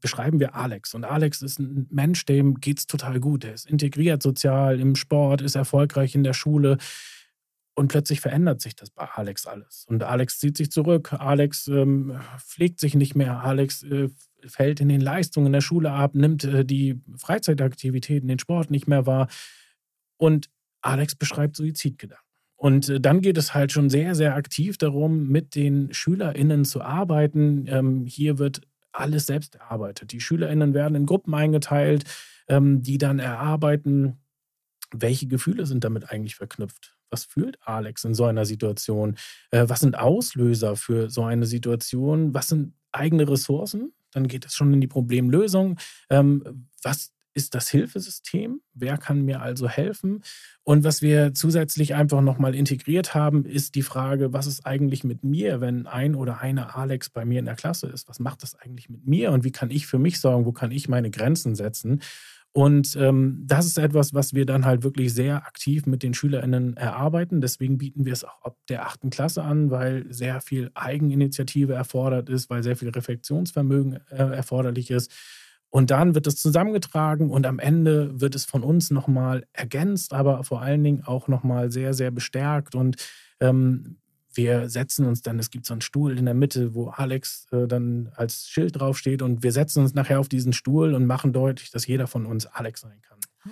beschreiben 0.01 0.39
wir 0.39 0.55
Alex. 0.55 0.95
Und 0.95 1.05
Alex 1.05 1.41
ist 1.41 1.59
ein 1.59 1.87
Mensch, 1.89 2.25
dem 2.25 2.59
geht 2.59 2.79
es 2.79 2.87
total 2.87 3.19
gut. 3.19 3.45
Er 3.45 3.53
ist 3.53 3.69
integriert 3.69 4.21
sozial 4.21 4.79
im 4.79 4.95
Sport, 4.95 5.41
ist 5.41 5.55
erfolgreich 5.55 6.15
in 6.15 6.23
der 6.23 6.33
Schule. 6.33 6.77
Und 7.75 7.87
plötzlich 7.87 8.21
verändert 8.21 8.61
sich 8.61 8.75
das 8.75 8.91
bei 8.91 9.05
Alex 9.05 9.47
alles. 9.47 9.85
Und 9.89 10.03
Alex 10.03 10.39
zieht 10.39 10.57
sich 10.57 10.69
zurück, 10.69 11.13
Alex 11.13 11.67
ähm, 11.67 12.19
pflegt 12.37 12.79
sich 12.79 12.93
nicht 12.93 13.15
mehr, 13.15 13.43
Alex 13.43 13.83
äh, 13.83 14.09
fällt 14.45 14.79
in 14.79 14.89
den 14.89 15.01
Leistungen 15.01 15.47
in 15.47 15.53
der 15.53 15.61
Schule 15.61 15.91
ab, 15.91 16.13
nimmt 16.13 16.43
äh, 16.43 16.65
die 16.65 17.01
Freizeitaktivitäten, 17.17 18.27
den 18.27 18.39
Sport 18.39 18.69
nicht 18.69 18.87
mehr 18.87 19.07
wahr. 19.07 19.27
Und 20.17 20.49
Alex 20.81 21.15
beschreibt 21.15 21.55
Suizidgedanken. 21.55 22.23
Und 22.55 22.89
äh, 22.89 22.99
dann 22.99 23.21
geht 23.21 23.39
es 23.39 23.55
halt 23.55 23.71
schon 23.71 23.89
sehr, 23.89 24.13
sehr 24.13 24.35
aktiv 24.35 24.77
darum, 24.77 25.29
mit 25.29 25.55
den 25.55 25.91
SchülerInnen 25.93 26.65
zu 26.65 26.81
arbeiten. 26.81 27.65
Ähm, 27.67 28.05
hier 28.05 28.37
wird 28.37 28.61
alles 28.91 29.25
selbst 29.25 29.55
erarbeitet. 29.55 30.11
Die 30.11 30.21
SchülerInnen 30.21 30.75
werden 30.75 30.93
in 30.93 31.05
Gruppen 31.07 31.33
eingeteilt, 31.33 32.03
ähm, 32.47 32.83
die 32.83 32.99
dann 32.99 33.17
erarbeiten, 33.17 34.19
welche 34.91 35.25
Gefühle 35.25 35.65
sind 35.65 35.83
damit 35.83 36.11
eigentlich 36.11 36.35
verknüpft 36.35 36.95
was 37.13 37.23
fühlt 37.23 37.57
Alex 37.61 38.03
in 38.03 38.13
so 38.13 38.25
einer 38.25 38.45
Situation? 38.45 39.15
Äh, 39.51 39.65
was 39.67 39.79
sind 39.79 39.97
Auslöser 39.97 40.75
für 40.75 41.09
so 41.09 41.23
eine 41.23 41.45
Situation? 41.45 42.33
Was 42.33 42.49
sind 42.49 42.73
eigene 42.91 43.29
Ressourcen? 43.29 43.93
Dann 44.11 44.27
geht 44.27 44.45
es 44.45 44.55
schon 44.55 44.73
in 44.73 44.81
die 44.81 44.87
Problemlösung. 44.87 45.79
Ähm, 46.09 46.67
was 46.83 47.13
ist 47.33 47.55
das 47.55 47.69
Hilfesystem? 47.69 48.61
Wer 48.73 48.97
kann 48.97 49.23
mir 49.23 49.41
also 49.41 49.67
helfen? 49.67 50.23
Und 50.63 50.83
was 50.83 51.01
wir 51.01 51.33
zusätzlich 51.33 51.95
einfach 51.95 52.21
nochmal 52.21 52.53
integriert 52.53 53.15
haben, 53.15 53.45
ist 53.45 53.75
die 53.75 53.81
Frage, 53.81 54.33
was 54.33 54.45
ist 54.45 54.65
eigentlich 54.65 55.03
mit 55.03 55.23
mir, 55.23 55.59
wenn 55.61 55.87
ein 55.87 56.15
oder 56.15 56.41
eine 56.41 56.75
Alex 56.75 57.09
bei 57.09 57.25
mir 57.25 57.39
in 57.39 57.45
der 57.45 57.55
Klasse 57.55 57.87
ist? 57.87 58.07
Was 58.07 58.19
macht 58.19 58.43
das 58.43 58.55
eigentlich 58.55 58.89
mit 58.89 59.07
mir 59.07 59.31
und 59.31 59.43
wie 59.43 59.51
kann 59.51 59.71
ich 59.71 59.87
für 59.87 59.99
mich 59.99 60.19
sorgen? 60.19 60.45
Wo 60.45 60.51
kann 60.51 60.71
ich 60.71 60.87
meine 60.87 61.09
Grenzen 61.09 61.55
setzen? 61.55 62.01
Und 62.55 62.95
ähm, 62.97 63.41
das 63.47 63.65
ist 63.65 63.79
etwas, 63.79 64.13
was 64.13 64.35
wir 64.35 64.45
dann 64.45 64.63
halt 64.63 64.83
wirklich 64.83 65.11
sehr 65.11 65.37
aktiv 65.47 65.87
mit 65.87 66.03
den 66.03 66.13
SchülerInnen 66.13 66.77
erarbeiten. 66.77 67.41
Deswegen 67.41 67.79
bieten 67.79 68.05
wir 68.05 68.13
es 68.13 68.23
auch 68.23 68.43
ab 68.43 68.57
der 68.69 68.85
achten 68.85 69.09
Klasse 69.09 69.43
an, 69.43 69.71
weil 69.71 70.05
sehr 70.13 70.39
viel 70.39 70.69
Eigeninitiative 70.75 71.73
erfordert 71.73 72.29
ist, 72.29 72.51
weil 72.51 72.61
sehr 72.61 72.75
viel 72.75 72.89
Reflexionsvermögen 72.89 73.99
äh, 74.11 74.35
erforderlich 74.35 74.91
ist. 74.91 75.11
Und 75.71 75.89
dann 75.89 76.13
wird 76.13 76.27
es 76.27 76.35
zusammengetragen 76.35 77.31
und 77.31 77.47
am 77.47 77.57
Ende 77.57 78.21
wird 78.21 78.35
es 78.35 78.45
von 78.45 78.61
uns 78.61 78.91
nochmal 78.91 79.47
ergänzt, 79.53 80.13
aber 80.13 80.43
vor 80.43 80.61
allen 80.61 80.83
Dingen 80.83 81.03
auch 81.03 81.27
nochmal 81.27 81.71
sehr, 81.71 81.95
sehr 81.95 82.11
bestärkt. 82.11 82.75
Und 82.75 82.97
ähm, 83.39 83.97
wir 84.35 84.69
setzen 84.69 85.05
uns 85.05 85.21
dann, 85.21 85.39
es 85.39 85.49
gibt 85.49 85.65
so 85.65 85.73
einen 85.73 85.81
Stuhl 85.81 86.17
in 86.17 86.25
der 86.25 86.33
Mitte, 86.33 86.73
wo 86.73 86.89
Alex 86.89 87.47
äh, 87.51 87.67
dann 87.67 88.11
als 88.15 88.47
Schild 88.47 88.79
draufsteht 88.79 89.21
und 89.21 89.43
wir 89.43 89.51
setzen 89.51 89.81
uns 89.81 89.93
nachher 89.93 90.19
auf 90.19 90.29
diesen 90.29 90.53
Stuhl 90.53 90.93
und 90.93 91.05
machen 91.05 91.33
deutlich, 91.33 91.71
dass 91.71 91.87
jeder 91.87 92.07
von 92.07 92.25
uns 92.25 92.45
Alex 92.45 92.81
sein 92.81 93.01
kann. 93.01 93.19
Hm 93.43 93.51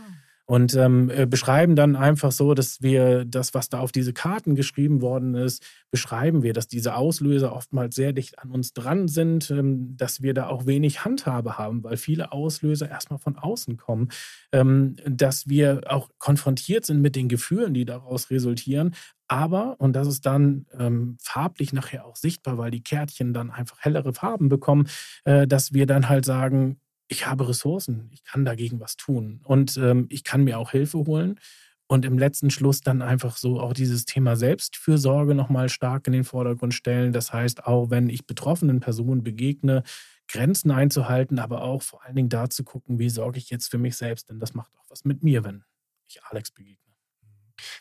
und 0.51 0.75
ähm, 0.75 1.09
äh, 1.09 1.25
beschreiben 1.25 1.77
dann 1.77 1.95
einfach 1.95 2.33
so, 2.33 2.53
dass 2.53 2.81
wir 2.81 3.23
das, 3.23 3.53
was 3.53 3.69
da 3.69 3.79
auf 3.79 3.93
diese 3.93 4.11
Karten 4.11 4.53
geschrieben 4.53 5.01
worden 5.01 5.33
ist, 5.33 5.63
beschreiben 5.91 6.43
wir, 6.43 6.51
dass 6.51 6.67
diese 6.67 6.95
Auslöser 6.95 7.55
oftmals 7.55 7.95
sehr 7.95 8.11
dicht 8.11 8.37
an 8.37 8.51
uns 8.51 8.73
dran 8.73 9.07
sind, 9.07 9.49
ähm, 9.49 9.95
dass 9.95 10.21
wir 10.21 10.33
da 10.33 10.47
auch 10.47 10.65
wenig 10.65 11.05
Handhabe 11.05 11.57
haben, 11.57 11.85
weil 11.85 11.95
viele 11.95 12.33
Auslöser 12.33 12.89
erstmal 12.89 13.17
von 13.17 13.37
außen 13.37 13.77
kommen, 13.77 14.09
ähm, 14.51 14.97
dass 15.05 15.47
wir 15.47 15.83
auch 15.87 16.09
konfrontiert 16.17 16.85
sind 16.85 16.99
mit 16.99 17.15
den 17.15 17.29
Gefühlen, 17.29 17.73
die 17.73 17.85
daraus 17.85 18.29
resultieren, 18.29 18.93
aber, 19.29 19.79
und 19.79 19.93
das 19.93 20.09
ist 20.09 20.25
dann 20.25 20.65
ähm, 20.77 21.15
farblich 21.21 21.71
nachher 21.71 22.05
auch 22.05 22.17
sichtbar, 22.17 22.57
weil 22.57 22.71
die 22.71 22.83
Kärtchen 22.83 23.33
dann 23.33 23.51
einfach 23.51 23.79
hellere 23.79 24.13
Farben 24.13 24.49
bekommen, 24.49 24.89
äh, 25.23 25.47
dass 25.47 25.71
wir 25.71 25.85
dann 25.85 26.09
halt 26.09 26.25
sagen, 26.25 26.81
ich 27.11 27.27
habe 27.27 27.49
Ressourcen, 27.49 28.09
ich 28.13 28.23
kann 28.23 28.45
dagegen 28.45 28.79
was 28.79 28.95
tun 28.95 29.41
und 29.43 29.75
ähm, 29.75 30.07
ich 30.09 30.23
kann 30.23 30.45
mir 30.45 30.57
auch 30.57 30.71
Hilfe 30.71 30.99
holen. 30.99 31.39
Und 31.87 32.05
im 32.05 32.17
letzten 32.17 32.51
Schluss 32.51 32.79
dann 32.79 33.01
einfach 33.01 33.35
so 33.35 33.59
auch 33.59 33.73
dieses 33.73 34.05
Thema 34.05 34.37
Selbstfürsorge 34.37 35.35
nochmal 35.35 35.67
stark 35.67 36.07
in 36.07 36.13
den 36.13 36.23
Vordergrund 36.23 36.73
stellen. 36.73 37.11
Das 37.11 37.33
heißt, 37.33 37.67
auch 37.67 37.89
wenn 37.89 38.09
ich 38.09 38.25
betroffenen 38.25 38.79
Personen 38.79 39.23
begegne, 39.23 39.83
Grenzen 40.29 40.71
einzuhalten, 40.71 41.37
aber 41.37 41.63
auch 41.63 41.81
vor 41.81 42.01
allen 42.05 42.15
Dingen 42.15 42.29
da 42.29 42.49
zu 42.49 42.63
gucken, 42.63 42.97
wie 42.97 43.09
sorge 43.09 43.39
ich 43.39 43.49
jetzt 43.49 43.69
für 43.69 43.77
mich 43.77 43.97
selbst, 43.97 44.29
denn 44.29 44.39
das 44.39 44.53
macht 44.53 44.71
auch 44.77 44.89
was 44.89 45.03
mit 45.03 45.21
mir, 45.21 45.43
wenn 45.43 45.65
ich 46.07 46.23
Alex 46.23 46.51
begegne. 46.51 46.77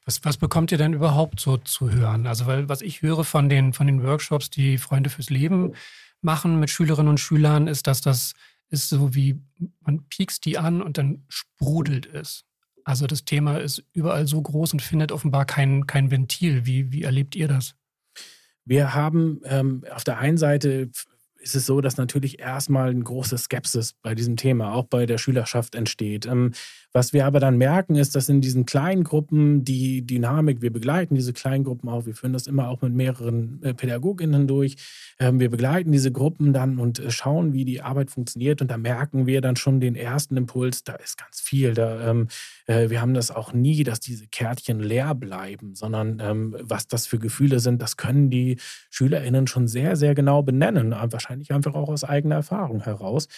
Was, 0.04 0.24
was 0.24 0.38
bekommt 0.38 0.72
ihr 0.72 0.78
denn 0.78 0.92
überhaupt 0.92 1.38
so 1.38 1.56
zu 1.56 1.92
hören? 1.92 2.26
Also, 2.26 2.46
weil 2.46 2.68
was 2.68 2.82
ich 2.82 3.02
höre 3.02 3.22
von 3.22 3.48
den, 3.48 3.74
von 3.74 3.86
den 3.86 4.02
Workshops, 4.02 4.50
die 4.50 4.76
Freunde 4.76 5.08
fürs 5.08 5.30
Leben 5.30 5.74
machen 6.20 6.58
mit 6.58 6.68
Schülerinnen 6.68 7.10
und 7.10 7.20
Schülern, 7.20 7.68
ist, 7.68 7.86
dass 7.86 8.00
das 8.00 8.34
ist 8.70 8.88
so 8.88 9.14
wie, 9.14 9.40
man 9.80 10.04
piekst 10.08 10.44
die 10.44 10.58
an 10.58 10.80
und 10.82 10.98
dann 10.98 11.24
sprudelt 11.28 12.06
es. 12.06 12.44
Also 12.84 13.06
das 13.06 13.24
Thema 13.24 13.58
ist 13.58 13.84
überall 13.92 14.26
so 14.26 14.40
groß 14.40 14.72
und 14.72 14.82
findet 14.82 15.12
offenbar 15.12 15.44
kein, 15.44 15.86
kein 15.86 16.10
Ventil. 16.10 16.66
Wie, 16.66 16.92
wie 16.92 17.02
erlebt 17.02 17.36
ihr 17.36 17.48
das? 17.48 17.74
Wir 18.64 18.94
haben 18.94 19.40
ähm, 19.44 19.84
auf 19.90 20.04
der 20.04 20.18
einen 20.18 20.38
Seite 20.38 20.90
ist 21.40 21.56
es 21.56 21.66
so, 21.66 21.80
dass 21.80 21.96
natürlich 21.96 22.38
erstmal 22.38 22.90
eine 22.90 23.02
große 23.02 23.38
Skepsis 23.38 23.94
bei 24.02 24.14
diesem 24.14 24.36
Thema, 24.36 24.74
auch 24.74 24.84
bei 24.84 25.06
der 25.06 25.18
Schülerschaft 25.18 25.74
entsteht. 25.74 26.26
Ähm, 26.26 26.52
was 26.92 27.12
wir 27.12 27.24
aber 27.24 27.38
dann 27.38 27.56
merken, 27.56 27.94
ist, 27.94 28.16
dass 28.16 28.28
in 28.28 28.40
diesen 28.40 28.66
kleinen 28.66 29.04
Gruppen 29.04 29.64
die 29.64 30.04
Dynamik, 30.04 30.60
wir 30.60 30.72
begleiten 30.72 31.14
diese 31.14 31.32
kleinen 31.32 31.62
Gruppen 31.62 31.88
auch, 31.88 32.04
wir 32.04 32.14
führen 32.14 32.32
das 32.32 32.48
immer 32.48 32.68
auch 32.68 32.82
mit 32.82 32.92
mehreren 32.92 33.62
äh, 33.62 33.74
PädagogInnen 33.74 34.48
durch. 34.48 34.76
Ähm, 35.20 35.38
wir 35.38 35.50
begleiten 35.50 35.92
diese 35.92 36.10
Gruppen 36.10 36.52
dann 36.52 36.78
und 36.78 36.98
äh, 36.98 37.10
schauen, 37.12 37.52
wie 37.52 37.64
die 37.64 37.80
Arbeit 37.80 38.10
funktioniert. 38.10 38.60
Und 38.60 38.72
da 38.72 38.76
merken 38.76 39.26
wir 39.26 39.40
dann 39.40 39.54
schon 39.54 39.80
den 39.80 39.94
ersten 39.94 40.36
Impuls, 40.36 40.82
da 40.82 40.94
ist 40.94 41.16
ganz 41.16 41.40
viel. 41.40 41.74
Da, 41.74 42.10
ähm, 42.10 42.26
äh, 42.66 42.90
wir 42.90 43.00
haben 43.00 43.14
das 43.14 43.30
auch 43.30 43.52
nie, 43.52 43.84
dass 43.84 44.00
diese 44.00 44.26
Kärtchen 44.26 44.80
leer 44.80 45.14
bleiben, 45.14 45.74
sondern 45.74 46.20
was 46.20 46.86
das 46.86 47.06
für 47.06 47.18
Gefühle 47.18 47.60
sind, 47.60 47.80
das 47.82 47.96
können 47.96 48.30
die 48.30 48.56
SchülerInnen 48.90 49.46
schon 49.46 49.68
sehr, 49.68 49.96
sehr 49.96 50.14
genau 50.14 50.42
benennen. 50.42 50.92
Wahrscheinlich 50.92 51.29
einfach 51.52 51.74
auch 51.74 51.88
aus 51.88 52.04
eigener 52.04 52.36
Erfahrung 52.36 52.82
heraus. 52.82 53.28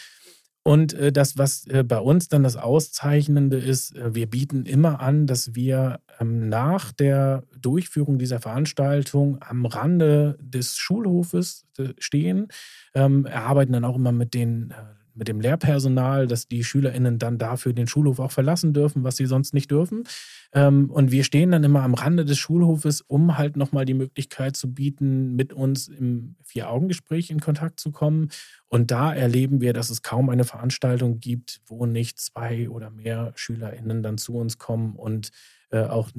Und 0.64 0.94
äh, 0.94 1.11
das, 1.11 1.37
was 1.37 1.66
äh, 1.66 1.83
bei 1.83 1.98
uns 1.98 2.28
dann 2.28 2.44
das 2.44 2.57
Auszeichnende 2.57 3.57
ist, 3.57 3.96
äh, 3.96 4.14
wir 4.14 4.31
bieten 4.31 4.64
immer 4.64 5.00
an, 5.00 5.26
dass 5.26 5.55
wir 5.55 6.00
ähm, 6.20 6.48
nach 6.48 6.92
der 6.92 7.42
Durchführung 7.59 8.18
dieser 8.18 8.40
Veranstaltung 8.40 9.38
am 9.40 9.66
Rande 9.66 10.38
des 10.40 10.76
Schulhofes 10.76 11.66
stehen, 11.98 12.48
ähm, 12.94 13.26
erarbeiten 13.26 13.72
dann 13.72 13.85
auch 13.85 13.96
immer 13.96 14.12
mit 14.12 14.35
den 14.35 14.72
mit 15.14 15.28
dem 15.28 15.42
Lehrpersonal, 15.42 16.26
dass 16.26 16.48
die 16.48 16.64
SchülerInnen 16.64 17.18
dann 17.18 17.37
dafür 17.37 17.74
den 17.74 17.87
Schulhof 17.87 18.18
auch 18.18 18.31
verlassen 18.31 18.72
dürfen, 18.72 19.05
was 19.05 19.16
sie 19.16 19.26
sonst 19.26 19.52
nicht 19.52 19.70
dürfen. 19.70 20.05
Ähm, 20.54 20.90
und 20.90 21.10
wir 21.10 21.24
stehen 21.24 21.50
dann 21.50 21.64
immer 21.64 21.82
am 21.82 21.94
Rande 21.94 22.24
des 22.24 22.38
Schulhofes, 22.38 23.00
um 23.00 23.38
halt 23.38 23.56
nochmal 23.56 23.84
die 23.84 23.94
Möglichkeit 23.94 24.56
zu 24.56 24.72
bieten, 24.72 25.34
mit 25.34 25.52
uns 25.52 25.88
im 25.88 26.36
Vier-Augen-Gespräch 26.44 27.30
in 27.30 27.40
Kontakt 27.40 27.80
zu 27.80 27.90
kommen. 27.90 28.28
Und 28.68 28.90
da 28.90 29.14
erleben 29.14 29.60
wir, 29.60 29.72
dass 29.72 29.90
es 29.90 30.02
kaum 30.02 30.28
eine 30.28 30.44
Veranstaltung 30.44 31.20
gibt, 31.20 31.60
wo 31.66 31.86
nicht 31.86 32.20
zwei 32.20 32.68
oder 32.68 32.90
mehr 32.90 33.32
SchülerInnen 33.34 34.02
dann 34.02 34.18
zu 34.18 34.34
uns 34.34 34.58
kommen 34.58 34.96
und 34.96 35.30
äh, 35.70 35.84
auch 35.84 36.10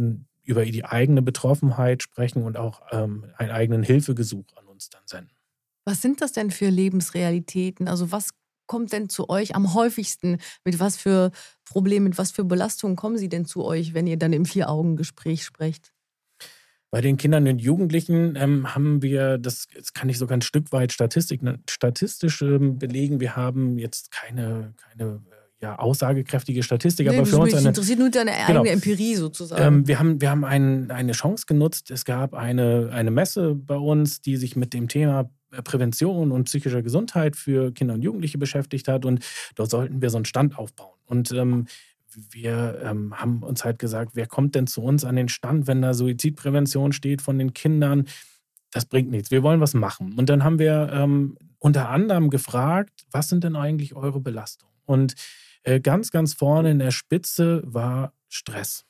über 0.44 0.66
die 0.66 0.86
eigene 0.86 1.22
Betroffenheit 1.22 2.04
sprechen 2.04 2.44
und 2.44 2.58
auch 2.58 2.82
ähm, 2.92 3.26
einen 3.38 3.52
eigenen 3.52 3.84
Hilfegesuch 3.84 4.46
an 4.56 4.66
uns 4.66 4.90
dann 4.90 5.04
senden. 5.06 5.32
Was 5.86 6.02
sind 6.02 6.22
das 6.22 6.32
denn 6.32 6.52
für 6.52 6.70
Lebensrealitäten? 6.70 7.88
Also 7.88 8.12
was 8.12 8.32
kommt 8.68 8.94
denn 8.94 9.10
zu 9.10 9.30
euch 9.30 9.56
am 9.56 9.74
häufigsten? 9.74 10.40
Mit 10.64 10.80
was 10.80 10.98
für 10.98 11.32
Problemen, 11.66 12.06
mit 12.06 12.18
was 12.18 12.32
für 12.32 12.44
Belastungen 12.44 12.96
kommen 12.96 13.18
sie 13.18 13.30
denn 13.30 13.46
zu 13.46 13.64
euch, 13.64 13.94
wenn 13.94 14.08
ihr 14.08 14.18
dann 14.18 14.34
im 14.34 14.46
Vier-Augen-Gespräch 14.46 15.44
sprecht? 15.44 15.94
Bei 16.92 17.02
den 17.02 17.18
Kindern 17.18 17.48
und 17.48 17.60
Jugendlichen 17.60 18.36
ähm, 18.36 18.76
haben 18.76 19.02
wir, 19.02 19.40
das, 19.40 19.68
das, 19.76 19.94
kann 19.94 20.10
ich 20.10 20.20
sogar 20.20 20.38
ein 20.38 20.44
Stück 20.44 20.72
weit 20.72 20.92
Statistik, 20.92 21.42
ne, 21.42 21.60
statistisch 21.68 22.44
ähm, 22.44 22.78
belegen, 22.78 23.20
wir 23.20 23.36
haben 23.36 23.80
jetzt 23.80 24.12
keine, 24.12 24.76
keine 24.78 25.24
ja, 25.60 25.80
aussagekräftige 25.80 26.62
Statistik, 26.62 27.08
nee, 27.08 27.18
aber 27.18 27.26
für 27.26 27.38
uns 27.38 27.56
eine, 27.56 27.70
interessiert 27.70 27.98
nur 27.98 28.12
deine 28.12 28.32
genau. 28.32 28.60
eigene 28.60 28.70
Empirie 28.70 29.16
sozusagen. 29.16 29.64
Ähm, 29.64 29.88
wir 29.88 29.98
haben, 29.98 30.22
wir 30.22 30.30
haben 30.30 30.44
ein, 30.44 30.92
eine 30.92 31.14
Chance 31.14 31.46
genutzt. 31.48 31.90
Es 31.90 32.06
gab 32.06 32.36
eine, 32.36 32.90
eine 32.92 33.10
Messe 33.10 33.56
bei 33.56 33.78
uns, 33.78 34.22
die 34.22 34.36
sich 34.36 34.56
mit 34.56 34.74
dem 34.74 34.88
Thema 34.88 35.32
Prävention 35.62 36.32
und 36.32 36.46
psychischer 36.46 36.82
Gesundheit 36.82 37.36
für 37.36 37.72
Kinder 37.72 37.94
und 37.94 38.02
Jugendliche 38.02 38.38
beschäftigt 38.38 38.88
hat. 38.88 39.06
Und 39.06 39.24
dort 39.56 39.70
sollten 39.70 40.02
wir 40.02 40.10
so 40.10 40.18
einen 40.18 40.26
Stand 40.26 40.58
aufbauen. 40.58 40.98
Und 41.06 41.32
ähm, 41.32 41.68
wir 42.32 42.80
ähm, 42.84 43.14
haben 43.20 43.44
uns 43.44 43.64
halt 43.66 43.80
gesagt, 43.80 44.12
wer 44.16 44.28
kommt 44.28 44.56
denn 44.56 44.68
zu 44.68 44.82
uns 44.82 45.04
an 45.04 45.16
den 45.16 45.30
Stand, 45.30 45.68
wenn 45.68 45.82
da 45.82 45.94
Suizidprävention 45.94 46.94
steht 46.94 47.22
von 47.22 47.38
den 47.38 47.54
Kindern? 47.54 48.08
Das 48.72 48.86
bringt 48.86 49.12
nichts. 49.12 49.32
Wir 49.32 49.44
wollen 49.44 49.62
was 49.62 49.74
machen. 49.74 50.14
Und 50.18 50.30
dann 50.30 50.44
haben 50.44 50.60
wir 50.60 50.90
ähm, 50.94 51.38
unter 51.60 51.90
anderem 51.90 52.30
gefragt, 52.30 53.06
was 53.12 53.30
sind 53.30 53.44
denn 53.44 53.56
eigentlich 53.56 53.96
eure 53.96 54.20
Belastungen? 54.20 54.74
Und 54.86 55.16
äh, 55.64 55.80
ganz, 55.80 56.12
ganz 56.12 56.34
vorne 56.34 56.72
in 56.72 56.80
der 56.80 56.92
Spitze 56.92 57.62
war 57.66 58.14
Stress. 58.28 58.86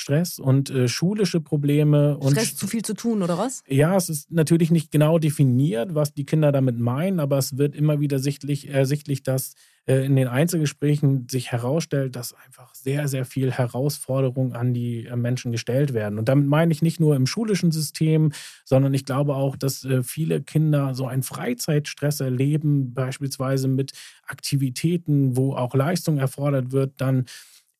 Stress 0.00 0.38
und 0.38 0.70
äh, 0.70 0.88
schulische 0.88 1.40
Probleme. 1.40 2.16
Und 2.16 2.32
Stress, 2.32 2.56
zu 2.56 2.66
viel 2.66 2.82
zu 2.82 2.94
tun, 2.94 3.22
oder 3.22 3.36
was? 3.36 3.62
Ja, 3.68 3.96
es 3.96 4.08
ist 4.08 4.32
natürlich 4.32 4.70
nicht 4.70 4.90
genau 4.90 5.18
definiert, 5.18 5.94
was 5.94 6.14
die 6.14 6.24
Kinder 6.24 6.52
damit 6.52 6.78
meinen, 6.78 7.20
aber 7.20 7.38
es 7.38 7.58
wird 7.58 7.74
immer 7.74 8.00
wieder 8.00 8.18
sichtlich, 8.18 8.68
ersichtlich, 8.68 9.22
dass 9.22 9.54
äh, 9.86 10.06
in 10.06 10.16
den 10.16 10.28
Einzelgesprächen 10.28 11.28
sich 11.28 11.52
herausstellt, 11.52 12.16
dass 12.16 12.32
einfach 12.32 12.74
sehr, 12.74 13.08
sehr 13.08 13.26
viel 13.26 13.50
Herausforderungen 13.50 14.54
an 14.54 14.72
die 14.72 15.04
äh, 15.04 15.16
Menschen 15.16 15.52
gestellt 15.52 15.92
werden. 15.92 16.18
Und 16.18 16.28
damit 16.28 16.46
meine 16.46 16.72
ich 16.72 16.80
nicht 16.80 16.98
nur 16.98 17.14
im 17.14 17.26
schulischen 17.26 17.70
System, 17.70 18.32
sondern 18.64 18.94
ich 18.94 19.04
glaube 19.04 19.34
auch, 19.34 19.56
dass 19.56 19.84
äh, 19.84 20.02
viele 20.02 20.42
Kinder 20.42 20.94
so 20.94 21.06
einen 21.06 21.22
Freizeitstress 21.22 22.20
erleben, 22.20 22.94
beispielsweise 22.94 23.68
mit 23.68 23.92
Aktivitäten, 24.26 25.36
wo 25.36 25.54
auch 25.54 25.74
Leistung 25.74 26.18
erfordert 26.18 26.72
wird, 26.72 26.94
dann 26.96 27.26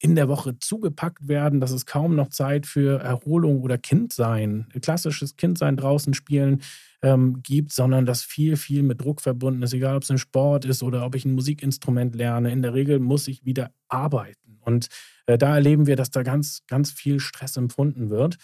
in 0.00 0.14
der 0.14 0.28
Woche 0.28 0.58
zugepackt 0.58 1.28
werden, 1.28 1.60
dass 1.60 1.70
es 1.70 1.86
kaum 1.86 2.16
noch 2.16 2.28
Zeit 2.28 2.66
für 2.66 3.00
Erholung 3.00 3.60
oder 3.60 3.76
Kindsein, 3.76 4.66
klassisches 4.80 5.36
Kindsein 5.36 5.76
draußen 5.76 6.14
spielen 6.14 6.62
ähm, 7.02 7.42
gibt, 7.42 7.72
sondern 7.72 8.06
dass 8.06 8.22
viel, 8.22 8.56
viel 8.56 8.82
mit 8.82 9.02
Druck 9.02 9.20
verbunden 9.20 9.62
ist, 9.62 9.74
egal 9.74 9.96
ob 9.96 10.02
es 10.02 10.10
ein 10.10 10.18
Sport 10.18 10.64
ist 10.64 10.82
oder 10.82 11.04
ob 11.04 11.14
ich 11.14 11.24
ein 11.24 11.34
Musikinstrument 11.34 12.14
lerne. 12.14 12.50
In 12.50 12.62
der 12.62 12.74
Regel 12.74 12.98
muss 12.98 13.28
ich 13.28 13.44
wieder 13.44 13.70
arbeiten. 13.88 14.58
Und 14.60 14.88
äh, 15.26 15.36
da 15.36 15.54
erleben 15.54 15.86
wir, 15.86 15.96
dass 15.96 16.10
da 16.10 16.22
ganz, 16.22 16.62
ganz 16.66 16.90
viel 16.90 17.20
Stress 17.20 17.56
empfunden 17.56 18.08
wird. 18.10 18.36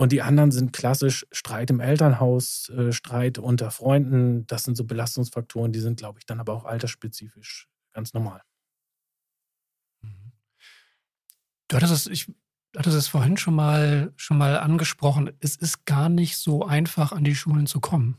Und 0.00 0.12
die 0.12 0.22
anderen 0.22 0.52
sind 0.52 0.72
klassisch 0.72 1.26
Streit 1.32 1.70
im 1.70 1.80
Elternhaus, 1.80 2.70
äh, 2.70 2.92
Streit 2.92 3.38
unter 3.38 3.70
Freunden. 3.72 4.46
Das 4.46 4.62
sind 4.62 4.76
so 4.76 4.84
Belastungsfaktoren, 4.84 5.72
die 5.72 5.80
sind, 5.80 5.98
glaube 5.98 6.20
ich, 6.20 6.26
dann 6.26 6.38
aber 6.38 6.54
auch 6.54 6.64
altersspezifisch 6.64 7.68
ganz 7.92 8.14
normal. 8.14 8.42
Mhm. 10.02 10.32
Du 11.68 11.76
hattest 11.76 11.92
es, 11.92 12.06
ich 12.06 12.26
hattest 12.76 12.96
es 12.96 13.08
vorhin 13.08 13.36
schon 13.36 13.54
mal, 13.54 14.12
schon 14.16 14.38
mal 14.38 14.58
angesprochen. 14.58 15.30
Es 15.40 15.56
ist 15.56 15.84
gar 15.86 16.08
nicht 16.08 16.36
so 16.36 16.64
einfach, 16.64 17.12
an 17.12 17.24
die 17.24 17.34
Schulen 17.34 17.66
zu 17.66 17.80
kommen. 17.80 18.16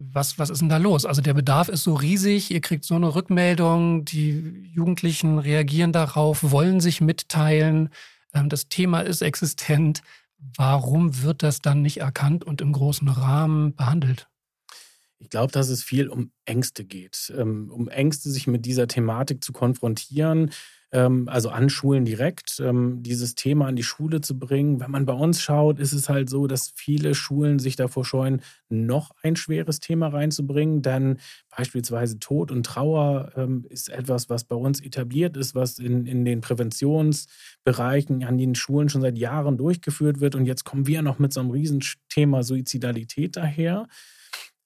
Was, 0.00 0.38
was 0.38 0.50
ist 0.50 0.60
denn 0.60 0.68
da 0.68 0.76
los? 0.76 1.04
Also 1.04 1.22
der 1.22 1.34
Bedarf 1.34 1.68
ist 1.68 1.82
so 1.82 1.94
riesig, 1.94 2.52
ihr 2.52 2.60
kriegt 2.60 2.84
so 2.84 2.94
eine 2.94 3.14
Rückmeldung, 3.16 4.04
die 4.04 4.70
Jugendlichen 4.72 5.40
reagieren 5.40 5.92
darauf, 5.92 6.52
wollen 6.52 6.80
sich 6.80 7.00
mitteilen, 7.00 7.90
ähm, 8.32 8.48
das 8.48 8.68
Thema 8.68 9.00
ist 9.00 9.22
existent. 9.22 10.02
Warum 10.56 11.22
wird 11.22 11.42
das 11.42 11.60
dann 11.60 11.82
nicht 11.82 11.98
erkannt 11.98 12.44
und 12.44 12.60
im 12.60 12.72
großen 12.72 13.08
Rahmen 13.08 13.74
behandelt? 13.74 14.28
Ich 15.18 15.30
glaube, 15.30 15.52
dass 15.52 15.68
es 15.68 15.82
viel 15.82 16.08
um 16.08 16.30
Ängste 16.44 16.84
geht, 16.84 17.32
ähm, 17.36 17.70
um 17.72 17.88
Ängste, 17.88 18.30
sich 18.30 18.46
mit 18.46 18.66
dieser 18.66 18.86
Thematik 18.86 19.42
zu 19.42 19.52
konfrontieren, 19.52 20.52
also 20.90 21.50
an 21.50 21.68
Schulen 21.68 22.06
direkt, 22.06 22.60
ähm, 22.60 23.02
dieses 23.02 23.34
Thema 23.34 23.66
an 23.66 23.76
die 23.76 23.82
Schule 23.82 24.22
zu 24.22 24.38
bringen. 24.38 24.80
Wenn 24.80 24.90
man 24.90 25.04
bei 25.04 25.12
uns 25.12 25.42
schaut, 25.42 25.78
ist 25.78 25.92
es 25.92 26.08
halt 26.08 26.30
so, 26.30 26.46
dass 26.46 26.72
viele 26.74 27.14
Schulen 27.14 27.58
sich 27.58 27.76
davor 27.76 28.06
scheuen, 28.06 28.40
noch 28.70 29.10
ein 29.22 29.36
schweres 29.36 29.80
Thema 29.80 30.08
reinzubringen. 30.08 30.80
Denn 30.80 31.18
beispielsweise 31.54 32.18
Tod 32.18 32.50
und 32.50 32.64
Trauer 32.64 33.32
ähm, 33.36 33.66
ist 33.68 33.90
etwas, 33.90 34.30
was 34.30 34.44
bei 34.44 34.56
uns 34.56 34.80
etabliert 34.80 35.36
ist, 35.36 35.54
was 35.54 35.78
in, 35.78 36.06
in 36.06 36.24
den 36.24 36.40
Präventionsbereichen 36.40 38.24
an 38.24 38.38
den 38.38 38.54
Schulen 38.54 38.88
schon 38.88 39.02
seit 39.02 39.18
Jahren 39.18 39.58
durchgeführt 39.58 40.20
wird. 40.20 40.34
Und 40.34 40.46
jetzt 40.46 40.64
kommen 40.64 40.86
wir 40.86 41.02
noch 41.02 41.18
mit 41.18 41.34
so 41.34 41.40
einem 41.40 41.50
Riesenthema 41.50 42.42
Suizidalität 42.42 43.36
daher. 43.36 43.88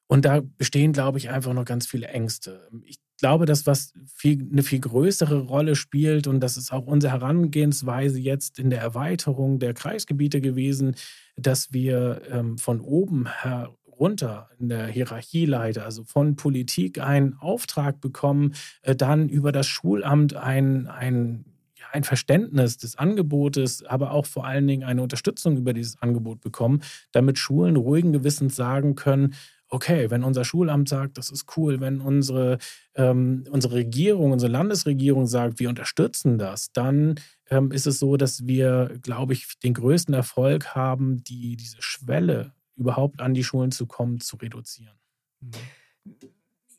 Und 0.07 0.25
da 0.25 0.43
bestehen, 0.59 0.93
glaube 0.93 1.18
ich, 1.18 1.31
einfach 1.31 1.55
noch 1.55 1.64
ganz 1.64 1.87
viele 1.87 2.09
Ängste. 2.09 2.68
Ich 2.85 2.99
glaube, 3.23 3.47
dass 3.47 3.66
was 3.66 3.95
viel, 4.12 4.49
eine 4.51 4.64
viel 4.64 4.81
größere 4.81 5.43
Rolle 5.47 5.77
spielt 5.77 6.27
und 6.27 6.41
das 6.41 6.57
ist 6.57 6.73
auch 6.73 6.87
unsere 6.87 7.12
Herangehensweise 7.12 8.18
jetzt 8.18 8.59
in 8.59 8.68
der 8.68 8.81
Erweiterung 8.81 9.61
der 9.61 9.75
Kreisgebiete 9.75 10.41
gewesen, 10.41 10.97
dass 11.37 11.73
wir 11.73 12.23
ähm, 12.31 12.59
von 12.59 12.81
oben 12.81 13.29
herunter 13.29 14.51
in 14.59 14.68
der 14.68 14.89
Hierarchieleiter, 14.89 15.85
also 15.85 16.03
von 16.03 16.35
Politik 16.35 16.99
einen 16.99 17.35
Auftrag 17.35 18.01
bekommen, 18.01 18.55
äh, 18.83 18.97
dann 18.97 19.29
über 19.29 19.53
das 19.53 19.68
Schulamt 19.68 20.35
ein, 20.35 20.89
ein 20.89 21.45
ein 21.93 22.05
Verständnis 22.05 22.79
des 22.79 22.97
Angebotes, 22.97 23.85
aber 23.85 24.12
auch 24.12 24.25
vor 24.25 24.47
allen 24.47 24.66
Dingen 24.66 24.83
eine 24.83 25.03
Unterstützung 25.03 25.59
über 25.59 25.75
dieses 25.75 26.01
Angebot 26.01 26.41
bekommen, 26.41 26.83
damit 27.12 27.39
Schulen 27.39 27.77
ruhigen 27.77 28.12
Gewissens 28.12 28.57
sagen 28.57 28.95
können, 28.95 29.35
okay, 29.73 30.11
wenn 30.11 30.23
unser 30.23 30.45
Schulamt 30.45 30.89
sagt, 30.89 31.18
das 31.18 31.31
ist 31.31 31.57
cool, 31.57 31.81
wenn 31.81 32.01
unsere, 32.01 32.59
ähm, 32.95 33.45
unsere 33.51 33.75
Regierung, 33.75 34.33
unsere 34.33 34.53
Landesregierung 34.53 35.27
sagt, 35.27 35.59
wir 35.59 35.68
unterstützen 35.68 36.39
das, 36.39 36.73
dann 36.73 37.16
ähm, 37.49 37.73
ist 37.73 37.87
es 37.87 37.99
so, 37.99 38.16
dass 38.16 38.47
wir, 38.47 38.99
glaube 39.03 39.33
ich, 39.33 39.59
den 39.61 39.75
größten 39.75 40.14
Erfolg 40.14 40.75
haben, 40.75 41.25
die, 41.25 41.57
diese 41.57 41.81
Schwelle 41.81 42.53
überhaupt 42.77 43.20
an 43.20 43.35
die 43.35 43.45
Schulen 43.45 43.73
zu 43.73 43.87
kommen, 43.87 44.20
zu 44.20 44.37
reduzieren. 44.37 44.99
Mhm 45.41 45.53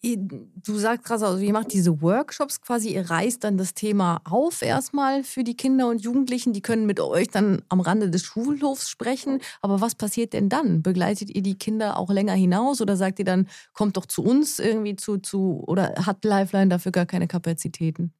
du 0.05 0.77
sagst 0.77 1.05
gerade, 1.05 1.25
also 1.25 1.39
ihr 1.39 1.53
macht 1.53 1.71
diese 1.71 2.01
Workshops 2.01 2.61
quasi, 2.61 2.93
ihr 2.93 3.09
reißt 3.09 3.43
dann 3.43 3.57
das 3.57 3.73
Thema 3.73 4.19
auf 4.25 4.61
erstmal 4.61 5.23
für 5.23 5.45
die 5.45 5.55
Kinder 5.55 5.87
und 5.87 6.01
Jugendlichen, 6.03 6.51
die 6.51 6.61
können 6.61 6.85
mit 6.85 6.99
euch 6.99 7.29
dann 7.29 7.61
am 7.69 7.79
Rande 7.79 8.09
des 8.09 8.23
Schulhofs 8.23 8.89
sprechen, 8.89 9.39
aber 9.61 9.79
was 9.79 9.95
passiert 9.95 10.33
denn 10.33 10.49
dann? 10.49 10.81
Begleitet 10.81 11.29
ihr 11.33 11.41
die 11.41 11.57
Kinder 11.57 11.97
auch 11.97 12.09
länger 12.09 12.33
hinaus 12.33 12.81
oder 12.81 12.97
sagt 12.97 13.19
ihr 13.19 13.25
dann, 13.25 13.47
kommt 13.73 13.95
doch 13.95 14.05
zu 14.05 14.23
uns 14.23 14.59
irgendwie 14.59 14.97
zu, 14.97 15.19
zu 15.19 15.63
oder 15.67 15.93
hat 16.05 16.25
Lifeline 16.25 16.67
dafür 16.67 16.91
gar 16.91 17.05
keine 17.05 17.27
Kapazitäten? 17.27 18.13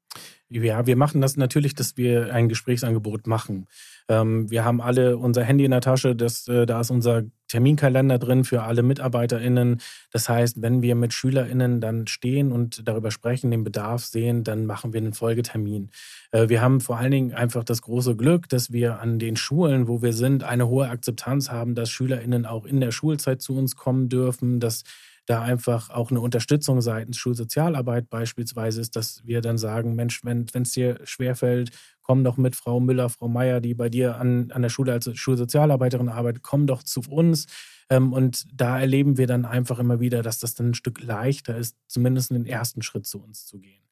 Ja, 0.49 0.86
wir 0.86 0.95
machen 0.95 1.20
das 1.20 1.36
natürlich, 1.36 1.74
dass 1.74 1.97
wir 1.97 2.32
ein 2.34 2.47
Gesprächsangebot 2.47 3.26
machen. 3.26 3.66
Ähm, 4.07 4.51
wir 4.51 4.64
haben 4.64 4.82
alle 4.82 5.18
unser 5.18 5.43
Handy 5.43 5.66
in 5.66 5.72
der 5.72 5.82
Tasche, 5.82 6.16
das, 6.16 6.47
äh, 6.47 6.66
da 6.66 6.82
ist 6.82 6.91
unser 6.91 7.24
Terminkalender 7.47 8.20
drin 8.20 8.43
für 8.43 8.64
alle 8.64 8.84
MitarbeiterInnen. 8.84 9.80
Das 10.11 10.30
heißt, 10.30 10.61
wenn 10.61 10.82
wir 10.82 10.95
mit 10.95 11.14
SchülerInnen 11.14 11.82
dann 11.82 12.07
stehen 12.07 12.51
und 12.51 12.88
darüber 12.88 13.11
sprechen, 13.11 13.51
den 13.51 13.64
Bedarf 13.64 14.05
sehen, 14.05 14.43
dann 14.43 14.66
machen 14.66 14.93
wir 14.93 15.01
einen 15.01 15.14
Folgetermin. 15.14 15.89
Äh, 16.32 16.49
wir 16.49 16.61
haben 16.61 16.82
vor 16.82 16.97
allen 16.97 17.11
Dingen 17.11 17.34
einfach 17.34 17.64
das 17.64 17.82
große 17.82 18.16
Glück, 18.16 18.49
dass 18.49 18.72
wir 18.72 18.99
an 18.99 19.20
den 19.20 19.36
Schulen, 19.36 19.88
wo 19.88 20.01
wir 20.01 20.14
sind, 20.14 20.43
eine 20.43 20.68
hohe 20.68 20.89
Akzeptanz 20.89 21.49
haben, 21.49 21.74
dass 21.74 21.89
SchülerInnen 21.89 22.45
auch 22.45 22.66
in 22.66 22.80
der 22.80 22.91
Schulzeit 22.91 23.41
zu 23.41 23.57
uns 23.57 23.76
kommen 23.76 24.09
dürfen, 24.09 24.59
dass 24.59 24.84
da 25.26 25.41
einfach 25.41 25.89
auch 25.89 26.11
eine 26.11 26.19
Unterstützung 26.19 26.82
seitens 26.82 27.17
Schulsozialarbeit 27.17 28.09
beispielsweise 28.09 28.82
ist, 28.82 28.95
dass 28.95 29.26
wir 29.26 29.41
dann 29.41 29.57
sagen, 29.57 29.95
Mensch, 29.95 30.24
wenn 30.24 30.47
es 30.53 30.71
dir 30.71 30.99
schwerfällt, 31.03 31.71
komm 32.01 32.24
doch 32.24 32.38
mit 32.38 32.55
Frau 32.55 32.80
Müller, 32.80 33.09
Frau 33.09 33.28
Meier, 33.28 33.61
die 33.61 33.74
bei 33.74 33.89
dir 33.89 34.17
an, 34.17 34.51
an 34.51 34.61
der 34.61 34.69
Schule 34.69 34.91
als 34.91 35.09
Schulsozialarbeiterin 35.17 36.09
arbeitet, 36.09 36.43
komm 36.43 36.67
doch 36.67 36.84
zu 36.84 37.01
uns. 37.09 37.47
Ähm, 37.89 38.13
und 38.13 38.45
da 38.53 38.80
erleben 38.80 39.17
wir 39.17 39.28
dann 39.28 39.45
einfach 39.45 39.80
immer 39.80 39.99
wieder, 39.99 40.21
dass 40.21 40.39
das 40.39 40.55
dann 40.55 40.71
ein 40.71 40.74
Stück 40.74 41.01
leichter 41.01 41.57
ist, 41.57 41.78
zumindest 41.88 42.32
den 42.32 42.45
ersten 42.45 42.82
Schritt 42.82 43.05
zu 43.05 43.21
uns 43.21 43.45
zu 43.45 43.59
gehen. 43.59 43.84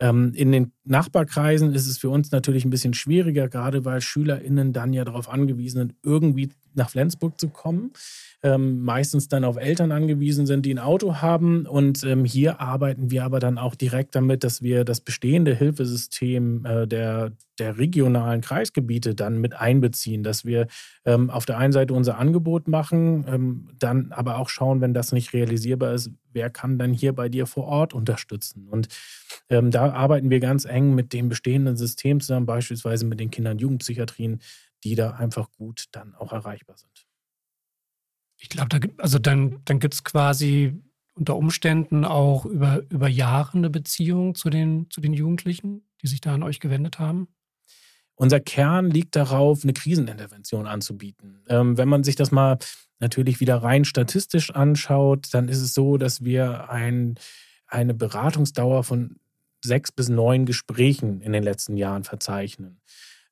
Ähm, 0.00 0.32
in 0.34 0.50
den 0.50 0.72
Nachbarkreisen 0.84 1.72
ist 1.74 1.86
es 1.86 1.98
für 1.98 2.10
uns 2.10 2.32
natürlich 2.32 2.64
ein 2.64 2.70
bisschen 2.70 2.94
schwieriger, 2.94 3.48
gerade 3.48 3.84
weil 3.84 4.00
SchülerInnen 4.00 4.72
dann 4.72 4.92
ja 4.92 5.04
darauf 5.04 5.28
angewiesen 5.28 5.78
sind, 5.78 5.94
irgendwie 6.02 6.50
nach 6.74 6.90
Flensburg 6.90 7.40
zu 7.40 7.48
kommen 7.48 7.92
ähm, 8.44 8.82
meistens 8.82 9.28
dann 9.28 9.44
auf 9.44 9.56
Eltern 9.56 9.92
angewiesen 9.92 10.46
sind, 10.46 10.66
die 10.66 10.74
ein 10.74 10.78
Auto 10.78 11.16
haben. 11.16 11.66
Und 11.66 12.02
ähm, 12.02 12.24
hier 12.24 12.60
arbeiten 12.60 13.10
wir 13.10 13.24
aber 13.24 13.38
dann 13.38 13.56
auch 13.56 13.74
direkt 13.74 14.14
damit, 14.16 14.42
dass 14.42 14.62
wir 14.62 14.84
das 14.84 15.00
bestehende 15.00 15.54
Hilfesystem 15.54 16.64
äh, 16.64 16.86
der, 16.88 17.32
der 17.60 17.78
regionalen 17.78 18.40
Kreisgebiete 18.40 19.14
dann 19.14 19.40
mit 19.40 19.54
einbeziehen, 19.54 20.24
dass 20.24 20.44
wir 20.44 20.66
ähm, 21.04 21.30
auf 21.30 21.46
der 21.46 21.58
einen 21.58 21.72
Seite 21.72 21.94
unser 21.94 22.18
Angebot 22.18 22.66
machen, 22.66 23.24
ähm, 23.28 23.68
dann 23.78 24.10
aber 24.10 24.38
auch 24.38 24.48
schauen, 24.48 24.80
wenn 24.80 24.94
das 24.94 25.12
nicht 25.12 25.32
realisierbar 25.32 25.92
ist, 25.92 26.10
wer 26.32 26.50
kann 26.50 26.78
dann 26.78 26.92
hier 26.92 27.12
bei 27.12 27.28
dir 27.28 27.46
vor 27.46 27.64
Ort 27.64 27.94
unterstützen. 27.94 28.66
Und 28.68 28.88
ähm, 29.50 29.70
da 29.70 29.92
arbeiten 29.92 30.30
wir 30.30 30.40
ganz 30.40 30.64
eng 30.64 30.96
mit 30.96 31.12
dem 31.12 31.28
bestehenden 31.28 31.76
System 31.76 32.20
zusammen, 32.20 32.46
beispielsweise 32.46 33.06
mit 33.06 33.20
den 33.20 33.30
Kinder- 33.30 33.52
und 33.52 33.60
Jugendpsychiatrien, 33.60 34.40
die 34.84 34.94
da 34.94 35.12
einfach 35.12 35.50
gut 35.52 35.86
dann 35.92 36.14
auch 36.14 36.32
erreichbar 36.32 36.76
sind. 36.76 37.06
Ich 38.36 38.48
glaube, 38.48 38.68
da 38.68 38.78
gibt, 38.78 39.00
also 39.00 39.18
dann, 39.18 39.60
dann 39.64 39.78
gibt 39.78 39.94
es 39.94 40.04
quasi 40.04 40.82
unter 41.14 41.36
Umständen 41.36 42.04
auch 42.04 42.44
über, 42.44 42.82
über 42.90 43.08
Jahre 43.08 43.58
eine 43.58 43.70
Beziehung 43.70 44.34
zu 44.34 44.50
den, 44.50 44.90
zu 44.90 45.00
den 45.00 45.12
Jugendlichen, 45.12 45.82
die 46.02 46.06
sich 46.06 46.20
da 46.20 46.34
an 46.34 46.42
euch 46.42 46.58
gewendet 46.58 46.98
haben? 46.98 47.28
Unser 48.14 48.40
Kern 48.40 48.90
liegt 48.90 49.16
darauf, 49.16 49.62
eine 49.62 49.72
Krisenintervention 49.72 50.66
anzubieten. 50.66 51.44
Ähm, 51.48 51.76
wenn 51.76 51.88
man 51.88 52.04
sich 52.04 52.16
das 52.16 52.30
mal 52.30 52.58
natürlich 52.98 53.40
wieder 53.40 53.56
rein 53.56 53.84
statistisch 53.84 54.50
anschaut, 54.50 55.28
dann 55.32 55.48
ist 55.48 55.60
es 55.60 55.74
so, 55.74 55.96
dass 55.96 56.22
wir 56.22 56.70
ein, 56.70 57.16
eine 57.66 57.94
Beratungsdauer 57.94 58.84
von 58.84 59.16
sechs 59.64 59.92
bis 59.92 60.08
neun 60.08 60.46
Gesprächen 60.46 61.20
in 61.20 61.32
den 61.32 61.42
letzten 61.42 61.76
Jahren 61.76 62.04
verzeichnen. 62.04 62.80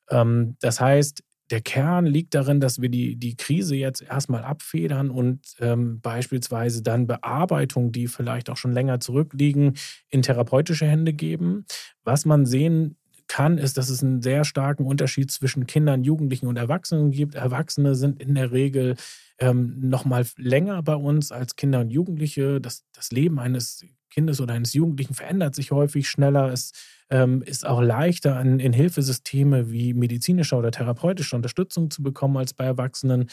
Ähm, 0.09 0.57
das 0.61 0.81
heißt, 0.81 1.23
der 1.51 1.61
Kern 1.61 2.07
liegt 2.07 2.35
darin, 2.35 2.61
dass 2.61 2.81
wir 2.81 2.89
die, 2.89 3.17
die 3.17 3.37
Krise 3.37 3.75
jetzt 3.75 4.03
erstmal 4.03 4.45
abfedern 4.45 5.11
und 5.11 5.41
ähm, 5.59 6.01
beispielsweise 6.01 6.83
dann 6.83 7.07
Bearbeitung, 7.07 7.91
die 7.91 8.07
vielleicht 8.07 8.51
auch 8.51 8.57
schon 8.57 8.73
länger 8.73 9.01
zurückliegen, 9.01 9.75
in 10.09 10.23
therapeutische 10.23 10.87
Hände 10.87 11.13
geben. 11.13 11.65
Was 12.05 12.25
man 12.25 12.47
sehen 12.47 12.97
kann, 13.27 13.59
ist, 13.59 13.79
dass 13.79 13.91
es 13.91 14.03
einen 14.03 14.23
sehr 14.23 14.45
starken 14.45 14.85
Unterschied 14.85 15.31
zwischen 15.31 15.67
Kindern, 15.67 16.03
Jugendlichen 16.03 16.47
und 16.47 16.57
Erwachsenen 16.57 17.11
gibt. 17.11 17.35
Erwachsene 17.35 17.95
sind 17.95 18.21
in 18.21 18.35
der 18.35 18.51
Regel 18.53 18.97
ähm, 19.41 19.77
noch 19.81 20.05
mal 20.05 20.25
länger 20.37 20.83
bei 20.83 20.95
uns 20.95 21.33
als 21.33 21.57
Kinder 21.57 21.81
und 21.81 21.91
Jugendliche. 21.91 22.61
Das, 22.61 22.85
das 22.93 23.11
Leben 23.11 23.39
eines 23.39 23.85
Kindes 24.11 24.41
oder 24.41 24.55
eines 24.55 24.75
Jugendlichen 24.75 25.15
verändert 25.15 25.55
sich 25.55 25.71
häufig 25.71 26.09
schneller. 26.09 26.53
Es 26.53 26.73
ähm, 27.09 27.43
ist 27.43 27.67
auch 27.67 27.81
leichter, 27.81 28.41
in, 28.41 28.61
in 28.61 28.73
Hilfesysteme 28.73 29.71
wie 29.71 29.95
medizinischer 29.95 30.59
oder 30.59 30.71
therapeutischer 30.71 31.37
Unterstützung 31.37 31.91
zu 31.91 32.03
bekommen 32.03 32.37
als 32.37 32.53
bei 32.53 32.65
Erwachsenen. 32.65 33.29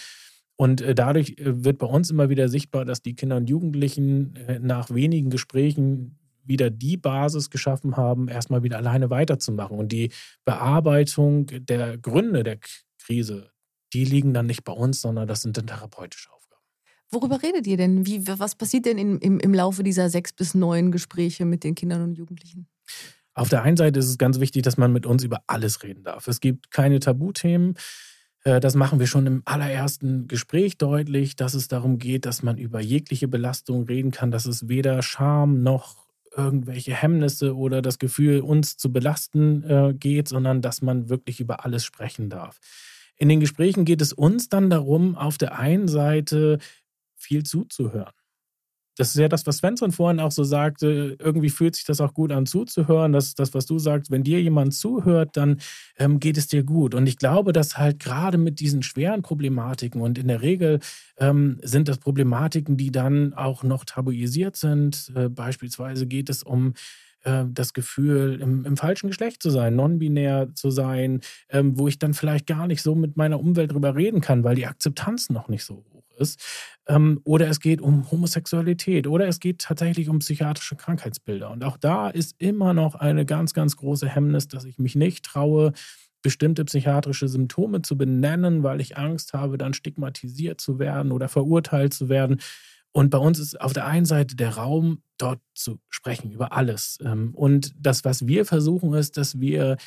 Und 0.55 0.82
äh, 0.82 0.95
dadurch 0.95 1.32
äh, 1.38 1.64
wird 1.66 1.78
bei 1.78 1.88
uns 1.88 2.10
immer 2.10 2.30
wieder 2.30 2.47
sichtbar, 2.47 2.86
dass 2.86 3.01
die 3.01 3.16
Kinder 3.16 3.38
und 3.38 3.49
Jugendlichen 3.49 4.36
äh, 4.36 4.60
nach 4.60 4.89
wenigen 4.93 5.30
Gesprächen 5.30 6.18
wieder 6.43 6.70
die 6.70 6.95
Basis 6.95 7.49
geschaffen 7.49 7.97
haben, 7.97 8.30
erstmal 8.30 8.64
wieder 8.64 8.78
alleine 8.78 9.10
weiterzumachen. 9.10 9.78
Und 9.78 9.91
die 9.91 10.12
Bearbeitung 10.45 11.47
der 11.47 11.97
Gründe 11.97 12.43
der 12.43 12.58
Krise, 12.99 13.51
die 13.97 14.05
liegen 14.05 14.33
dann 14.33 14.45
nicht 14.45 14.63
bei 14.63 14.73
uns, 14.73 15.01
sondern 15.01 15.27
das 15.27 15.41
sind 15.41 15.57
dann 15.57 15.65
therapeutische 15.65 16.31
Aufgaben. 16.31 16.61
Worüber 17.09 17.41
redet 17.41 17.65
ihr 17.65 17.77
denn? 17.77 18.05
Wie, 18.05 18.27
was 18.27 18.53
passiert 18.53 18.85
denn 18.85 18.99
in, 18.99 19.17
im, 19.17 19.39
im 19.39 19.53
Laufe 19.53 19.81
dieser 19.81 20.11
sechs 20.11 20.33
bis 20.33 20.53
neun 20.53 20.91
Gespräche 20.91 21.45
mit 21.45 21.63
den 21.63 21.73
Kindern 21.73 22.03
und 22.03 22.15
Jugendlichen? 22.15 22.67
Auf 23.33 23.49
der 23.49 23.63
einen 23.63 23.77
Seite 23.77 23.97
ist 23.99 24.09
es 24.09 24.19
ganz 24.19 24.39
wichtig, 24.39 24.61
dass 24.61 24.77
man 24.77 24.93
mit 24.93 25.07
uns 25.07 25.23
über 25.23 25.41
alles 25.47 25.81
reden 25.81 26.03
darf. 26.03 26.27
Es 26.27 26.41
gibt 26.41 26.69
keine 26.69 26.99
Tabuthemen. 26.99 27.75
Äh, 28.43 28.59
das 28.59 28.75
machen 28.75 28.99
wir 28.99 29.07
schon 29.07 29.25
im 29.25 29.41
allerersten 29.45 30.27
Gespräch 30.27 30.77
deutlich, 30.77 31.35
dass 31.35 31.55
es 31.55 31.67
darum 31.67 31.97
geht, 31.97 32.27
dass 32.27 32.43
man 32.43 32.59
über 32.59 32.79
jegliche 32.79 33.27
Belastung 33.27 33.83
reden 33.83 34.11
kann, 34.11 34.29
dass 34.29 34.45
es 34.45 34.67
weder 34.67 35.01
Scham 35.01 35.63
noch 35.63 36.05
irgendwelche 36.35 36.93
Hemmnisse 36.93 37.55
oder 37.55 37.81
das 37.81 37.97
Gefühl, 37.97 38.41
uns 38.41 38.77
zu 38.77 38.93
belasten 38.93 39.63
äh, 39.63 39.93
geht, 39.95 40.27
sondern 40.27 40.61
dass 40.61 40.83
man 40.83 41.09
wirklich 41.09 41.39
über 41.39 41.65
alles 41.65 41.83
sprechen 41.83 42.29
darf. 42.29 42.59
In 43.18 43.30
den 43.30 43.39
Gesprächen 43.39 43.86
geht 43.86 44.01
es 44.01 44.13
uns 44.13 44.49
dann 44.49 44.70
darum, 44.70 45.15
auf 45.15 45.38
der 45.38 45.57
einen 45.57 45.88
Seite 45.88 46.59
viel 47.15 47.43
zuzuhören 47.43 48.13
das 48.97 49.09
ist 49.09 49.18
ja 49.18 49.28
das, 49.28 49.45
was 49.45 49.57
Svensson 49.57 49.91
vorhin 49.91 50.20
auch 50.20 50.32
so 50.32 50.43
sagte. 50.43 51.15
Irgendwie 51.20 51.49
fühlt 51.49 51.76
sich 51.76 51.86
das 51.86 52.01
auch 52.01 52.13
gut 52.13 52.32
an, 52.32 52.45
zuzuhören. 52.45 53.13
Das 53.13 53.36
das, 53.36 53.53
was 53.53 53.65
du 53.65 53.78
sagst. 53.80 54.11
Wenn 54.11 54.24
dir 54.24 54.41
jemand 54.41 54.74
zuhört, 54.74 55.38
dann 55.38 55.59
ähm, 55.97 56.20
geht 56.20 56.38
es 56.38 56.47
dir 56.47 56.63
gut. 56.63 56.95
Und 56.95 57.07
ich 57.07 57.18
glaube, 57.18 57.53
dass 57.53 57.78
halt 57.78 57.99
gerade 57.99 58.38
mit 58.38 58.59
diesen 58.59 58.82
schweren 58.82 59.22
Problematiken 59.22 60.01
und 60.01 60.18
in 60.18 60.28
der 60.28 60.41
Regel 60.41 60.80
ähm, 61.18 61.59
sind 61.61 61.88
das 61.88 61.99
Problematiken, 61.99 62.76
die 62.76 62.91
dann 62.91 63.34
auch 63.34 63.63
noch 63.63 63.86
tabuisiert 63.86 64.55
sind. 64.55 65.11
Äh, 65.15 65.30
beispielsweise 65.30 66.07
geht 66.07 66.30
es 66.30 66.41
um 66.41 66.74
äh, 67.28 67.45
das 67.49 67.73
Gefühl, 67.73 68.39
im, 68.41 68.63
im, 68.65 68.78
falschen 68.78 69.07
Geschlecht 69.07 69.43
zu 69.43 69.49
sein, 69.49 69.75
non-binär 69.75 70.53
zu 70.55 70.71
sein, 70.71 71.21
ähm, 71.49 71.78
wo 71.78 71.88
ich 71.88 71.99
dann 71.99 72.13
vielleicht 72.13 72.47
gar 72.47 72.67
nicht 72.67 72.82
so 72.82 72.95
mit 72.95 73.17
meiner 73.17 73.39
Umwelt 73.39 73.73
drüber 73.73 73.95
reden 73.95 74.21
kann, 74.21 74.43
weil 74.43 74.55
die 74.55 74.65
Akzeptanz 74.65 75.30
noch 75.30 75.49
nicht 75.49 75.65
so 75.65 75.86
hoch 75.91 76.05
ist. 76.17 76.41
Ähm, 76.88 77.19
oder 77.25 77.49
es 77.49 77.59
geht 77.59 77.82
um 77.82 78.09
Homosexualität 78.09 79.07
oder 79.07 79.28
es 79.28 79.39
geht 79.39 79.59
tatsächlich 79.59 80.07
um 80.07 80.19
psychiatrische 80.19 80.78
Krankheitsbilder. 80.78 81.51
Und 81.51 81.63
auch 81.63 81.78
da 81.78 82.09
ist 82.09 82.36
immer 82.39 82.73
noch 82.73 82.95
eine 82.95 83.25
ganz, 83.25 83.53
ganz 83.53 83.75
große 83.75 84.07
Hemmnis, 84.07 84.47
dass 84.47 84.63
ich 84.63 84.80
mich 84.80 84.95
nicht 84.95 85.25
traue, 85.25 85.73
bestimmte 86.21 86.65
psychiatrische 86.65 87.28
Symptome 87.28 87.82
zu 87.82 87.97
benennen, 87.97 88.63
weil 88.63 88.82
ich 88.82 88.97
Angst 88.97 89.34
habe, 89.34 89.57
dann 89.57 89.73
stigmatisiert 89.73 90.61
zu 90.61 90.80
werden 90.80 91.11
oder 91.11 91.28
verurteilt 91.28 91.93
zu 91.93 92.09
werden. 92.09 92.39
Und 92.97 93.11
bei 93.11 93.19
uns 93.19 93.37
ist 93.37 93.61
auf 93.61 93.73
der 93.73 93.85
einen 93.85 94.07
Seite 94.07 94.35
der 94.35 94.55
Raum, 94.55 95.03
dort 95.19 95.39
zu 95.53 95.79
sprechen 95.87 96.31
über 96.31 96.53
alles. 96.53 96.97
Ähm, 97.03 97.35
und 97.35 97.71
das, 97.77 98.03
was 98.03 98.25
wir 98.25 98.43
versuchen, 98.43 98.91
ist, 98.95 99.17
dass 99.17 99.39
wir 99.39 99.77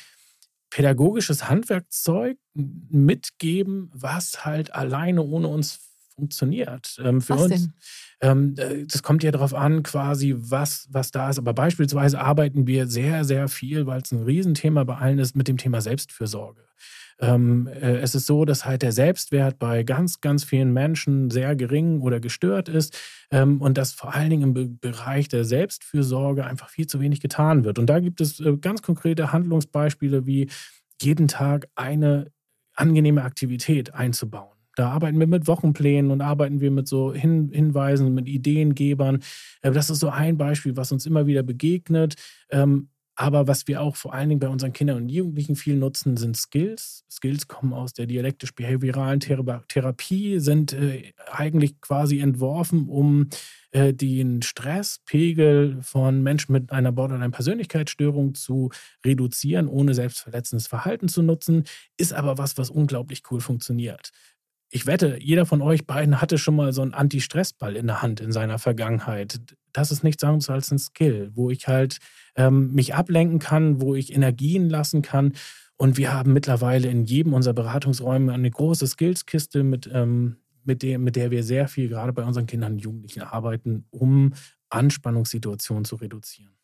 pädagogisches 0.69 1.49
Handwerkzeug 1.49 2.37
mitgeben, 2.53 3.89
was 3.93 4.45
halt 4.45 4.73
alleine 4.73 5.23
ohne 5.23 5.49
uns 5.49 5.90
funktioniert. 6.15 6.97
Ähm, 7.03 7.21
für 7.21 7.35
was 7.35 7.43
uns? 7.43 7.69
Ähm, 8.21 8.55
äh, 8.57 8.85
das 8.85 9.03
kommt 9.03 9.23
ja 9.23 9.31
darauf 9.31 9.53
an, 9.53 9.83
quasi, 9.83 10.35
was, 10.37 10.87
was 10.91 11.11
da 11.11 11.29
ist. 11.29 11.39
Aber 11.39 11.53
beispielsweise 11.53 12.19
arbeiten 12.19 12.67
wir 12.67 12.87
sehr, 12.87 13.23
sehr 13.25 13.47
viel, 13.47 13.85
weil 13.85 14.01
es 14.01 14.11
ein 14.11 14.23
Riesenthema 14.23 14.83
bei 14.83 14.95
allen 14.95 15.19
ist, 15.19 15.35
mit 15.35 15.47
dem 15.47 15.57
Thema 15.57 15.81
Selbstfürsorge. 15.81 16.61
Ähm, 17.21 17.67
äh, 17.67 17.97
es 17.97 18.15
ist 18.15 18.25
so, 18.25 18.45
dass 18.45 18.65
halt 18.65 18.81
der 18.81 18.91
Selbstwert 18.91 19.59
bei 19.59 19.83
ganz, 19.83 20.21
ganz 20.21 20.43
vielen 20.43 20.73
Menschen 20.73 21.29
sehr 21.29 21.55
gering 21.55 22.01
oder 22.01 22.19
gestört 22.19 22.67
ist 22.67 22.97
ähm, 23.29 23.61
und 23.61 23.77
dass 23.77 23.93
vor 23.93 24.15
allen 24.15 24.31
Dingen 24.31 24.43
im 24.43 24.53
Be 24.53 24.67
Bereich 24.67 25.27
der 25.27 25.45
Selbstfürsorge 25.45 26.45
einfach 26.45 26.69
viel 26.69 26.87
zu 26.87 26.99
wenig 26.99 27.21
getan 27.21 27.63
wird. 27.63 27.77
Und 27.77 27.87
da 27.87 27.99
gibt 27.99 28.21
es 28.21 28.39
äh, 28.39 28.57
ganz 28.57 28.81
konkrete 28.81 29.31
Handlungsbeispiele 29.31 30.25
wie 30.25 30.49
jeden 30.99 31.27
Tag 31.27 31.67
eine 31.75 32.31
angenehme 32.73 33.23
Aktivität 33.23 33.93
einzubauen. 33.93 34.50
Da 34.81 34.89
arbeiten 34.89 35.19
wir 35.19 35.27
mit 35.27 35.45
Wochenplänen 35.45 36.09
und 36.09 36.21
arbeiten 36.21 36.59
wir 36.59 36.71
mit 36.71 36.87
so 36.87 37.13
Hin 37.13 37.51
Hinweisen, 37.53 38.15
mit 38.15 38.27
Ideengebern. 38.27 39.19
Äh, 39.61 39.69
das 39.69 39.91
ist 39.91 39.99
so 39.99 40.09
ein 40.09 40.39
Beispiel, 40.39 40.75
was 40.75 40.91
uns 40.91 41.05
immer 41.05 41.27
wieder 41.27 41.43
begegnet. 41.43 42.15
Ähm, 42.49 42.89
aber 43.13 43.47
was 43.47 43.67
wir 43.67 43.79
auch 43.79 43.95
vor 43.95 44.15
allen 44.15 44.29
Dingen 44.29 44.39
bei 44.39 44.47
unseren 44.47 44.73
Kindern 44.73 44.97
und 44.97 45.09
Jugendlichen 45.09 45.55
viel 45.55 45.75
nutzen, 45.75 46.17
sind 46.17 46.35
Skills. 46.35 47.05
Skills 47.11 47.47
kommen 47.47 47.73
aus 47.73 47.93
der 47.93 48.07
dialektisch-behavioralen 48.07 49.19
Therapie, 49.19 50.39
sind 50.39 50.73
äh, 50.73 51.13
eigentlich 51.31 51.79
quasi 51.81 52.19
entworfen, 52.19 52.87
um 52.89 53.29
äh, 53.69 53.93
den 53.93 54.41
Stresspegel 54.41 55.77
von 55.83 56.23
Menschen 56.23 56.53
mit 56.53 56.71
einer 56.71 56.91
Borderline-Persönlichkeitsstörung 56.91 58.33
zu 58.33 58.71
reduzieren, 59.05 59.67
ohne 59.67 59.93
selbstverletzendes 59.93 60.65
Verhalten 60.65 61.07
zu 61.07 61.21
nutzen. 61.21 61.65
Ist 61.97 62.13
aber 62.13 62.39
was, 62.39 62.57
was 62.57 62.71
unglaublich 62.71 63.21
cool 63.29 63.41
funktioniert 63.41 64.09
ich 64.73 64.85
wette, 64.85 65.17
jeder 65.21 65.45
von 65.45 65.61
euch 65.61 65.85
beiden 65.85 66.21
hatte 66.21 66.37
schon 66.37 66.55
mal 66.55 66.71
so 66.71 66.81
einen 66.81 66.93
Anti-Stress-Ball 66.93 67.75
in 67.75 67.87
der 67.87 68.01
Hand 68.01 68.21
in 68.21 68.31
seiner 68.31 68.57
Vergangenheit. 68.57 69.41
Das 69.73 69.91
ist 69.91 70.03
nichts 70.03 70.23
anderes 70.23 70.49
als 70.49 70.71
ein 70.71 70.79
Skill, 70.79 71.31
wo 71.33 71.49
ich 71.51 71.67
halt 71.67 71.97
ähm, 72.35 72.71
mich 72.71 72.95
ablenken 72.95 73.39
kann, 73.39 73.81
wo 73.81 73.95
ich 73.95 74.13
Energien 74.13 74.69
lassen 74.69 75.01
kann. 75.01 75.33
Und 75.75 75.97
wir 75.97 76.13
haben 76.13 76.31
mittlerweile 76.31 76.87
in 76.87 77.03
jedem 77.03 77.33
unserer 77.33 77.53
Beratungsräume 77.53 78.31
eine 78.31 78.49
große 78.49 78.87
Skillskiste, 78.87 79.63
mit, 79.63 79.89
ähm, 79.91 80.37
mit, 80.63 80.83
der, 80.83 80.99
mit 80.99 81.17
der 81.17 81.31
wir 81.31 81.43
sehr 81.43 81.67
viel 81.67 81.89
gerade 81.89 82.13
bei 82.13 82.23
unseren 82.23 82.45
Kindern 82.45 82.73
und 82.73 82.79
Jugendlichen 82.79 83.23
arbeiten, 83.23 83.85
um 83.89 84.33
Anspannungssituationen 84.69 85.83
zu 85.83 85.97
reduzieren. 85.97 86.55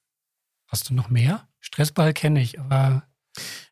Hast 0.67 0.89
du 0.89 0.93
noch 0.93 1.09
mehr? 1.09 1.47
Stressball 1.59 2.13
kenne 2.13 2.41
ich, 2.41 2.57
aber 2.59 3.03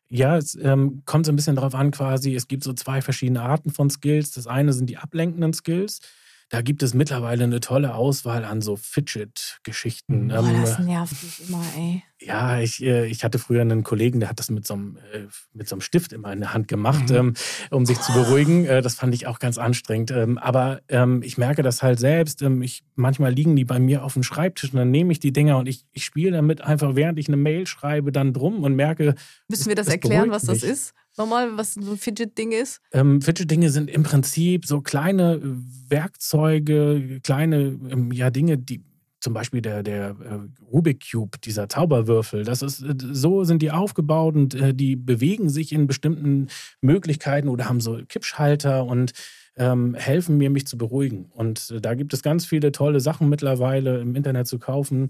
ja, 0.08 0.36
es 0.36 0.54
ähm, 0.54 1.02
kommt 1.04 1.26
so 1.26 1.32
ein 1.32 1.36
bisschen 1.36 1.56
darauf 1.56 1.74
an, 1.74 1.90
quasi, 1.90 2.34
es 2.34 2.48
gibt 2.48 2.64
so 2.64 2.72
zwei 2.72 3.02
verschiedene 3.02 3.42
Arten 3.42 3.70
von 3.70 3.90
Skills. 3.90 4.32
Das 4.32 4.46
eine 4.46 4.72
sind 4.72 4.88
die 4.88 4.98
ablenkenden 4.98 5.52
Skills. 5.52 6.00
Da 6.48 6.62
gibt 6.62 6.84
es 6.84 6.94
mittlerweile 6.94 7.42
eine 7.44 7.58
tolle 7.58 7.94
Auswahl 7.96 8.44
an 8.44 8.60
so 8.60 8.76
Fidget-Geschichten. 8.76 10.28
Boah, 10.28 10.46
ähm, 10.46 10.60
das 10.60 10.78
nervt 10.78 11.22
mich 11.22 11.48
immer, 11.48 11.64
ey. 11.76 12.04
Ja, 12.20 12.60
ich, 12.60 12.82
äh, 12.82 13.06
ich 13.06 13.24
hatte 13.24 13.38
früher 13.38 13.60
einen 13.60 13.82
Kollegen, 13.82 14.20
der 14.20 14.30
hat 14.30 14.38
das 14.38 14.48
mit 14.50 14.66
so 14.66 14.74
einem, 14.74 14.96
äh, 15.12 15.26
mit 15.52 15.68
so 15.68 15.74
einem 15.74 15.82
Stift 15.82 16.14
immer 16.14 16.32
in 16.32 16.40
der 16.40 16.54
Hand 16.54 16.66
gemacht, 16.66 17.10
mhm. 17.10 17.16
ähm, 17.16 17.34
um 17.70 17.84
sich 17.84 18.00
zu 18.00 18.12
beruhigen. 18.14 18.64
Äh, 18.64 18.80
das 18.80 18.94
fand 18.94 19.14
ich 19.14 19.26
auch 19.26 19.38
ganz 19.38 19.58
anstrengend. 19.58 20.10
Ähm, 20.10 20.38
aber 20.38 20.80
ähm, 20.88 21.22
ich 21.22 21.36
merke 21.36 21.62
das 21.62 21.82
halt 21.82 22.00
selbst. 22.00 22.40
Ich, 22.42 22.84
manchmal 22.94 23.32
liegen 23.32 23.54
die 23.54 23.64
bei 23.64 23.78
mir 23.78 24.02
auf 24.02 24.14
dem 24.14 24.22
Schreibtisch 24.22 24.72
und 24.72 24.78
dann 24.78 24.90
nehme 24.90 25.12
ich 25.12 25.20
die 25.20 25.32
Dinger 25.32 25.58
und 25.58 25.66
ich, 25.66 25.84
ich 25.92 26.04
spiele 26.04 26.32
damit 26.32 26.62
einfach, 26.62 26.96
während 26.96 27.18
ich 27.18 27.28
eine 27.28 27.36
Mail 27.36 27.66
schreibe, 27.66 28.12
dann 28.12 28.32
drum 28.32 28.64
und 28.64 28.74
merke. 28.74 29.14
Müssen 29.48 29.68
wir 29.68 29.74
das, 29.74 29.86
das 29.86 29.94
erklären, 29.94 30.30
was 30.30 30.44
das 30.44 30.62
mich. 30.62 30.70
ist? 30.70 30.94
nochmal, 31.18 31.56
was 31.56 31.74
so 31.74 31.92
ein 31.92 31.96
Fidget-Ding 31.96 32.52
ist? 32.52 32.80
Ähm, 32.92 33.22
Fidget-Dinge 33.22 33.70
sind 33.70 33.90
im 33.90 34.02
Prinzip 34.02 34.66
so 34.66 34.80
kleine 34.80 35.40
Werkzeuge, 35.88 37.20
kleine 37.22 37.78
ja, 38.12 38.30
Dinge, 38.30 38.58
die 38.58 38.84
zum 39.20 39.32
Beispiel 39.32 39.60
der, 39.62 39.82
der 39.82 40.10
äh, 40.10 40.64
Rubik 40.64 41.10
Cube, 41.10 41.38
dieser 41.42 41.68
Zauberwürfel, 41.68 42.44
das 42.44 42.62
ist, 42.62 42.82
äh, 42.82 42.94
so 42.98 43.44
sind 43.44 43.62
die 43.62 43.70
aufgebaut 43.70 44.34
und 44.34 44.54
äh, 44.54 44.74
die 44.74 44.96
bewegen 44.96 45.48
sich 45.48 45.72
in 45.72 45.86
bestimmten 45.86 46.48
Möglichkeiten 46.80 47.48
oder 47.48 47.68
haben 47.68 47.80
so 47.80 47.98
Kippschalter 48.08 48.84
und 48.84 49.12
ähm, 49.56 49.94
helfen 49.94 50.36
mir, 50.36 50.50
mich 50.50 50.66
zu 50.66 50.76
beruhigen. 50.76 51.30
Und 51.32 51.74
da 51.80 51.94
gibt 51.94 52.12
es 52.12 52.22
ganz 52.22 52.44
viele 52.44 52.72
tolle 52.72 53.00
Sachen 53.00 53.28
mittlerweile 53.28 54.00
im 54.00 54.14
Internet 54.14 54.46
zu 54.46 54.58
kaufen. 54.58 55.08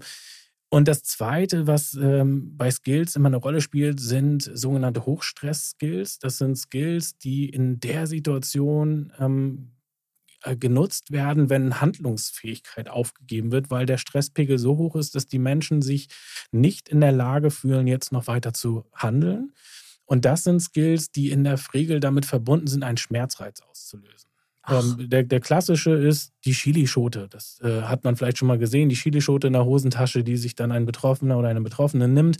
Und 0.69 0.87
das 0.87 1.03
Zweite, 1.03 1.65
was 1.67 1.93
ähm, 1.93 2.57
bei 2.57 2.69
Skills 2.71 3.15
immer 3.15 3.27
eine 3.27 3.37
Rolle 3.37 3.61
spielt, 3.61 3.99
sind 3.99 4.49
sogenannte 4.53 5.05
Hochstress-Skills. 5.05 6.19
Das 6.19 6.37
sind 6.37 6.57
Skills, 6.57 7.17
die 7.17 7.49
in 7.49 7.79
der 7.79 8.05
Situation 8.07 9.13
ähm, 9.17 9.69
äh, 9.69 9.76
genutzt 10.59 11.11
werden, 11.11 11.49
wenn 11.49 11.81
Handlungsfähigkeit 11.81 12.89
aufgegeben 12.89 13.51
wird, 13.51 13.69
weil 13.71 13.85
der 13.85 13.97
Stresspegel 13.97 14.57
so 14.57 14.77
hoch 14.77 14.95
ist, 14.95 15.15
dass 15.15 15.27
die 15.27 15.39
Menschen 15.39 15.81
sich 15.81 16.07
nicht 16.51 16.89
in 16.89 17.01
der 17.01 17.11
Lage 17.11 17.51
fühlen, 17.51 17.87
jetzt 17.87 18.11
noch 18.11 18.27
weiter 18.27 18.53
zu 18.53 18.85
handeln. 18.93 19.53
Und 20.05 20.25
das 20.25 20.43
sind 20.43 20.61
Skills, 20.61 21.11
die 21.11 21.31
in 21.31 21.43
der 21.43 21.59
Regel 21.73 21.99
damit 21.99 22.25
verbunden 22.25 22.67
sind, 22.67 22.83
einen 22.83 22.97
Schmerzreiz 22.97 23.61
auszulösen. 23.61 24.29
Ähm, 24.69 25.09
der, 25.09 25.23
der, 25.23 25.39
klassische 25.39 25.91
ist 25.91 26.33
die 26.45 26.51
Chilischote. 26.51 27.27
Das 27.29 27.59
äh, 27.61 27.83
hat 27.83 28.03
man 28.03 28.15
vielleicht 28.15 28.37
schon 28.37 28.47
mal 28.47 28.57
gesehen. 28.57 28.89
Die 28.89 28.95
Chilischote 28.95 29.47
in 29.47 29.53
der 29.53 29.65
Hosentasche, 29.65 30.23
die 30.23 30.37
sich 30.37 30.55
dann 30.55 30.71
ein 30.71 30.85
Betroffener 30.85 31.37
oder 31.37 31.47
eine 31.47 31.61
Betroffene 31.61 32.07
nimmt, 32.07 32.37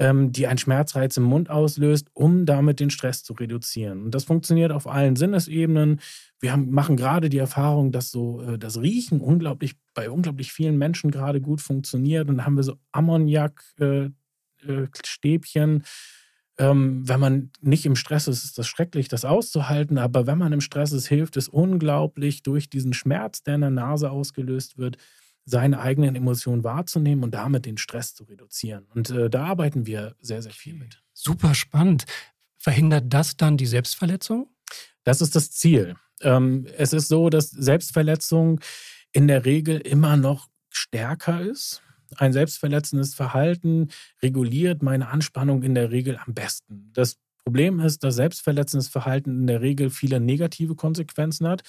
ähm, 0.00 0.32
die 0.32 0.46
einen 0.46 0.58
Schmerzreiz 0.58 1.16
im 1.18 1.24
Mund 1.24 1.50
auslöst, 1.50 2.08
um 2.14 2.46
damit 2.46 2.80
den 2.80 2.88
Stress 2.90 3.22
zu 3.22 3.34
reduzieren. 3.34 4.04
Und 4.04 4.14
das 4.14 4.24
funktioniert 4.24 4.72
auf 4.72 4.86
allen 4.86 5.14
Sinnesebenen. 5.14 6.00
Wir 6.40 6.52
haben, 6.52 6.70
machen 6.70 6.96
gerade 6.96 7.28
die 7.28 7.36
Erfahrung, 7.36 7.92
dass 7.92 8.10
so 8.10 8.40
äh, 8.40 8.58
das 8.58 8.80
Riechen 8.80 9.20
unglaublich 9.20 9.74
bei 9.92 10.08
unglaublich 10.10 10.52
vielen 10.52 10.78
Menschen 10.78 11.10
gerade 11.10 11.42
gut 11.42 11.60
funktioniert. 11.60 12.30
Und 12.30 12.38
dann 12.38 12.46
haben 12.46 12.56
wir 12.56 12.62
so 12.62 12.76
Ammoniak-Stäbchen. 12.92 15.76
Äh, 15.76 15.76
äh 15.76 15.82
ähm, 16.58 17.08
wenn 17.08 17.20
man 17.20 17.50
nicht 17.60 17.86
im 17.86 17.96
Stress 17.96 18.26
ist, 18.26 18.44
ist 18.44 18.58
das 18.58 18.68
schrecklich, 18.68 19.08
das 19.08 19.24
auszuhalten. 19.24 19.98
Aber 19.98 20.26
wenn 20.26 20.38
man 20.38 20.52
im 20.52 20.60
Stress 20.60 20.92
ist, 20.92 21.08
hilft 21.08 21.36
es 21.36 21.48
unglaublich, 21.48 22.42
durch 22.42 22.68
diesen 22.68 22.92
Schmerz, 22.92 23.42
der 23.42 23.54
in 23.56 23.62
der 23.62 23.70
Nase 23.70 24.10
ausgelöst 24.10 24.76
wird, 24.76 24.98
seine 25.44 25.80
eigenen 25.80 26.14
Emotionen 26.14 26.64
wahrzunehmen 26.64 27.24
und 27.24 27.32
damit 27.32 27.66
den 27.66 27.78
Stress 27.78 28.14
zu 28.14 28.24
reduzieren. 28.24 28.86
Und 28.94 29.10
äh, 29.10 29.30
da 29.30 29.46
arbeiten 29.46 29.86
wir 29.86 30.14
sehr, 30.20 30.42
sehr 30.42 30.52
viel 30.52 30.74
mit. 30.74 31.02
Super 31.12 31.54
spannend. 31.54 32.04
Verhindert 32.58 33.04
das 33.08 33.36
dann 33.36 33.56
die 33.56 33.66
Selbstverletzung? 33.66 34.48
Das 35.04 35.20
ist 35.20 35.34
das 35.34 35.50
Ziel. 35.50 35.96
Ähm, 36.20 36.66
es 36.76 36.92
ist 36.92 37.08
so, 37.08 37.30
dass 37.30 37.50
Selbstverletzung 37.50 38.60
in 39.12 39.28
der 39.28 39.44
Regel 39.44 39.78
immer 39.78 40.16
noch 40.16 40.48
stärker 40.68 41.40
ist 41.40 41.82
ein 42.16 42.32
selbstverletzendes 42.32 43.14
Verhalten 43.14 43.88
reguliert 44.22 44.82
meine 44.82 45.08
Anspannung 45.08 45.62
in 45.62 45.74
der 45.74 45.90
Regel 45.90 46.18
am 46.24 46.34
besten. 46.34 46.90
Das 46.92 47.18
Problem 47.44 47.80
ist, 47.80 48.02
dass 48.04 48.16
selbstverletzendes 48.16 48.88
Verhalten 48.88 49.40
in 49.40 49.46
der 49.46 49.60
Regel 49.60 49.90
viele 49.90 50.20
negative 50.20 50.74
Konsequenzen 50.74 51.48
hat. 51.48 51.62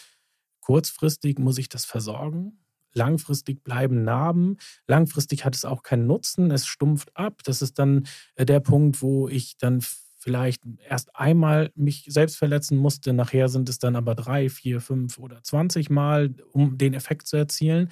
Kurzfristig 0.60 1.40
muss 1.40 1.58
ich 1.58 1.70
das 1.70 1.86
versorgen. 1.86 2.60
Langfristig 2.94 3.64
bleiben 3.64 4.04
Narben. 4.04 4.58
Langfristig 4.88 5.46
hat 5.46 5.56
es 5.56 5.66
auch 5.66 5.84
keinen 5.84 6.08
Nutzen. 6.08 6.52
Es 6.52 6.66
stumpft 6.66 7.16
ab. 7.16 7.42
Das 7.44 7.62
ist 7.62 7.80
dann 7.80 8.08
äh, 8.36 8.46
der 8.46 8.60
Punkt, 8.60 9.02
wo 9.02 9.28
ich 9.28 9.58
dann 9.58 9.82
vielleicht 10.18 10.62
erst 10.88 11.16
einmal 11.16 11.72
mich 11.76 12.06
selbst 12.08 12.38
verletzen 12.38 12.78
musste. 12.78 13.12
Nachher 13.12 13.50
sind 13.50 13.70
es 13.70 13.80
dann 13.80 13.96
aber 13.96 14.14
drei, 14.14 14.50
vier, 14.50 14.80
fünf 14.80 15.18
oder 15.18 15.42
zwanzig 15.42 15.90
Mal, 15.90 16.36
um 16.52 16.78
den 16.78 16.94
Effekt 16.94 17.28
zu 17.28 17.38
erzielen. 17.38 17.90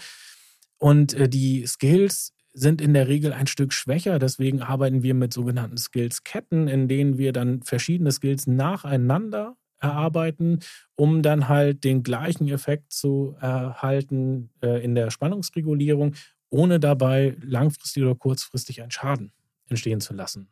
Und 0.78 1.14
äh, 1.14 1.28
die 1.28 1.66
Skills 1.66 2.34
sind 2.54 2.82
in 2.82 2.94
der 2.94 3.08
Regel 3.08 3.32
ein 3.32 3.48
Stück 3.48 3.74
schwächer. 3.74 4.20
Deswegen 4.20 4.62
arbeiten 4.62 5.02
wir 5.02 5.14
mit 5.14 5.34
sogenannten 5.34 5.78
Skills-Ketten, 5.78 6.68
in 6.68 6.88
denen 6.88 7.18
wir 7.18 7.32
dann 7.32 7.62
verschiedene 7.64 8.12
Skills 8.12 8.48
nacheinander 8.48 9.56
erarbeiten, 9.80 10.60
um 10.96 11.22
dann 11.22 11.48
halt 11.48 11.84
den 11.84 12.04
gleichen 12.04 12.48
Effekt 12.48 12.92
zu 12.92 13.36
erhalten 13.40 14.50
äh, 14.62 14.84
in 14.84 14.96
der 14.96 15.12
Spannungsregulierung, 15.12 16.16
ohne 16.50 16.80
dabei 16.80 17.36
langfristig 17.42 18.04
oder 18.04 18.16
kurzfristig 18.16 18.82
einen 18.82 18.92
Schaden 18.92 19.32
entstehen 19.68 20.02
zu 20.02 20.14
lassen. 20.14 20.50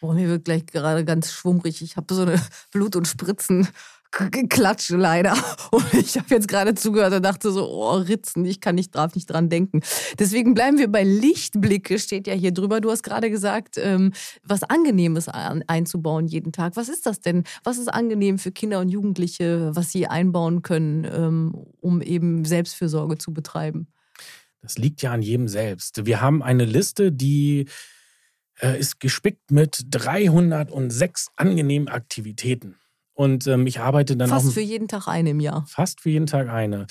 Boah, 0.00 0.14
mir 0.14 0.28
wird 0.28 0.44
gleich 0.44 0.66
gerade 0.66 1.04
ganz 1.04 1.32
schwummrig. 1.32 1.80
Ich 1.80 1.96
habe 1.96 2.12
so 2.12 2.22
eine 2.22 2.40
Blut- 2.72 2.96
und 2.96 3.08
Spritzen 3.08 3.68
Klatsche 4.48 4.96
leider. 4.96 5.32
Und 5.70 5.92
ich 5.94 6.16
habe 6.16 6.26
jetzt 6.30 6.46
gerade 6.48 6.74
zugehört 6.74 7.12
und 7.12 7.24
dachte 7.24 7.50
so, 7.50 7.68
oh, 7.68 7.96
Ritzen, 7.96 8.44
ich 8.44 8.60
kann 8.60 8.76
nicht, 8.76 8.94
darf 8.94 9.14
nicht 9.14 9.26
dran 9.26 9.48
denken. 9.48 9.80
Deswegen 10.18 10.54
bleiben 10.54 10.78
wir 10.78 10.88
bei 10.88 11.02
Lichtblicke, 11.02 11.98
steht 11.98 12.26
ja 12.26 12.34
hier 12.34 12.52
drüber. 12.52 12.80
Du 12.80 12.90
hast 12.90 13.02
gerade 13.02 13.30
gesagt, 13.30 13.76
ähm, 13.76 14.12
was 14.44 14.62
Angenehmes 14.62 15.28
einzubauen 15.28 16.26
jeden 16.26 16.52
Tag. 16.52 16.76
Was 16.76 16.88
ist 16.88 17.06
das 17.06 17.20
denn? 17.20 17.44
Was 17.64 17.78
ist 17.78 17.88
angenehm 17.88 18.38
für 18.38 18.52
Kinder 18.52 18.80
und 18.80 18.88
Jugendliche, 18.88 19.72
was 19.74 19.90
sie 19.90 20.06
einbauen 20.06 20.62
können, 20.62 21.04
ähm, 21.04 21.54
um 21.80 22.00
eben 22.00 22.44
Selbstfürsorge 22.44 23.18
zu 23.18 23.32
betreiben? 23.32 23.88
Das 24.62 24.78
liegt 24.78 25.02
ja 25.02 25.12
an 25.12 25.22
jedem 25.22 25.48
selbst. 25.48 26.06
Wir 26.06 26.20
haben 26.20 26.42
eine 26.42 26.64
Liste, 26.64 27.12
die 27.12 27.66
äh, 28.60 28.78
ist 28.78 29.00
gespickt 29.00 29.50
mit 29.50 29.82
306 29.90 31.30
angenehmen 31.36 31.88
Aktivitäten. 31.88 32.76
Und 33.14 33.46
ähm, 33.46 33.66
ich 33.66 33.80
arbeite 33.80 34.16
dann 34.16 34.28
fast 34.28 34.52
für 34.52 34.60
jeden 34.60 34.88
Tag 34.88 35.08
eine 35.08 35.30
im 35.30 35.40
Jahr. 35.40 35.64
Fast 35.66 36.00
für 36.00 36.10
jeden 36.10 36.26
Tag 36.26 36.48
eine. 36.48 36.86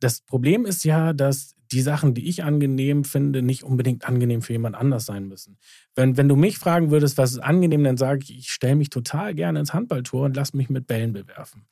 Das 0.00 0.20
Problem 0.20 0.66
ist 0.66 0.84
ja, 0.84 1.12
dass 1.12 1.54
die 1.72 1.80
Sachen, 1.80 2.14
die 2.14 2.28
ich 2.28 2.44
angenehm 2.44 3.04
finde, 3.04 3.42
nicht 3.42 3.64
unbedingt 3.64 4.06
angenehm 4.06 4.42
für 4.42 4.52
jemand 4.52 4.76
anders 4.76 5.06
sein 5.06 5.26
müssen. 5.26 5.58
Wenn, 5.96 6.16
wenn 6.16 6.28
du 6.28 6.36
mich 6.36 6.58
fragen 6.58 6.90
würdest, 6.90 7.18
was 7.18 7.32
ist 7.32 7.38
angenehm, 7.38 7.84
dann 7.84 7.96
sage 7.96 8.20
ich, 8.22 8.36
ich 8.36 8.50
stelle 8.50 8.74
mich 8.74 8.90
total 8.90 9.34
gerne 9.34 9.60
ins 9.60 9.72
Handballtor 9.72 10.24
und 10.24 10.36
lass 10.36 10.52
mich 10.52 10.68
mit 10.68 10.86
Bällen 10.86 11.12
bewerfen. 11.12 11.66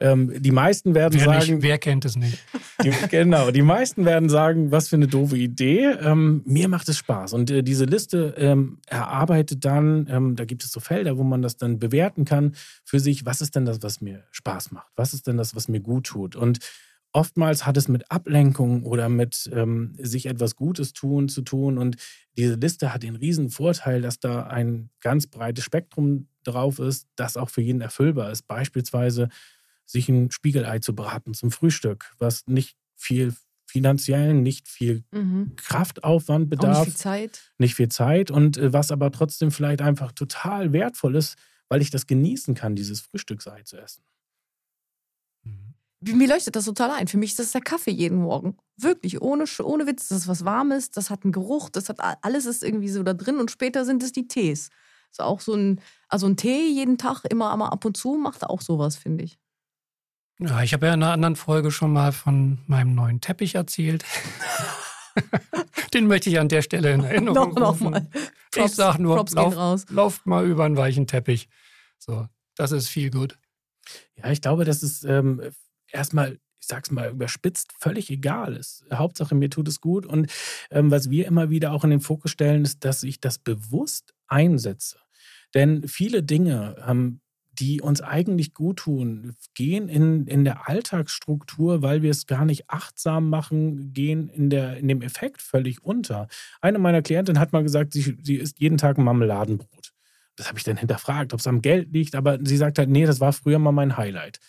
Ähm, 0.00 0.32
die 0.40 0.50
meisten 0.52 0.94
werden 0.94 1.14
wer 1.18 1.24
sagen. 1.24 1.54
Nicht, 1.54 1.62
wer 1.62 1.78
kennt 1.78 2.04
es 2.04 2.16
nicht? 2.16 2.38
Die, 2.82 2.92
genau, 3.10 3.50
die 3.50 3.62
meisten 3.62 4.04
werden 4.04 4.28
sagen, 4.28 4.70
was 4.70 4.88
für 4.88 4.96
eine 4.96 5.08
doofe 5.08 5.36
Idee. 5.36 5.86
Ähm, 6.00 6.42
mir 6.44 6.68
macht 6.68 6.88
es 6.88 6.98
Spaß. 6.98 7.32
Und 7.32 7.50
äh, 7.50 7.62
diese 7.62 7.84
Liste 7.84 8.34
ähm, 8.36 8.78
erarbeitet 8.86 9.64
dann, 9.64 10.06
ähm, 10.10 10.36
da 10.36 10.44
gibt 10.44 10.64
es 10.64 10.70
so 10.70 10.80
Felder, 10.80 11.18
wo 11.18 11.24
man 11.24 11.42
das 11.42 11.56
dann 11.56 11.78
bewerten 11.78 12.24
kann 12.24 12.54
für 12.84 13.00
sich, 13.00 13.26
was 13.26 13.40
ist 13.40 13.56
denn 13.56 13.64
das, 13.64 13.82
was 13.82 14.00
mir 14.00 14.24
Spaß 14.30 14.70
macht? 14.72 14.88
Was 14.96 15.14
ist 15.14 15.26
denn 15.26 15.36
das, 15.36 15.56
was 15.56 15.68
mir 15.68 15.80
gut 15.80 16.06
tut? 16.06 16.36
Und 16.36 16.60
oftmals 17.14 17.64
hat 17.64 17.76
es 17.76 17.88
mit 17.88 18.10
Ablenkung 18.10 18.82
oder 18.84 19.08
mit 19.08 19.48
ähm, 19.52 19.94
sich 19.98 20.26
etwas 20.26 20.56
Gutes 20.56 20.92
tun 20.92 21.28
zu 21.28 21.42
tun. 21.42 21.78
Und 21.78 21.96
diese 22.36 22.56
Liste 22.56 22.92
hat 22.92 23.04
den 23.04 23.16
riesen 23.16 23.50
Vorteil, 23.50 24.02
dass 24.02 24.18
da 24.18 24.42
ein 24.42 24.90
ganz 25.00 25.28
breites 25.28 25.64
Spektrum 25.64 26.28
drauf 26.42 26.78
ist, 26.80 27.06
das 27.16 27.36
auch 27.36 27.48
für 27.48 27.62
jeden 27.62 27.80
erfüllbar 27.80 28.30
ist. 28.30 28.46
Beispielsweise 28.48 29.28
sich 29.86 30.08
ein 30.08 30.30
Spiegelei 30.30 30.80
zu 30.80 30.94
braten 30.94 31.34
zum 31.34 31.50
Frühstück, 31.50 32.12
was 32.18 32.46
nicht 32.46 32.76
viel 32.96 33.34
finanziellen, 33.66 34.42
nicht 34.42 34.68
viel 34.68 35.04
mhm. 35.12 35.52
Kraftaufwand 35.56 36.50
bedarf. 36.50 36.78
Auch 36.78 36.84
nicht 36.84 36.94
viel 36.94 37.00
Zeit. 37.00 37.52
Nicht 37.58 37.74
viel 37.76 37.88
Zeit 37.88 38.30
und 38.30 38.56
äh, 38.56 38.72
was 38.72 38.90
aber 38.90 39.12
trotzdem 39.12 39.50
vielleicht 39.52 39.82
einfach 39.82 40.12
total 40.12 40.72
wertvoll 40.72 41.14
ist, 41.14 41.36
weil 41.68 41.80
ich 41.80 41.90
das 41.90 42.06
genießen 42.06 42.54
kann, 42.54 42.74
dieses 42.74 43.00
Frühstücksei 43.00 43.62
zu 43.62 43.76
essen 43.76 44.02
mir 46.12 46.28
leuchtet 46.28 46.56
das 46.56 46.64
total 46.64 46.90
ein. 46.90 47.08
Für 47.08 47.18
mich 47.18 47.30
ist 47.30 47.38
das 47.38 47.52
der 47.52 47.60
Kaffee 47.60 47.90
jeden 47.90 48.18
Morgen. 48.18 48.56
Wirklich, 48.76 49.22
ohne, 49.22 49.44
ohne 49.62 49.86
Witz. 49.86 50.08
Das 50.08 50.18
ist 50.18 50.28
was 50.28 50.44
Warmes, 50.44 50.90
das 50.90 51.10
hat 51.10 51.24
einen 51.24 51.32
Geruch, 51.32 51.70
das 51.70 51.88
hat 51.88 51.98
alles 52.22 52.46
ist 52.46 52.62
irgendwie 52.62 52.88
so 52.88 53.02
da 53.02 53.14
drin 53.14 53.38
und 53.38 53.50
später 53.50 53.84
sind 53.84 54.02
es 54.02 54.12
die 54.12 54.28
Tees. 54.28 54.70
Ist 55.10 55.20
auch 55.20 55.40
so 55.40 55.54
ein, 55.54 55.80
also 56.08 56.26
ein 56.26 56.36
Tee 56.36 56.68
jeden 56.68 56.98
Tag, 56.98 57.24
immer 57.30 57.52
einmal 57.52 57.70
ab 57.70 57.84
und 57.84 57.96
zu, 57.96 58.14
macht 58.14 58.44
auch 58.44 58.60
sowas, 58.60 58.96
finde 58.96 59.24
ich. 59.24 59.38
Ja, 60.40 60.62
ich 60.62 60.72
habe 60.72 60.86
ja 60.86 60.94
in 60.94 61.02
einer 61.02 61.12
anderen 61.12 61.36
Folge 61.36 61.70
schon 61.70 61.92
mal 61.92 62.10
von 62.10 62.58
meinem 62.66 62.94
neuen 62.94 63.20
Teppich 63.20 63.54
erzählt. 63.54 64.04
Den 65.94 66.08
möchte 66.08 66.28
ich 66.28 66.40
an 66.40 66.48
der 66.48 66.62
Stelle 66.62 66.92
in 66.92 67.04
Erinnerung 67.04 67.54
noch, 67.54 67.70
rufen. 67.70 67.84
Noch 67.84 67.90
mal. 67.90 68.08
Props, 68.50 68.70
ich 68.70 68.74
sage 68.74 69.00
nur, 69.00 69.24
lauf, 69.30 69.84
lauft 69.88 70.26
mal 70.26 70.44
über 70.44 70.64
einen 70.64 70.76
weichen 70.76 71.06
Teppich. 71.06 71.48
So, 71.98 72.26
das 72.56 72.72
ist 72.72 72.88
viel 72.88 73.10
gut. 73.10 73.38
Ja, 74.16 74.30
ich 74.30 74.40
glaube, 74.40 74.64
das 74.64 74.82
ist 74.82 75.04
ähm, 75.04 75.40
erstmal, 75.94 76.38
ich 76.60 76.66
sag's 76.66 76.90
mal 76.90 77.10
überspitzt, 77.10 77.72
völlig 77.78 78.10
egal 78.10 78.56
ist. 78.56 78.84
Hauptsache, 78.92 79.34
mir 79.34 79.50
tut 79.50 79.68
es 79.68 79.80
gut. 79.80 80.06
Und 80.06 80.30
ähm, 80.70 80.90
was 80.90 81.10
wir 81.10 81.26
immer 81.26 81.50
wieder 81.50 81.72
auch 81.72 81.84
in 81.84 81.90
den 81.90 82.00
Fokus 82.00 82.30
stellen, 82.30 82.64
ist, 82.64 82.84
dass 82.84 83.02
ich 83.02 83.20
das 83.20 83.38
bewusst 83.38 84.14
einsetze. 84.26 84.98
Denn 85.54 85.86
viele 85.86 86.22
Dinge, 86.22 86.76
ähm, 86.86 87.20
die 87.52 87.80
uns 87.80 88.00
eigentlich 88.00 88.52
gut 88.52 88.78
tun, 88.78 89.36
gehen 89.54 89.88
in, 89.88 90.26
in 90.26 90.44
der 90.44 90.68
Alltagsstruktur, 90.68 91.82
weil 91.82 92.02
wir 92.02 92.10
es 92.10 92.26
gar 92.26 92.44
nicht 92.44 92.68
achtsam 92.68 93.30
machen, 93.30 93.92
gehen 93.92 94.28
in, 94.28 94.50
der, 94.50 94.76
in 94.76 94.88
dem 94.88 95.02
Effekt 95.02 95.40
völlig 95.40 95.82
unter. 95.84 96.26
Eine 96.60 96.80
meiner 96.80 97.02
Klientinnen 97.02 97.38
hat 97.38 97.52
mal 97.52 97.62
gesagt, 97.62 97.92
sie, 97.92 98.18
sie 98.20 98.36
isst 98.36 98.58
jeden 98.58 98.76
Tag 98.76 98.98
ein 98.98 99.04
Marmeladenbrot. 99.04 99.92
Das 100.34 100.48
habe 100.48 100.58
ich 100.58 100.64
dann 100.64 100.76
hinterfragt, 100.76 101.32
ob 101.32 101.38
es 101.38 101.46
am 101.46 101.62
Geld 101.62 101.92
liegt, 101.92 102.16
aber 102.16 102.38
sie 102.42 102.56
sagt 102.56 102.78
halt, 102.78 102.88
nee, 102.88 103.06
das 103.06 103.20
war 103.20 103.32
früher 103.32 103.60
mal 103.60 103.70
mein 103.70 103.96
Highlight 103.96 104.40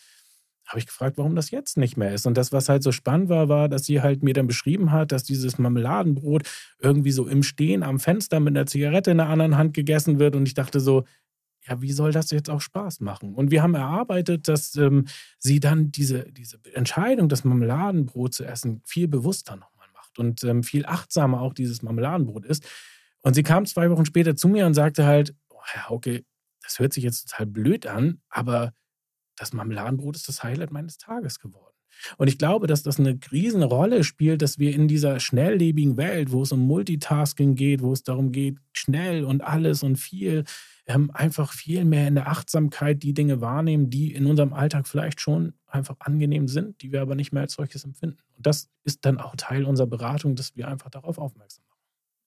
habe 0.65 0.79
ich 0.79 0.87
gefragt, 0.87 1.17
warum 1.17 1.35
das 1.35 1.51
jetzt 1.51 1.77
nicht 1.77 1.95
mehr 1.95 2.13
ist. 2.13 2.25
Und 2.25 2.37
das, 2.37 2.51
was 2.51 2.69
halt 2.69 2.83
so 2.83 2.91
spannend 2.91 3.29
war, 3.29 3.49
war, 3.49 3.69
dass 3.69 3.85
sie 3.85 4.01
halt 4.01 4.23
mir 4.23 4.33
dann 4.33 4.47
beschrieben 4.47 4.91
hat, 4.91 5.11
dass 5.11 5.23
dieses 5.23 5.57
Marmeladenbrot 5.57 6.43
irgendwie 6.79 7.11
so 7.11 7.27
im 7.27 7.43
Stehen 7.43 7.83
am 7.83 7.99
Fenster 7.99 8.39
mit 8.39 8.55
einer 8.55 8.65
Zigarette 8.65 9.11
in 9.11 9.17
der 9.17 9.29
anderen 9.29 9.57
Hand 9.57 9.73
gegessen 9.73 10.17
wird. 10.19 10.35
Und 10.35 10.47
ich 10.47 10.55
dachte 10.55 10.79
so, 10.79 11.05
ja, 11.67 11.81
wie 11.81 11.91
soll 11.91 12.11
das 12.11 12.31
jetzt 12.31 12.49
auch 12.49 12.61
Spaß 12.61 12.99
machen? 12.99 13.33
Und 13.33 13.51
wir 13.51 13.63
haben 13.63 13.75
erarbeitet, 13.75 14.47
dass 14.47 14.75
ähm, 14.75 15.05
sie 15.39 15.59
dann 15.59 15.91
diese, 15.91 16.31
diese 16.31 16.59
Entscheidung, 16.73 17.29
das 17.29 17.43
Marmeladenbrot 17.43 18.33
zu 18.33 18.45
essen, 18.45 18.81
viel 18.85 19.07
bewusster 19.07 19.55
nochmal 19.55 19.87
macht 19.93 20.19
und 20.19 20.43
ähm, 20.43 20.63
viel 20.63 20.85
achtsamer 20.85 21.41
auch 21.41 21.53
dieses 21.53 21.81
Marmeladenbrot 21.81 22.45
ist. 22.45 22.67
Und 23.21 23.33
sie 23.33 23.43
kam 23.43 23.65
zwei 23.65 23.89
Wochen 23.89 24.05
später 24.05 24.35
zu 24.35 24.47
mir 24.47 24.65
und 24.67 24.75
sagte 24.75 25.05
halt, 25.05 25.33
oh, 25.49 25.59
Herr 25.63 25.89
Hauke, 25.89 26.23
das 26.61 26.79
hört 26.79 26.93
sich 26.93 27.03
jetzt 27.03 27.29
total 27.29 27.47
blöd 27.47 27.87
an, 27.87 28.21
aber 28.29 28.73
das 29.35 29.53
Marmeladenbrot 29.53 30.15
ist 30.15 30.27
das 30.27 30.43
Highlight 30.43 30.71
meines 30.71 30.97
Tages 30.97 31.39
geworden. 31.39 31.75
Und 32.17 32.27
ich 32.27 32.37
glaube, 32.37 32.67
dass 32.67 32.83
das 32.83 32.99
eine 32.99 33.17
Riesenrolle 33.31 34.03
spielt, 34.03 34.41
dass 34.41 34.59
wir 34.59 34.73
in 34.73 34.87
dieser 34.87 35.19
schnelllebigen 35.19 35.97
Welt, 35.97 36.31
wo 36.31 36.41
es 36.41 36.51
um 36.51 36.59
Multitasking 36.59 37.55
geht, 37.55 37.81
wo 37.81 37.93
es 37.93 38.03
darum 38.03 38.31
geht, 38.31 38.57
schnell 38.73 39.23
und 39.23 39.41
alles 39.41 39.83
und 39.83 39.95
viel, 39.97 40.43
ähm, 40.87 41.09
einfach 41.11 41.53
viel 41.53 41.85
mehr 41.85 42.07
in 42.07 42.15
der 42.15 42.27
Achtsamkeit 42.27 43.01
die 43.01 43.13
Dinge 43.13 43.41
wahrnehmen, 43.41 43.89
die 43.89 44.13
in 44.13 44.25
unserem 44.25 44.53
Alltag 44.53 44.87
vielleicht 44.87 45.21
schon 45.21 45.53
einfach 45.67 45.95
angenehm 45.99 46.47
sind, 46.47 46.81
die 46.81 46.91
wir 46.91 47.01
aber 47.01 47.15
nicht 47.15 47.31
mehr 47.31 47.43
als 47.43 47.53
solches 47.53 47.83
empfinden. 47.83 48.19
Und 48.37 48.45
das 48.45 48.69
ist 48.83 49.05
dann 49.05 49.19
auch 49.19 49.35
Teil 49.35 49.65
unserer 49.65 49.87
Beratung, 49.87 50.35
dass 50.35 50.55
wir 50.55 50.67
einfach 50.67 50.89
darauf 50.89 51.17
aufmerksam 51.17 51.64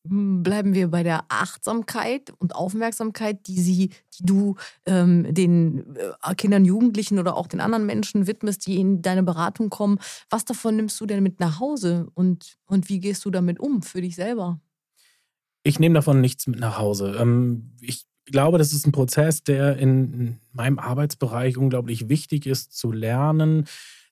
bleiben 0.04 0.74
wir 0.74 0.88
bei 0.88 1.02
der 1.02 1.24
Achtsamkeit 1.28 2.32
und 2.38 2.54
Aufmerksamkeit, 2.54 3.46
die 3.46 3.60
sie, 3.60 3.88
die 4.18 4.24
du 4.24 4.56
ähm, 4.86 5.32
den 5.34 5.96
äh, 5.96 6.34
Kindern, 6.34 6.64
Jugendlichen 6.64 7.18
oder 7.18 7.36
auch 7.36 7.46
den 7.46 7.60
anderen 7.60 7.86
Menschen 7.86 8.26
widmest, 8.26 8.66
die 8.66 8.80
in 8.80 9.02
deine 9.02 9.22
Beratung 9.22 9.70
kommen. 9.70 9.98
Was 10.30 10.44
davon 10.44 10.76
nimmst 10.76 11.00
du 11.00 11.06
denn 11.06 11.22
mit 11.22 11.40
nach 11.40 11.60
Hause 11.60 12.08
und, 12.14 12.56
und 12.66 12.88
wie 12.88 13.00
gehst 13.00 13.24
du 13.24 13.30
damit 13.30 13.60
um 13.60 13.82
für 13.82 14.00
dich 14.00 14.16
selber? 14.16 14.60
Ich 15.62 15.78
nehme 15.78 15.96
davon 15.96 16.20
nichts 16.20 16.46
mit 16.46 16.60
nach 16.60 16.78
Hause. 16.78 17.16
Ähm, 17.18 17.72
ich 17.80 18.06
glaube, 18.24 18.58
das 18.58 18.72
ist 18.72 18.86
ein 18.86 18.92
Prozess, 18.92 19.42
der 19.42 19.76
in 19.76 20.38
meinem 20.52 20.78
Arbeitsbereich 20.78 21.56
unglaublich 21.56 22.08
wichtig 22.08 22.46
ist 22.46 22.76
zu 22.76 22.92
lernen 22.92 23.66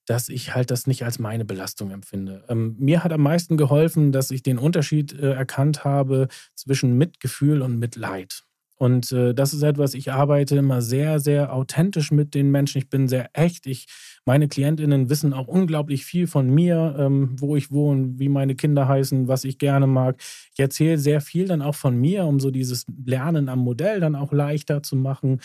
dass 0.06 0.28
ich 0.28 0.54
halt 0.54 0.70
das 0.70 0.86
nicht 0.86 1.04
als 1.04 1.18
meine 1.18 1.44
Belastung 1.44 1.90
empfinde. 1.90 2.44
Ähm, 2.48 2.76
mir 2.78 3.04
hat 3.04 3.12
am 3.12 3.22
meisten 3.22 3.56
geholfen, 3.56 4.12
dass 4.12 4.30
ich 4.30 4.42
den 4.42 4.58
Unterschied 4.58 5.12
äh, 5.12 5.32
erkannt 5.32 5.84
habe 5.84 6.28
zwischen 6.54 6.96
Mitgefühl 6.96 7.60
und 7.62 7.78
Mitleid. 7.78 8.46
Und 8.78 9.10
äh, 9.12 9.34
das 9.34 9.54
ist 9.54 9.62
etwas, 9.62 9.94
ich 9.94 10.12
arbeite 10.12 10.56
immer 10.56 10.82
sehr, 10.82 11.18
sehr 11.18 11.52
authentisch 11.52 12.10
mit 12.10 12.34
den 12.34 12.50
Menschen. 12.50 12.78
Ich 12.78 12.90
bin 12.90 13.08
sehr 13.08 13.30
echt. 13.32 13.66
Ich, 13.66 13.86
meine 14.26 14.48
Klientinnen 14.48 15.08
wissen 15.08 15.32
auch 15.32 15.48
unglaublich 15.48 16.04
viel 16.04 16.26
von 16.26 16.50
mir, 16.50 16.94
ähm, 16.98 17.36
wo 17.40 17.56
ich 17.56 17.72
wohne, 17.72 18.18
wie 18.18 18.28
meine 18.28 18.54
Kinder 18.54 18.86
heißen, 18.86 19.28
was 19.28 19.44
ich 19.44 19.58
gerne 19.58 19.86
mag. 19.86 20.20
Ich 20.52 20.60
erzähle 20.60 20.98
sehr 20.98 21.22
viel 21.22 21.48
dann 21.48 21.62
auch 21.62 21.74
von 21.74 21.96
mir, 21.96 22.26
um 22.26 22.38
so 22.38 22.50
dieses 22.50 22.84
Lernen 23.04 23.48
am 23.48 23.60
Modell 23.60 23.98
dann 23.98 24.14
auch 24.14 24.32
leichter 24.32 24.82
zu 24.82 24.94
machen. 24.94 25.40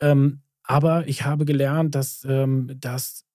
Ähm, 0.00 0.42
aber 0.62 1.08
ich 1.08 1.24
habe 1.24 1.44
gelernt, 1.44 1.94
dass, 1.94 2.24
ähm, 2.28 2.70
dass 2.78 3.25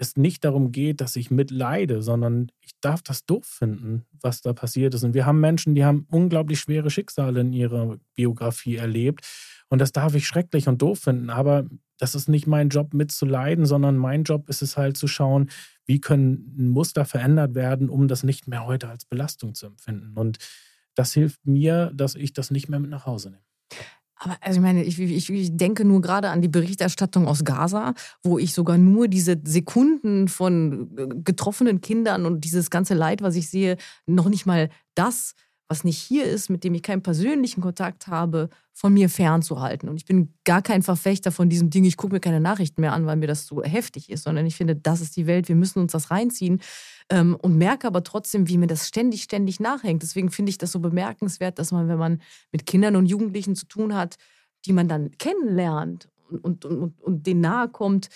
es 0.00 0.16
nicht 0.16 0.44
darum 0.44 0.72
geht, 0.72 1.00
dass 1.00 1.16
ich 1.16 1.30
mitleide, 1.30 2.02
sondern 2.02 2.50
ich 2.60 2.72
darf 2.80 3.02
das 3.02 3.26
doof 3.26 3.44
finden, 3.44 4.06
was 4.20 4.40
da 4.40 4.52
passiert 4.52 4.94
ist. 4.94 5.04
Und 5.04 5.14
wir 5.14 5.26
haben 5.26 5.40
Menschen, 5.40 5.74
die 5.74 5.84
haben 5.84 6.06
unglaublich 6.10 6.60
schwere 6.60 6.90
Schicksale 6.90 7.40
in 7.40 7.52
ihrer 7.52 7.98
Biografie 8.14 8.76
erlebt. 8.76 9.26
Und 9.68 9.78
das 9.80 9.92
darf 9.92 10.14
ich 10.14 10.26
schrecklich 10.26 10.68
und 10.68 10.80
doof 10.80 11.00
finden. 11.00 11.30
Aber 11.30 11.66
das 11.98 12.14
ist 12.14 12.28
nicht 12.28 12.46
mein 12.46 12.70
Job 12.70 12.94
mitzuleiden, 12.94 13.66
sondern 13.66 13.96
mein 13.96 14.24
Job 14.24 14.48
ist 14.48 14.62
es 14.62 14.76
halt 14.76 14.96
zu 14.96 15.06
schauen, 15.06 15.50
wie 15.84 16.00
können 16.00 16.70
Muster 16.70 17.04
verändert 17.04 17.54
werden, 17.54 17.90
um 17.90 18.08
das 18.08 18.22
nicht 18.22 18.48
mehr 18.48 18.64
heute 18.64 18.88
als 18.88 19.04
Belastung 19.04 19.54
zu 19.54 19.66
empfinden. 19.66 20.16
Und 20.16 20.38
das 20.94 21.12
hilft 21.12 21.46
mir, 21.46 21.92
dass 21.94 22.14
ich 22.14 22.32
das 22.32 22.50
nicht 22.50 22.68
mehr 22.68 22.80
mit 22.80 22.90
nach 22.90 23.06
Hause 23.06 23.30
nehme. 23.30 23.42
Aber 24.22 24.36
also 24.42 24.58
ich 24.58 24.62
meine, 24.62 24.84
ich, 24.84 24.98
ich, 24.98 25.30
ich, 25.30 25.56
denke 25.56 25.84
nur 25.86 26.02
gerade 26.02 26.28
an 26.28 26.42
die 26.42 26.48
Berichterstattung 26.48 27.26
aus 27.26 27.42
Gaza, 27.42 27.94
wo 28.22 28.38
ich 28.38 28.52
sogar 28.52 28.76
nur 28.76 29.08
diese 29.08 29.40
Sekunden 29.44 30.28
von 30.28 30.90
äh, 30.96 31.06
getroffenen 31.24 31.80
Kindern 31.80 32.26
und 32.26 32.44
dieses 32.44 32.68
ganze 32.68 32.92
Leid, 32.92 33.22
was 33.22 33.34
ich 33.34 33.48
sehe, 33.48 33.78
noch 34.06 34.28
nicht 34.28 34.44
mal 34.44 34.68
das, 34.94 35.34
was 35.68 35.84
nicht 35.84 35.98
hier 35.98 36.26
ist, 36.26 36.50
mit 36.50 36.64
dem 36.64 36.74
ich 36.74 36.82
keinen 36.82 37.02
persönlichen 37.02 37.62
Kontakt 37.62 38.08
habe, 38.08 38.50
von 38.74 38.92
mir 38.92 39.08
fernzuhalten. 39.08 39.88
Und 39.88 39.96
ich 39.96 40.04
bin 40.04 40.34
gar 40.44 40.60
kein 40.60 40.82
Verfechter 40.82 41.32
von 41.32 41.48
diesem 41.48 41.70
Ding, 41.70 41.84
ich 41.84 41.96
gucke 41.96 42.12
mir 42.12 42.20
keine 42.20 42.40
Nachrichten 42.40 42.82
mehr 42.82 42.92
an, 42.92 43.06
weil 43.06 43.16
mir 43.16 43.26
das 43.26 43.46
so 43.46 43.62
heftig 43.62 44.10
ist, 44.10 44.24
sondern 44.24 44.44
ich 44.44 44.56
finde, 44.56 44.76
das 44.76 45.00
ist 45.00 45.16
die 45.16 45.26
Welt, 45.26 45.48
wir 45.48 45.56
müssen 45.56 45.78
uns 45.78 45.92
das 45.92 46.10
reinziehen 46.10 46.60
ähm, 47.10 47.36
und 47.40 47.58
merke 47.58 47.86
aber 47.86 48.02
trotzdem, 48.02 48.48
wie 48.48 48.56
mir 48.56 48.66
das 48.66 48.88
ständig, 48.88 49.24
ständig 49.24 49.60
nachhängt. 49.60 50.02
Deswegen 50.02 50.30
finde 50.30 50.50
ich 50.50 50.58
das 50.58 50.72
so 50.72 50.78
bemerkenswert, 50.78 51.58
dass 51.58 51.72
man, 51.72 51.88
wenn 51.88 51.98
man 51.98 52.22
mit 52.52 52.66
Kindern 52.66 52.96
und 52.96 53.06
Jugendlichen 53.06 53.56
zu 53.56 53.66
tun 53.66 53.94
hat, 53.94 54.16
die 54.64 54.72
man 54.72 54.88
dann 54.88 55.10
kennenlernt 55.18 56.08
und, 56.30 56.64
und, 56.64 56.64
und, 56.64 57.00
und 57.00 57.26
denen 57.26 57.40
nahe 57.40 57.68
kommt, 57.68 58.08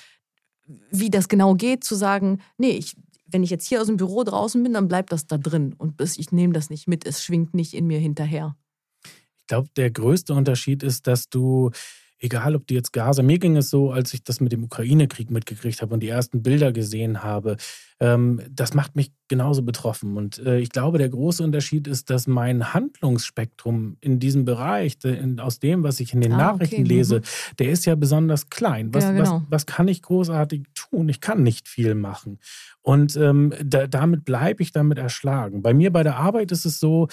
wie 0.91 1.11
das 1.11 1.29
genau 1.29 1.55
geht, 1.55 1.85
zu 1.85 1.95
sagen, 1.95 2.41
nee, 2.57 2.71
ich, 2.71 2.97
wenn 3.27 3.43
ich 3.43 3.51
jetzt 3.51 3.67
hier 3.67 3.81
aus 3.81 3.89
dem 3.89 3.97
Büro 3.97 4.23
draußen 4.23 4.63
bin, 4.63 4.73
dann 4.73 4.89
bleibt 4.89 5.13
das 5.13 5.27
da 5.27 5.37
drin 5.37 5.75
und 5.77 6.01
ich 6.01 6.33
nehme 6.33 6.53
das 6.53 6.71
nicht 6.71 6.87
mit, 6.87 7.07
es 7.07 7.23
schwingt 7.23 7.55
nicht 7.55 7.75
in 7.75 7.87
mir 7.87 7.99
hinterher. 7.99 8.57
Ich 9.05 9.49
glaube, 9.49 9.69
der 9.77 9.91
größte 9.91 10.33
Unterschied 10.33 10.83
ist, 10.83 11.07
dass 11.07 11.29
du 11.29 11.71
egal 12.19 12.57
ob 12.57 12.67
die 12.67 12.75
jetzt 12.75 12.93
Gaza, 12.93 13.23
mir 13.23 13.39
ging 13.39 13.57
es 13.57 13.71
so, 13.71 13.91
als 13.91 14.15
ich 14.15 14.23
das 14.23 14.41
mit 14.41 14.53
dem 14.53 14.65
Ukraine-Krieg 14.65 15.31
mitgekriegt 15.31 15.83
habe 15.83 15.95
und 15.95 16.01
die 16.01 16.09
ersten 16.09 16.43
Bilder 16.43 16.73
gesehen 16.73 17.23
habe, 17.23 17.57
ähm, 18.01 18.41
das 18.51 18.75
macht 18.75 18.97
mich 18.97 19.13
genauso 19.29 19.63
betroffen. 19.63 20.17
Und 20.17 20.39
äh, 20.39 20.59
ich 20.59 20.71
glaube, 20.71 20.99
der 20.99 21.09
große 21.09 21.43
Unterschied 21.43 21.87
ist, 21.87 22.11
dass 22.11 22.27
mein 22.27 22.75
Handlungsspektrum 22.75 23.97
in 24.01 24.19
diesem 24.19 24.45
Bereich, 24.45 24.99
de, 24.99 25.17
in, 25.17 25.41
aus 25.41 25.61
dem, 25.61 25.83
was 25.83 26.01
ich 26.01 26.13
in 26.13 26.21
den 26.21 26.33
ah, 26.33 26.39
Nachrichten 26.39 26.83
okay. 26.83 26.95
lese, 26.95 27.19
mhm. 27.19 27.57
der 27.59 27.71
ist 27.71 27.85
ja 27.85 27.95
besonders 27.95 28.51
klein. 28.51 28.93
Was, 28.93 29.05
ja, 29.05 29.13
genau. 29.13 29.25
was, 29.35 29.43
was, 29.51 29.67
kann 29.67 29.89
ich 29.89 30.03
großartig 30.03 30.65
tun? 30.75 31.09
Ich 31.09 31.21
kann 31.21 31.43
nicht 31.43 31.69
viel 31.69 31.95
machen. 31.95 32.39
Und 32.83 33.17
ähm, 33.17 33.53
da, 33.63 33.87
damit 33.87 34.25
bleibe 34.25 34.63
ich 34.63 34.73
damit 34.73 34.99
erschlagen. 34.99 35.63
Bei 35.63 35.75
mir 35.75 35.93
bei 35.93 36.03
der 36.03 36.17
Arbeit 36.17 36.53
ist 36.53 36.65
es 36.65 36.81
so, 36.81 37.09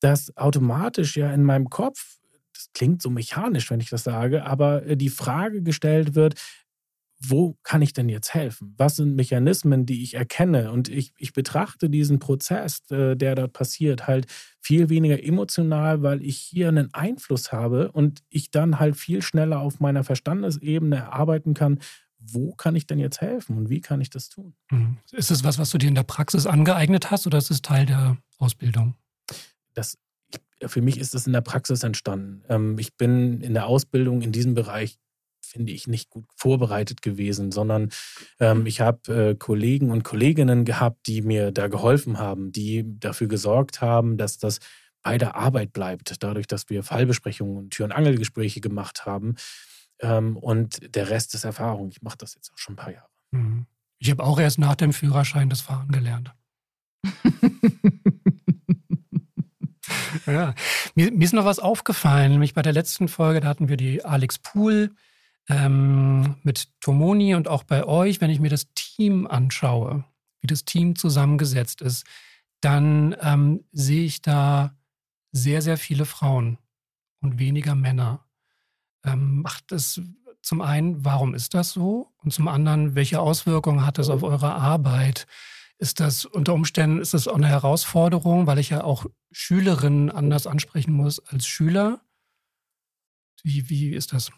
dass 0.00 0.36
automatisch 0.36 1.16
ja 1.16 1.32
in 1.32 1.42
meinem 1.42 1.70
Kopf 1.70 2.16
das 2.66 2.72
klingt 2.72 3.02
so 3.02 3.10
mechanisch, 3.10 3.70
wenn 3.70 3.80
ich 3.80 3.90
das 3.90 4.04
sage, 4.04 4.44
aber 4.44 4.84
äh, 4.84 4.96
die 4.96 5.08
Frage 5.08 5.62
gestellt 5.62 6.14
wird, 6.14 6.34
wo 7.18 7.56
kann 7.62 7.80
ich 7.80 7.94
denn 7.94 8.10
jetzt 8.10 8.34
helfen? 8.34 8.74
Was 8.76 8.96
sind 8.96 9.16
Mechanismen, 9.16 9.86
die 9.86 10.02
ich 10.02 10.14
erkenne? 10.14 10.70
Und 10.70 10.88
ich, 10.88 11.14
ich 11.16 11.32
betrachte 11.32 11.88
diesen 11.88 12.18
Prozess, 12.18 12.82
äh, 12.90 13.16
der 13.16 13.34
dort 13.34 13.52
passiert, 13.54 14.06
halt 14.06 14.26
viel 14.60 14.90
weniger 14.90 15.22
emotional, 15.22 16.02
weil 16.02 16.22
ich 16.22 16.36
hier 16.36 16.68
einen 16.68 16.92
Einfluss 16.92 17.52
habe 17.52 17.90
und 17.92 18.22
ich 18.28 18.50
dann 18.50 18.78
halt 18.78 18.96
viel 18.96 19.22
schneller 19.22 19.60
auf 19.60 19.80
meiner 19.80 20.04
Verstandesebene 20.04 20.96
erarbeiten 20.96 21.54
kann, 21.54 21.80
wo 22.18 22.54
kann 22.54 22.76
ich 22.76 22.86
denn 22.86 22.98
jetzt 22.98 23.20
helfen 23.20 23.56
und 23.56 23.70
wie 23.70 23.80
kann 23.80 24.00
ich 24.00 24.10
das 24.10 24.28
tun? 24.28 24.54
Mhm. 24.70 24.98
Ist 25.12 25.30
es 25.30 25.44
was, 25.44 25.58
was 25.58 25.70
du 25.70 25.78
dir 25.78 25.88
in 25.88 25.94
der 25.94 26.02
Praxis 26.02 26.46
angeeignet 26.46 27.10
hast 27.10 27.26
oder 27.26 27.38
ist 27.38 27.50
es 27.50 27.62
Teil 27.62 27.86
der 27.86 28.18
Ausbildung? 28.38 28.94
Das 29.74 29.98
für 30.64 30.80
mich 30.80 30.98
ist 30.98 31.14
das 31.14 31.26
in 31.26 31.32
der 31.32 31.40
Praxis 31.40 31.82
entstanden. 31.82 32.42
Ähm, 32.48 32.78
ich 32.78 32.96
bin 32.96 33.40
in 33.40 33.54
der 33.54 33.66
Ausbildung 33.66 34.22
in 34.22 34.32
diesem 34.32 34.54
Bereich 34.54 34.98
finde 35.46 35.72
ich, 35.72 35.86
nicht 35.86 36.10
gut 36.10 36.26
vorbereitet 36.34 37.02
gewesen, 37.02 37.52
sondern 37.52 37.90
ähm, 38.40 38.66
ich 38.66 38.80
habe 38.80 39.30
äh, 39.30 39.34
Kollegen 39.34 39.90
und 39.90 40.02
Kolleginnen 40.02 40.64
gehabt, 40.64 41.06
die 41.06 41.22
mir 41.22 41.52
da 41.52 41.68
geholfen 41.68 42.18
haben, 42.18 42.52
die 42.52 42.84
dafür 42.98 43.28
gesorgt 43.28 43.80
haben, 43.80 44.16
dass 44.18 44.38
das 44.38 44.58
bei 45.02 45.18
der 45.18 45.36
Arbeit 45.36 45.72
bleibt, 45.72 46.22
dadurch, 46.22 46.46
dass 46.48 46.68
wir 46.68 46.82
Fallbesprechungen 46.82 47.56
und 47.56 47.70
Tür- 47.70 47.86
und 47.86 47.92
Angelgespräche 47.92 48.60
gemacht 48.60 49.06
haben. 49.06 49.36
Ähm, 50.00 50.36
und 50.36 50.94
der 50.94 51.10
Rest 51.10 51.34
ist 51.34 51.44
Erfahrung. 51.44 51.90
Ich 51.90 52.02
mache 52.02 52.18
das 52.18 52.34
jetzt 52.34 52.52
auch 52.52 52.58
schon 52.58 52.74
ein 52.74 52.76
paar 52.76 52.92
Jahre. 52.92 53.08
Mhm. 53.30 53.66
Ich 53.98 54.10
habe 54.10 54.24
auch 54.24 54.38
erst 54.38 54.58
nach 54.58 54.74
dem 54.74 54.92
Führerschein 54.92 55.48
das 55.48 55.60
Fahren 55.60 55.88
gelernt. 55.88 56.34
ja. 60.26 60.54
Mir, 60.94 61.12
mir, 61.12 61.24
ist 61.24 61.32
noch 61.32 61.44
was 61.44 61.58
aufgefallen, 61.58 62.32
nämlich 62.32 62.54
bei 62.54 62.62
der 62.62 62.72
letzten 62.72 63.08
Folge, 63.08 63.40
da 63.40 63.48
hatten 63.48 63.68
wir 63.68 63.76
die 63.76 64.04
Alex 64.04 64.38
Pool 64.38 64.94
ähm, 65.48 66.36
mit 66.42 66.68
Tomoni 66.80 67.34
und 67.34 67.48
auch 67.48 67.62
bei 67.62 67.84
euch, 67.84 68.20
wenn 68.20 68.30
ich 68.30 68.40
mir 68.40 68.50
das 68.50 68.72
Team 68.74 69.26
anschaue, 69.26 70.04
wie 70.40 70.46
das 70.46 70.64
Team 70.64 70.96
zusammengesetzt 70.96 71.80
ist, 71.82 72.04
dann 72.60 73.14
ähm, 73.20 73.64
sehe 73.72 74.04
ich 74.04 74.22
da 74.22 74.74
sehr, 75.32 75.62
sehr 75.62 75.76
viele 75.76 76.06
Frauen 76.06 76.58
und 77.20 77.38
weniger 77.38 77.74
Männer. 77.74 78.24
Ähm, 79.04 79.42
macht 79.42 79.72
es 79.72 80.00
zum 80.42 80.60
einen, 80.60 81.04
warum 81.04 81.34
ist 81.34 81.54
das 81.54 81.72
so? 81.72 82.12
Und 82.18 82.32
zum 82.32 82.48
anderen, 82.48 82.94
welche 82.94 83.20
Auswirkungen 83.20 83.84
hat 83.84 83.98
das 83.98 84.08
auf 84.08 84.22
eure 84.22 84.54
Arbeit? 84.54 85.26
Ist 85.78 86.00
das 86.00 86.24
unter 86.24 86.54
Umständen, 86.54 87.00
ist 87.00 87.12
das 87.12 87.28
auch 87.28 87.34
eine 87.34 87.48
Herausforderung, 87.48 88.46
weil 88.46 88.58
ich 88.58 88.70
ja 88.70 88.82
auch 88.82 89.06
Schülerinnen 89.30 90.10
anders 90.10 90.46
ansprechen 90.46 90.92
muss 90.92 91.20
als 91.26 91.46
Schüler? 91.46 92.00
Wie, 93.42 93.68
wie 93.68 93.90
ist 93.90 94.12
das? 94.12 94.30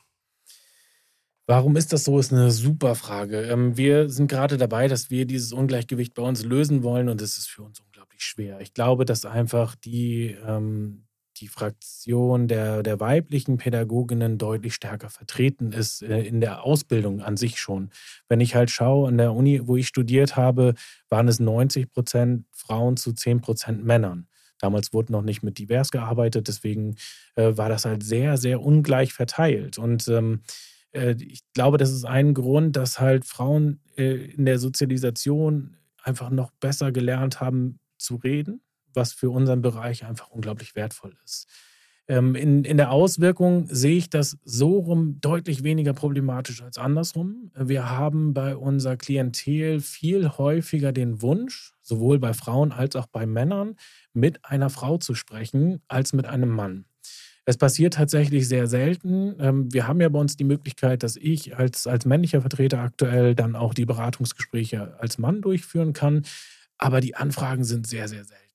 Warum 1.46 1.76
ist 1.76 1.94
das 1.94 2.04
so, 2.04 2.18
ist 2.18 2.30
eine 2.30 2.50
super 2.50 2.94
Frage. 2.94 3.40
Ähm, 3.42 3.78
wir 3.78 4.10
sind 4.10 4.28
gerade 4.28 4.58
dabei, 4.58 4.86
dass 4.86 5.08
wir 5.08 5.24
dieses 5.24 5.52
Ungleichgewicht 5.52 6.12
bei 6.12 6.22
uns 6.22 6.44
lösen 6.44 6.82
wollen 6.82 7.08
und 7.08 7.22
es 7.22 7.38
ist 7.38 7.48
für 7.48 7.62
uns 7.62 7.80
unglaublich 7.80 8.22
schwer. 8.22 8.60
Ich 8.60 8.74
glaube, 8.74 9.06
dass 9.06 9.24
einfach 9.24 9.74
die, 9.74 10.36
ähm, 10.46 11.07
die 11.40 11.48
Fraktion 11.48 12.48
der, 12.48 12.82
der 12.82 13.00
weiblichen 13.00 13.56
Pädagoginnen 13.56 14.38
deutlich 14.38 14.74
stärker 14.74 15.10
vertreten 15.10 15.72
ist 15.72 16.02
äh, 16.02 16.20
in 16.22 16.40
der 16.40 16.64
Ausbildung 16.64 17.20
an 17.20 17.36
sich 17.36 17.58
schon. 17.58 17.90
Wenn 18.28 18.40
ich 18.40 18.54
halt 18.54 18.70
schaue, 18.70 19.08
an 19.08 19.18
der 19.18 19.32
Uni, 19.34 19.66
wo 19.66 19.76
ich 19.76 19.88
studiert 19.88 20.36
habe, 20.36 20.74
waren 21.08 21.28
es 21.28 21.40
90 21.40 21.90
Prozent 21.90 22.46
Frauen 22.52 22.96
zu 22.96 23.12
10 23.12 23.40
Prozent 23.40 23.84
Männern. 23.84 24.28
Damals 24.60 24.92
wurde 24.92 25.12
noch 25.12 25.22
nicht 25.22 25.42
mit 25.42 25.58
divers 25.58 25.90
gearbeitet, 25.90 26.48
deswegen 26.48 26.96
äh, 27.36 27.56
war 27.56 27.68
das 27.68 27.84
halt 27.84 28.02
sehr, 28.02 28.36
sehr 28.36 28.60
ungleich 28.60 29.12
verteilt. 29.12 29.78
Und 29.78 30.08
ähm, 30.08 30.42
äh, 30.92 31.14
ich 31.20 31.40
glaube, 31.54 31.78
das 31.78 31.92
ist 31.92 32.04
ein 32.04 32.34
Grund, 32.34 32.76
dass 32.76 33.00
halt 33.00 33.24
Frauen 33.24 33.80
in 33.96 34.44
der 34.44 34.60
Sozialisation 34.60 35.76
einfach 36.04 36.30
noch 36.30 36.52
besser 36.60 36.92
gelernt 36.92 37.40
haben 37.40 37.80
zu 37.98 38.14
reden 38.14 38.62
was 38.98 39.14
für 39.14 39.30
unseren 39.30 39.62
Bereich 39.62 40.04
einfach 40.04 40.28
unglaublich 40.28 40.76
wertvoll 40.76 41.16
ist. 41.24 41.48
Ähm, 42.08 42.34
in, 42.34 42.64
in 42.64 42.78
der 42.78 42.90
Auswirkung 42.90 43.68
sehe 43.70 43.96
ich 43.96 44.08
das 44.08 44.38
so 44.42 44.78
rum 44.78 45.20
deutlich 45.20 45.62
weniger 45.62 45.92
problematisch 45.92 46.62
als 46.62 46.78
andersrum. 46.78 47.50
Wir 47.54 47.90
haben 47.90 48.32
bei 48.32 48.56
unserer 48.56 48.96
Klientel 48.96 49.80
viel 49.80 50.28
häufiger 50.30 50.92
den 50.92 51.20
Wunsch, 51.20 51.74
sowohl 51.82 52.18
bei 52.18 52.32
Frauen 52.32 52.72
als 52.72 52.96
auch 52.96 53.06
bei 53.06 53.26
Männern, 53.26 53.76
mit 54.14 54.44
einer 54.44 54.70
Frau 54.70 54.96
zu 54.96 55.14
sprechen, 55.14 55.82
als 55.86 56.14
mit 56.14 56.24
einem 56.24 56.48
Mann. 56.48 56.86
Es 57.44 57.56
passiert 57.56 57.94
tatsächlich 57.94 58.46
sehr 58.48 58.66
selten. 58.66 59.34
Ähm, 59.38 59.72
wir 59.72 59.86
haben 59.86 60.00
ja 60.00 60.08
bei 60.08 60.18
uns 60.18 60.36
die 60.36 60.44
Möglichkeit, 60.44 61.02
dass 61.02 61.16
ich 61.16 61.56
als, 61.56 61.86
als 61.86 62.06
männlicher 62.06 62.40
Vertreter 62.40 62.80
aktuell 62.80 63.34
dann 63.34 63.54
auch 63.54 63.72
die 63.74 63.86
Beratungsgespräche 63.86 64.98
als 64.98 65.18
Mann 65.18 65.42
durchführen 65.42 65.92
kann. 65.92 66.24
Aber 66.78 67.00
die 67.00 67.16
Anfragen 67.16 67.64
sind 67.64 67.86
sehr, 67.86 68.06
sehr 68.08 68.24
selten. 68.24 68.47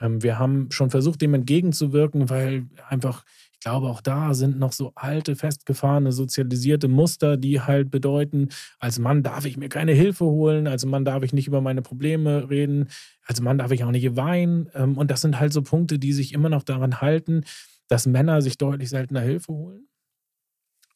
Ähm, 0.00 0.22
wir 0.22 0.38
haben 0.38 0.70
schon 0.70 0.90
versucht, 0.90 1.22
dem 1.22 1.34
entgegenzuwirken, 1.34 2.30
weil 2.30 2.66
einfach, 2.88 3.24
ich 3.52 3.60
glaube, 3.60 3.88
auch 3.88 4.00
da 4.00 4.34
sind 4.34 4.58
noch 4.58 4.72
so 4.72 4.92
alte, 4.94 5.36
festgefahrene, 5.36 6.12
sozialisierte 6.12 6.88
Muster, 6.88 7.36
die 7.36 7.60
halt 7.60 7.90
bedeuten, 7.90 8.48
als 8.78 8.98
Mann 8.98 9.22
darf 9.22 9.44
ich 9.46 9.56
mir 9.56 9.68
keine 9.68 9.92
Hilfe 9.92 10.24
holen, 10.26 10.66
als 10.66 10.84
Mann 10.84 11.04
darf 11.04 11.22
ich 11.22 11.32
nicht 11.32 11.46
über 11.48 11.60
meine 11.60 11.82
Probleme 11.82 12.50
reden, 12.50 12.88
als 13.24 13.40
Mann 13.40 13.58
darf 13.58 13.70
ich 13.72 13.84
auch 13.84 13.90
nicht 13.90 14.16
weinen. 14.16 14.68
Ähm, 14.74 14.98
und 14.98 15.10
das 15.10 15.20
sind 15.22 15.40
halt 15.40 15.52
so 15.52 15.62
Punkte, 15.62 15.98
die 15.98 16.12
sich 16.12 16.32
immer 16.32 16.48
noch 16.48 16.62
daran 16.62 17.00
halten. 17.00 17.44
dass 17.88 18.06
Männer 18.06 18.42
sich 18.42 18.58
deutlich 18.58 18.90
seltener 18.90 19.20
Hilfe 19.20 19.52
holen. 19.52 19.88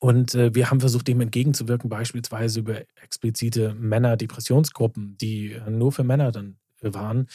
Und 0.01 0.34
äh, 0.34 0.55
wir 0.55 0.70
haben 0.70 0.80
versucht, 0.80 1.09
dem 1.09 1.20
entgegenzuwirken, 1.20 1.90
beispielsweise 1.90 2.61
über 2.61 2.82
explizite 3.03 3.74
Männer-Depressionsgruppen, 3.74 5.16
die 5.18 5.53
äh, 5.53 5.70
nur 5.70 5.90
für 5.92 6.05
Männer 6.05 6.30
dann 6.30 6.59
äh, 6.82 6.94
waren. 6.94 7.26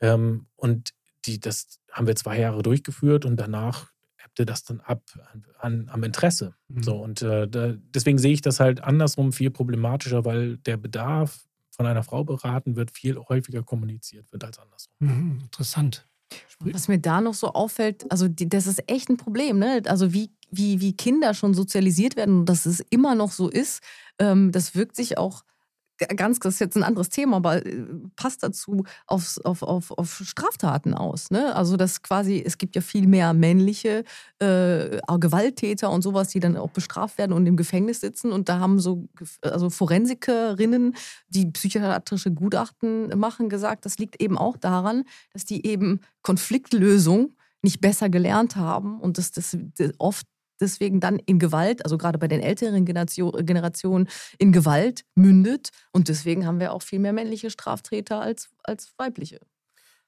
Ähm, 0.00 0.46
und 0.56 0.92
die, 1.24 1.40
das 1.40 1.80
haben 1.90 2.06
wir 2.06 2.16
zwei 2.16 2.38
Jahre 2.38 2.62
durchgeführt 2.62 3.24
und 3.24 3.36
danach 3.36 3.90
ebbte 4.24 4.44
das 4.44 4.64
dann 4.64 4.80
ab 4.80 5.02
an, 5.58 5.88
am 5.90 6.04
Interesse. 6.04 6.54
Mhm. 6.68 6.82
So, 6.82 6.96
und 6.96 7.22
äh, 7.22 7.48
da, 7.48 7.74
deswegen 7.94 8.18
sehe 8.18 8.32
ich 8.32 8.42
das 8.42 8.60
halt 8.60 8.82
andersrum 8.82 9.32
viel 9.32 9.50
problematischer, 9.50 10.24
weil 10.24 10.58
der 10.58 10.76
Bedarf 10.76 11.46
von 11.70 11.86
einer 11.86 12.02
Frau 12.02 12.24
beraten 12.24 12.76
wird, 12.76 12.90
viel 12.90 13.18
häufiger 13.18 13.62
kommuniziert 13.62 14.30
wird 14.32 14.44
als 14.44 14.58
andersrum. 14.58 14.94
Mhm, 14.98 15.38
interessant. 15.42 16.06
Was 16.58 16.88
mir 16.88 16.98
da 16.98 17.20
noch 17.20 17.34
so 17.34 17.52
auffällt, 17.52 18.10
also 18.10 18.28
die, 18.28 18.48
das 18.48 18.66
ist 18.66 18.82
echt 18.90 19.08
ein 19.08 19.16
Problem, 19.16 19.58
ne? 19.58 19.82
Also 19.86 20.12
wie, 20.12 20.30
wie, 20.50 20.80
wie 20.80 20.96
Kinder 20.96 21.34
schon 21.34 21.54
sozialisiert 21.54 22.16
werden 22.16 22.40
und 22.40 22.46
dass 22.46 22.66
es 22.66 22.80
immer 22.90 23.14
noch 23.14 23.30
so 23.30 23.48
ist, 23.48 23.82
ähm, 24.18 24.52
das 24.52 24.74
wirkt 24.74 24.96
sich 24.96 25.18
auch 25.18 25.44
ganz, 25.98 26.38
das 26.38 26.54
ist 26.54 26.60
jetzt 26.60 26.76
ein 26.76 26.82
anderes 26.82 27.08
Thema, 27.08 27.36
aber 27.36 27.64
äh, 27.64 27.86
passt 28.16 28.42
dazu 28.42 28.84
aufs, 29.06 29.38
auf, 29.38 29.62
auf, 29.62 29.90
auf 29.90 30.22
Straftaten 30.24 30.94
aus. 30.94 31.30
Ne? 31.30 31.54
Also 31.54 31.76
das 31.76 32.02
quasi, 32.02 32.42
es 32.44 32.58
gibt 32.58 32.76
ja 32.76 32.82
viel 32.82 33.06
mehr 33.06 33.32
männliche 33.32 34.04
äh, 34.38 35.00
Gewalttäter 35.18 35.90
und 35.90 36.02
sowas, 36.02 36.28
die 36.28 36.40
dann 36.40 36.56
auch 36.56 36.70
bestraft 36.70 37.18
werden 37.18 37.32
und 37.32 37.46
im 37.46 37.56
Gefängnis 37.56 38.00
sitzen. 38.00 38.32
Und 38.32 38.48
da 38.48 38.58
haben 38.58 38.78
so 38.78 39.08
also 39.42 39.70
Forensikerinnen, 39.70 40.94
die 41.28 41.46
psychiatrische 41.50 42.32
Gutachten 42.32 43.18
machen, 43.18 43.48
gesagt, 43.48 43.86
das 43.86 43.98
liegt 43.98 44.20
eben 44.20 44.38
auch 44.38 44.56
daran, 44.56 45.04
dass 45.32 45.44
die 45.44 45.66
eben 45.66 46.00
Konfliktlösung 46.22 47.34
nicht 47.62 47.80
besser 47.80 48.08
gelernt 48.08 48.56
haben 48.56 49.00
und 49.00 49.18
dass 49.18 49.32
das 49.32 49.56
oft 49.98 50.26
deswegen 50.60 51.00
dann 51.00 51.18
in 51.18 51.38
Gewalt, 51.38 51.84
also 51.84 51.98
gerade 51.98 52.18
bei 52.18 52.28
den 52.28 52.40
älteren 52.40 52.84
Generationen, 52.84 54.08
in 54.38 54.52
Gewalt 54.52 55.04
mündet. 55.14 55.70
Und 55.92 56.08
deswegen 56.08 56.46
haben 56.46 56.60
wir 56.60 56.72
auch 56.72 56.82
viel 56.82 56.98
mehr 56.98 57.12
männliche 57.12 57.50
Straftäter 57.50 58.20
als, 58.20 58.50
als 58.62 58.92
weibliche. 58.96 59.40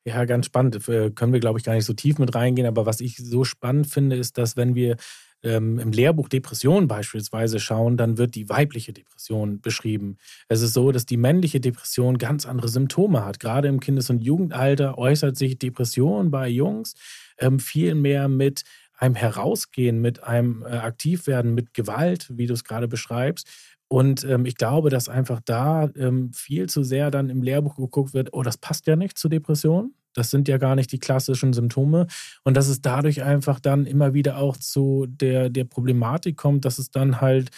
Ja, 0.04 0.24
ganz 0.24 0.46
spannend. 0.46 0.82
Können 0.86 1.32
wir, 1.32 1.40
glaube 1.40 1.58
ich, 1.58 1.64
gar 1.64 1.74
nicht 1.74 1.84
so 1.84 1.92
tief 1.92 2.18
mit 2.18 2.34
reingehen. 2.34 2.66
Aber 2.66 2.86
was 2.86 3.00
ich 3.00 3.16
so 3.18 3.44
spannend 3.44 3.88
finde, 3.88 4.16
ist, 4.16 4.38
dass 4.38 4.56
wenn 4.56 4.74
wir 4.74 4.96
ähm, 5.42 5.78
im 5.78 5.92
Lehrbuch 5.92 6.28
Depression 6.28 6.88
beispielsweise 6.88 7.60
schauen, 7.60 7.96
dann 7.96 8.18
wird 8.18 8.34
die 8.34 8.48
weibliche 8.48 8.92
Depression 8.92 9.60
beschrieben. 9.60 10.16
Es 10.48 10.62
ist 10.62 10.72
so, 10.72 10.92
dass 10.92 11.06
die 11.06 11.16
männliche 11.16 11.60
Depression 11.60 12.18
ganz 12.18 12.46
andere 12.46 12.68
Symptome 12.68 13.24
hat. 13.24 13.38
Gerade 13.38 13.68
im 13.68 13.80
Kindes- 13.80 14.10
und 14.10 14.24
Jugendalter 14.24 14.98
äußert 14.98 15.36
sich 15.36 15.58
Depression 15.58 16.30
bei 16.30 16.48
Jungs 16.48 16.94
ähm, 17.38 17.60
viel 17.60 17.94
mehr 17.94 18.28
mit 18.28 18.62
einem 18.98 19.14
Herausgehen, 19.14 20.00
mit 20.00 20.22
einem 20.24 20.62
äh, 20.62 20.76
Aktivwerden, 20.76 21.54
mit 21.54 21.72
Gewalt, 21.72 22.26
wie 22.36 22.46
du 22.46 22.54
es 22.54 22.64
gerade 22.64 22.88
beschreibst. 22.88 23.48
Und 23.88 24.24
ähm, 24.24 24.44
ich 24.44 24.56
glaube, 24.56 24.90
dass 24.90 25.08
einfach 25.08 25.40
da 25.44 25.88
ähm, 25.96 26.32
viel 26.34 26.68
zu 26.68 26.82
sehr 26.82 27.10
dann 27.10 27.30
im 27.30 27.42
Lehrbuch 27.42 27.76
geguckt 27.76 28.12
wird, 28.12 28.30
oh, 28.32 28.42
das 28.42 28.58
passt 28.58 28.86
ja 28.86 28.96
nicht 28.96 29.16
zur 29.16 29.30
Depression. 29.30 29.94
Das 30.14 30.30
sind 30.30 30.48
ja 30.48 30.58
gar 30.58 30.74
nicht 30.74 30.92
die 30.92 30.98
klassischen 30.98 31.52
Symptome. 31.52 32.06
Und 32.44 32.56
dass 32.56 32.68
es 32.68 32.82
dadurch 32.82 33.22
einfach 33.22 33.60
dann 33.60 33.86
immer 33.86 34.14
wieder 34.14 34.38
auch 34.38 34.56
zu 34.56 35.06
der, 35.08 35.48
der 35.48 35.64
Problematik 35.64 36.36
kommt, 36.36 36.64
dass 36.64 36.78
es 36.78 36.90
dann 36.90 37.20
halt 37.20 37.50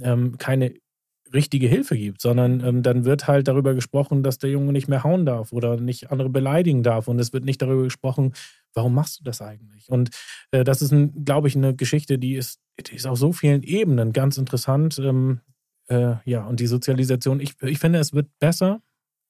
ähm, 0.00 0.38
keine 0.38 0.74
richtige 1.32 1.66
Hilfe 1.66 1.96
gibt, 1.96 2.20
sondern 2.20 2.60
ähm, 2.64 2.82
dann 2.82 3.04
wird 3.04 3.26
halt 3.26 3.48
darüber 3.48 3.74
gesprochen, 3.74 4.22
dass 4.22 4.38
der 4.38 4.50
Junge 4.50 4.72
nicht 4.72 4.88
mehr 4.88 5.04
hauen 5.04 5.26
darf 5.26 5.52
oder 5.52 5.76
nicht 5.76 6.10
andere 6.10 6.30
beleidigen 6.30 6.82
darf. 6.82 7.08
Und 7.08 7.18
es 7.18 7.32
wird 7.32 7.44
nicht 7.44 7.60
darüber 7.60 7.82
gesprochen, 7.82 8.32
warum 8.74 8.94
machst 8.94 9.20
du 9.20 9.24
das 9.24 9.42
eigentlich? 9.42 9.90
Und 9.90 10.10
äh, 10.50 10.64
das 10.64 10.82
ist, 10.82 10.94
glaube 11.24 11.48
ich, 11.48 11.56
eine 11.56 11.74
Geschichte, 11.74 12.18
die 12.18 12.34
ist, 12.34 12.60
die 12.78 12.94
ist 12.94 13.06
auf 13.06 13.18
so 13.18 13.32
vielen 13.32 13.62
Ebenen 13.62 14.12
ganz 14.12 14.38
interessant. 14.38 14.98
Ähm, 14.98 15.40
äh, 15.88 16.16
ja, 16.24 16.44
und 16.44 16.60
die 16.60 16.66
Sozialisation, 16.66 17.40
ich, 17.40 17.60
ich 17.62 17.78
finde, 17.78 17.98
es 17.98 18.12
wird 18.12 18.28
besser. 18.38 18.80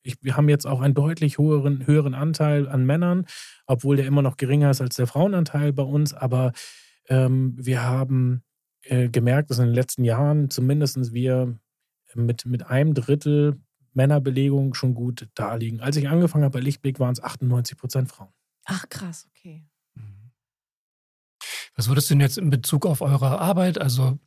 Ich, 0.03 0.17
wir 0.23 0.37
haben 0.37 0.49
jetzt 0.49 0.67
auch 0.67 0.81
einen 0.81 0.95
deutlich 0.95 1.39
höheren, 1.39 1.87
höheren 1.87 2.15
Anteil 2.15 2.69
an 2.69 2.87
Männern, 2.87 3.27
obwohl 3.67 3.97
der 3.97 4.07
immer 4.07 4.23
noch 4.23 4.37
geringer 4.37 4.71
ist 4.71 4.81
als 4.81 4.97
der 4.97 5.07
Frauenanteil 5.07 5.73
bei 5.73 5.83
uns. 5.83 6.15
Aber 6.15 6.53
ähm, 7.09 7.55
wir 7.57 7.83
haben 7.83 8.43
äh, 8.83 9.09
gemerkt, 9.09 9.51
dass 9.51 9.59
in 9.59 9.67
den 9.67 9.75
letzten 9.75 10.05
Jahren 10.05 10.51
zumindest 10.51 11.13
wir 11.13 11.59
mit, 12.17 12.47
mit 12.47 12.67
einem 12.67 12.95
Drittel 12.95 13.61
Männerbelegung 13.97 14.75
schon 14.75 14.95
gut 14.95 15.29
da 15.35 15.55
liegen. 15.55 15.81
Als 15.81 15.97
ich 15.97 16.09
angefangen 16.09 16.45
habe 16.45 16.59
bei 16.59 16.61
Lichtblick, 16.61 17.01
waren 17.01 17.13
es 17.13 17.23
98 17.23 17.77
Prozent 17.77 18.09
Frauen. 18.09 18.33
Ach 18.67 18.89
krass, 18.89 19.27
okay. 19.31 19.65
Mhm. 19.95 20.33
Was 21.75 21.89
würdest 21.89 22.11
du 22.11 22.15
denn 22.15 22.21
jetzt 22.21 22.39
in 22.39 22.51
Bezug 22.51 22.85
auf 22.85 23.01
eure 23.01 23.39
Arbeit, 23.41 23.81
also 23.81 24.19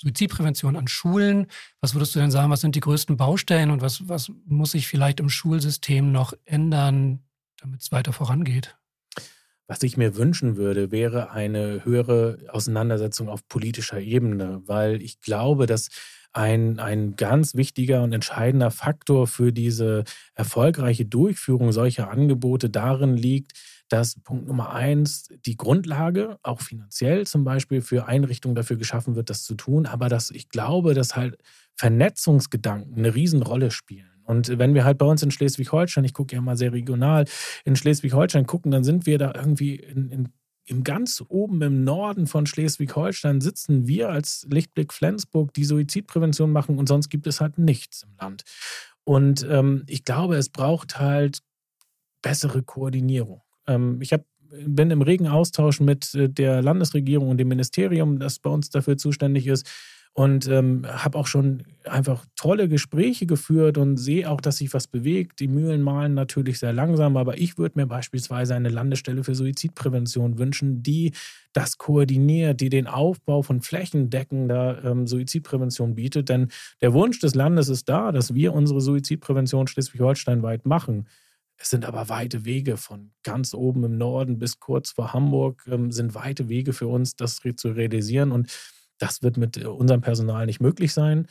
Suizidprävention 0.00 0.76
an 0.76 0.88
Schulen, 0.88 1.46
was 1.80 1.94
würdest 1.94 2.14
du 2.14 2.20
denn 2.20 2.30
sagen, 2.30 2.50
was 2.50 2.60
sind 2.60 2.76
die 2.76 2.80
größten 2.80 3.16
Baustellen 3.16 3.70
und 3.70 3.80
was, 3.80 4.08
was 4.08 4.30
muss 4.46 4.72
sich 4.72 4.86
vielleicht 4.86 5.20
im 5.20 5.28
Schulsystem 5.28 6.12
noch 6.12 6.32
ändern, 6.44 7.20
damit 7.58 7.82
es 7.82 7.92
weiter 7.92 8.12
vorangeht? 8.12 8.76
Was 9.66 9.82
ich 9.82 9.96
mir 9.96 10.16
wünschen 10.16 10.56
würde, 10.56 10.90
wäre 10.90 11.30
eine 11.30 11.84
höhere 11.84 12.38
Auseinandersetzung 12.50 13.30
auf 13.30 13.48
politischer 13.48 14.00
Ebene, 14.00 14.62
weil 14.66 15.00
ich 15.00 15.20
glaube, 15.20 15.66
dass 15.66 15.88
ein, 16.34 16.80
ein 16.80 17.16
ganz 17.16 17.54
wichtiger 17.54 18.02
und 18.02 18.12
entscheidender 18.12 18.70
Faktor 18.70 19.26
für 19.26 19.52
diese 19.52 20.04
erfolgreiche 20.34 21.06
Durchführung 21.06 21.72
solcher 21.72 22.10
Angebote 22.10 22.68
darin 22.68 23.16
liegt, 23.16 23.52
dass 23.88 24.20
Punkt 24.20 24.48
Nummer 24.48 24.72
eins 24.72 25.28
die 25.46 25.56
Grundlage, 25.56 26.38
auch 26.42 26.60
finanziell 26.60 27.26
zum 27.26 27.44
Beispiel, 27.44 27.80
für 27.80 28.06
Einrichtungen 28.06 28.56
dafür 28.56 28.76
geschaffen 28.76 29.14
wird, 29.14 29.30
das 29.30 29.44
zu 29.44 29.54
tun, 29.54 29.86
aber 29.86 30.08
dass 30.08 30.30
ich 30.30 30.48
glaube, 30.48 30.94
dass 30.94 31.14
halt 31.14 31.38
Vernetzungsgedanken 31.76 32.96
eine 32.96 33.14
Riesenrolle 33.14 33.70
spielen. 33.70 34.10
Und 34.24 34.58
wenn 34.58 34.74
wir 34.74 34.84
halt 34.84 34.98
bei 34.98 35.06
uns 35.06 35.22
in 35.22 35.30
Schleswig-Holstein, 35.30 36.04
ich 36.04 36.14
gucke 36.14 36.34
ja 36.34 36.40
mal 36.40 36.56
sehr 36.56 36.72
regional, 36.72 37.26
in 37.64 37.76
Schleswig-Holstein 37.76 38.46
gucken, 38.46 38.72
dann 38.72 38.82
sind 38.82 39.06
wir 39.06 39.18
da 39.18 39.32
irgendwie 39.34 39.76
in, 39.76 40.10
in 40.10 40.28
im 40.66 40.84
ganz 40.84 41.22
oben 41.28 41.60
im 41.62 41.84
Norden 41.84 42.26
von 42.26 42.46
Schleswig-Holstein 42.46 43.40
sitzen 43.40 43.86
wir 43.86 44.08
als 44.08 44.46
Lichtblick 44.50 44.92
Flensburg, 44.92 45.52
die 45.54 45.64
Suizidprävention 45.64 46.50
machen 46.50 46.78
und 46.78 46.88
sonst 46.88 47.10
gibt 47.10 47.26
es 47.26 47.40
halt 47.40 47.58
nichts 47.58 48.02
im 48.02 48.16
Land. 48.18 48.44
Und 49.04 49.46
ähm, 49.48 49.84
ich 49.86 50.04
glaube, 50.04 50.36
es 50.36 50.48
braucht 50.48 50.98
halt 50.98 51.40
bessere 52.22 52.62
Koordinierung. 52.62 53.42
Ähm, 53.66 54.00
ich 54.00 54.12
hab, 54.12 54.24
bin 54.66 54.90
im 54.90 55.02
regen 55.02 55.28
Austausch 55.28 55.80
mit 55.80 56.14
äh, 56.14 56.30
der 56.30 56.62
Landesregierung 56.62 57.28
und 57.28 57.36
dem 57.36 57.48
Ministerium, 57.48 58.18
das 58.18 58.38
bei 58.38 58.48
uns 58.48 58.70
dafür 58.70 58.96
zuständig 58.96 59.46
ist 59.46 59.68
und 60.14 60.46
ähm, 60.46 60.86
habe 60.86 61.18
auch 61.18 61.26
schon 61.26 61.64
einfach 61.82 62.24
tolle 62.36 62.68
Gespräche 62.68 63.26
geführt 63.26 63.76
und 63.76 63.96
sehe 63.96 64.30
auch, 64.30 64.40
dass 64.40 64.58
sich 64.58 64.72
was 64.72 64.86
bewegt. 64.86 65.40
Die 65.40 65.48
Mühlen 65.48 65.82
malen 65.82 66.14
natürlich 66.14 66.60
sehr 66.60 66.72
langsam, 66.72 67.16
aber 67.16 67.36
ich 67.36 67.58
würde 67.58 67.80
mir 67.80 67.86
beispielsweise 67.86 68.54
eine 68.54 68.68
Landesstelle 68.68 69.24
für 69.24 69.34
Suizidprävention 69.34 70.38
wünschen, 70.38 70.84
die 70.84 71.12
das 71.52 71.78
koordiniert, 71.78 72.60
die 72.60 72.68
den 72.68 72.86
Aufbau 72.86 73.42
von 73.42 73.60
flächendeckender 73.60 74.84
ähm, 74.84 75.08
Suizidprävention 75.08 75.96
bietet. 75.96 76.28
Denn 76.28 76.48
der 76.80 76.92
Wunsch 76.92 77.18
des 77.18 77.34
Landes 77.34 77.68
ist 77.68 77.88
da, 77.88 78.12
dass 78.12 78.34
wir 78.34 78.54
unsere 78.54 78.80
Suizidprävention 78.80 79.66
Schleswig-Holstein 79.66 80.44
weit 80.44 80.64
machen. 80.64 81.08
Es 81.56 81.70
sind 81.70 81.84
aber 81.84 82.08
weite 82.08 82.44
Wege 82.44 82.76
von 82.76 83.10
ganz 83.24 83.52
oben 83.52 83.82
im 83.82 83.98
Norden 83.98 84.38
bis 84.38 84.60
kurz 84.60 84.92
vor 84.92 85.12
Hamburg, 85.12 85.64
ähm, 85.66 85.90
sind 85.90 86.14
weite 86.14 86.48
Wege 86.48 86.72
für 86.72 86.86
uns, 86.86 87.16
das 87.16 87.40
zu 87.56 87.68
realisieren. 87.70 88.30
Und 88.30 88.48
das 89.04 89.22
wird 89.22 89.36
mit 89.36 89.56
äh, 89.58 89.66
unserem 89.66 90.00
Personal 90.00 90.46
nicht 90.46 90.60
möglich 90.60 90.92
sein. 90.92 91.26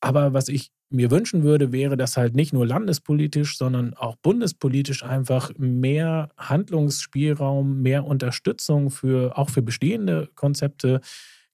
Aber 0.00 0.32
was 0.34 0.48
ich 0.48 0.70
mir 0.90 1.10
wünschen 1.10 1.42
würde, 1.42 1.72
wäre, 1.72 1.96
dass 1.96 2.16
halt 2.16 2.34
nicht 2.34 2.52
nur 2.52 2.66
landespolitisch, 2.66 3.56
sondern 3.56 3.94
auch 3.94 4.16
bundespolitisch 4.16 5.02
einfach 5.02 5.52
mehr 5.56 6.30
Handlungsspielraum, 6.36 7.80
mehr 7.82 8.04
Unterstützung 8.04 8.90
für 8.90 9.36
auch 9.38 9.50
für 9.50 9.62
bestehende 9.62 10.28
Konzepte 10.34 11.00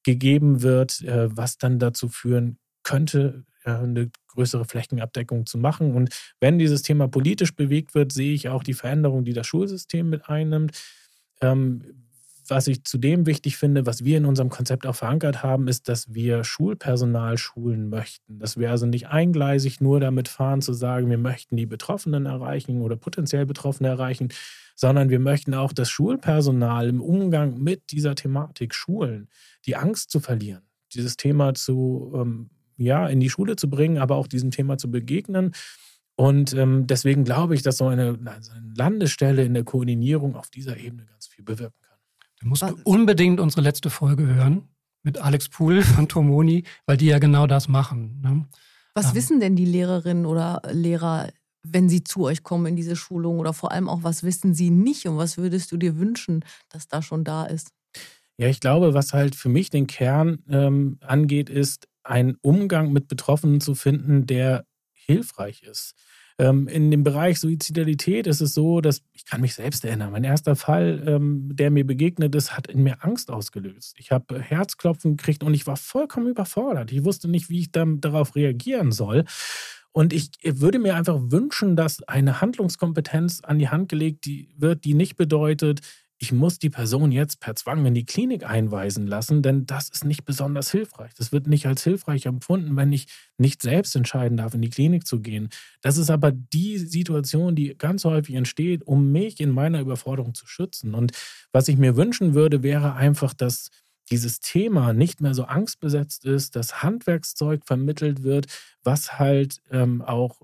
gegeben 0.02 0.62
wird, 0.62 1.02
äh, 1.02 1.34
was 1.36 1.58
dann 1.58 1.78
dazu 1.78 2.08
führen 2.08 2.58
könnte, 2.82 3.44
eine 3.64 4.10
größere 4.26 4.64
Flächenabdeckung 4.64 5.46
zu 5.46 5.56
machen. 5.56 5.94
Und 5.94 6.08
wenn 6.40 6.58
dieses 6.58 6.82
Thema 6.82 7.06
politisch 7.06 7.54
bewegt 7.54 7.94
wird, 7.94 8.10
sehe 8.10 8.34
ich 8.34 8.48
auch 8.48 8.64
die 8.64 8.74
Veränderung, 8.74 9.24
die 9.24 9.34
das 9.34 9.46
Schulsystem 9.46 10.10
mit 10.10 10.28
einnimmt. 10.28 10.76
Was 12.48 12.66
ich 12.66 12.84
zudem 12.84 13.26
wichtig 13.26 13.56
finde, 13.56 13.86
was 13.86 14.04
wir 14.04 14.18
in 14.18 14.24
unserem 14.24 14.48
Konzept 14.48 14.86
auch 14.86 14.96
verankert 14.96 15.42
haben, 15.42 15.68
ist, 15.68 15.88
dass 15.88 16.12
wir 16.12 16.42
Schulpersonal 16.42 17.38
schulen 17.38 17.88
möchten. 17.88 18.38
Dass 18.38 18.56
wir 18.56 18.70
also 18.70 18.86
nicht 18.86 19.08
eingleisig 19.08 19.80
nur 19.80 20.00
damit 20.00 20.28
fahren 20.28 20.60
zu 20.60 20.72
sagen, 20.72 21.08
wir 21.08 21.18
möchten 21.18 21.56
die 21.56 21.66
Betroffenen 21.66 22.26
erreichen 22.26 22.80
oder 22.80 22.96
potenziell 22.96 23.46
Betroffene 23.46 23.88
erreichen, 23.88 24.30
sondern 24.74 25.10
wir 25.10 25.20
möchten 25.20 25.54
auch 25.54 25.72
das 25.72 25.90
Schulpersonal 25.90 26.88
im 26.88 27.00
Umgang 27.00 27.58
mit 27.62 27.92
dieser 27.92 28.14
Thematik 28.14 28.74
schulen, 28.74 29.28
die 29.66 29.76
Angst 29.76 30.10
zu 30.10 30.18
verlieren, 30.18 30.62
dieses 30.92 31.16
Thema 31.16 31.54
zu, 31.54 32.12
ähm, 32.16 32.50
ja, 32.76 33.06
in 33.06 33.20
die 33.20 33.30
Schule 33.30 33.56
zu 33.56 33.70
bringen, 33.70 33.98
aber 33.98 34.16
auch 34.16 34.26
diesem 34.26 34.50
Thema 34.50 34.78
zu 34.78 34.90
begegnen. 34.90 35.52
Und 36.16 36.54
ähm, 36.54 36.86
deswegen 36.86 37.24
glaube 37.24 37.54
ich, 37.54 37.62
dass 37.62 37.78
so 37.78 37.86
eine, 37.86 38.18
eine 38.18 38.40
Landesstelle 38.76 39.44
in 39.44 39.54
der 39.54 39.64
Koordinierung 39.64 40.36
auf 40.36 40.50
dieser 40.50 40.76
Ebene 40.76 41.06
ganz 41.06 41.26
viel 41.26 41.44
bewirken 41.44 41.80
kann. 41.82 41.91
Du 42.42 42.48
musst 42.48 42.62
Was? 42.62 42.74
unbedingt 42.84 43.40
unsere 43.40 43.62
letzte 43.62 43.88
Folge 43.88 44.26
hören 44.26 44.68
mit 45.04 45.18
Alex 45.18 45.48
Pool 45.48 45.82
von 45.82 46.08
Tomoni, 46.08 46.64
weil 46.86 46.96
die 46.96 47.06
ja 47.06 47.18
genau 47.18 47.46
das 47.46 47.68
machen. 47.68 48.20
Ne? 48.20 48.46
Was 48.94 49.10
ähm. 49.10 49.14
wissen 49.14 49.40
denn 49.40 49.56
die 49.56 49.64
Lehrerinnen 49.64 50.26
oder 50.26 50.60
Lehrer, 50.70 51.28
wenn 51.62 51.88
sie 51.88 52.02
zu 52.02 52.24
euch 52.24 52.42
kommen 52.42 52.66
in 52.66 52.76
diese 52.76 52.96
Schulung? 52.96 53.38
Oder 53.38 53.52
vor 53.52 53.72
allem 53.72 53.88
auch, 53.88 54.02
was 54.02 54.24
wissen 54.24 54.54
sie 54.54 54.70
nicht 54.70 55.06
und 55.06 55.16
was 55.16 55.38
würdest 55.38 55.70
du 55.72 55.76
dir 55.76 55.98
wünschen, 55.98 56.44
dass 56.68 56.88
da 56.88 57.00
schon 57.00 57.24
da 57.24 57.44
ist? 57.44 57.72
Ja, 58.38 58.48
ich 58.48 58.60
glaube, 58.60 58.94
was 58.94 59.12
halt 59.12 59.36
für 59.36 59.48
mich 59.48 59.70
den 59.70 59.86
Kern 59.86 60.42
ähm, 60.48 60.98
angeht, 61.00 61.48
ist, 61.48 61.88
einen 62.02 62.36
Umgang 62.42 62.92
mit 62.92 63.06
Betroffenen 63.06 63.60
zu 63.60 63.76
finden, 63.76 64.26
der 64.26 64.66
hilfreich 64.92 65.62
ist. 65.62 65.94
Ähm, 66.42 66.66
in 66.66 66.90
dem 66.90 67.04
Bereich 67.04 67.38
Suizidalität 67.38 68.26
ist 68.26 68.40
es 68.40 68.52
so, 68.52 68.80
dass 68.80 69.00
ich 69.12 69.24
kann 69.24 69.40
mich 69.40 69.54
selbst 69.54 69.84
erinnern. 69.84 70.10
Mein 70.10 70.24
erster 70.24 70.56
Fall, 70.56 71.00
ähm, 71.06 71.48
der 71.52 71.70
mir 71.70 71.86
begegnet 71.86 72.34
ist, 72.34 72.56
hat 72.56 72.66
in 72.66 72.82
mir 72.82 73.04
Angst 73.04 73.30
ausgelöst. 73.30 73.94
Ich 73.96 74.10
habe 74.10 74.40
Herzklopfen 74.40 75.16
gekriegt 75.16 75.44
und 75.44 75.54
ich 75.54 75.68
war 75.68 75.76
vollkommen 75.76 76.26
überfordert. 76.26 76.90
Ich 76.90 77.04
wusste 77.04 77.28
nicht, 77.28 77.48
wie 77.48 77.60
ich 77.60 77.70
dann 77.70 78.00
darauf 78.00 78.34
reagieren 78.34 78.90
soll. 78.90 79.24
Und 79.92 80.12
ich 80.12 80.30
würde 80.42 80.80
mir 80.80 80.96
einfach 80.96 81.20
wünschen, 81.20 81.76
dass 81.76 82.02
eine 82.08 82.40
Handlungskompetenz 82.40 83.42
an 83.44 83.60
die 83.60 83.68
Hand 83.68 83.88
gelegt 83.88 84.28
wird, 84.56 84.84
die 84.84 84.94
nicht 84.94 85.16
bedeutet, 85.16 85.80
ich 86.22 86.30
muss 86.30 86.60
die 86.60 86.70
Person 86.70 87.10
jetzt 87.10 87.40
per 87.40 87.56
Zwang 87.56 87.84
in 87.84 87.94
die 87.94 88.04
Klinik 88.04 88.48
einweisen 88.48 89.08
lassen, 89.08 89.42
denn 89.42 89.66
das 89.66 89.88
ist 89.88 90.04
nicht 90.04 90.24
besonders 90.24 90.70
hilfreich. 90.70 91.12
Das 91.14 91.32
wird 91.32 91.48
nicht 91.48 91.66
als 91.66 91.82
hilfreich 91.82 92.26
empfunden, 92.26 92.76
wenn 92.76 92.92
ich 92.92 93.08
nicht 93.38 93.60
selbst 93.60 93.96
entscheiden 93.96 94.36
darf, 94.36 94.54
in 94.54 94.62
die 94.62 94.70
Klinik 94.70 95.04
zu 95.04 95.18
gehen. 95.18 95.48
Das 95.80 95.96
ist 95.96 96.10
aber 96.10 96.30
die 96.30 96.78
Situation, 96.78 97.56
die 97.56 97.76
ganz 97.76 98.04
häufig 98.04 98.36
entsteht, 98.36 98.86
um 98.86 99.10
mich 99.10 99.40
in 99.40 99.50
meiner 99.50 99.80
Überforderung 99.80 100.32
zu 100.32 100.46
schützen. 100.46 100.94
Und 100.94 101.10
was 101.50 101.66
ich 101.66 101.76
mir 101.76 101.96
wünschen 101.96 102.34
würde, 102.34 102.62
wäre 102.62 102.94
einfach, 102.94 103.34
dass 103.34 103.70
dieses 104.08 104.38
Thema 104.38 104.92
nicht 104.92 105.20
mehr 105.20 105.34
so 105.34 105.42
angstbesetzt 105.42 106.24
ist, 106.24 106.54
dass 106.54 106.84
Handwerkszeug 106.84 107.66
vermittelt 107.66 108.22
wird, 108.22 108.46
was 108.84 109.18
halt 109.18 109.60
ähm, 109.72 110.02
auch 110.02 110.40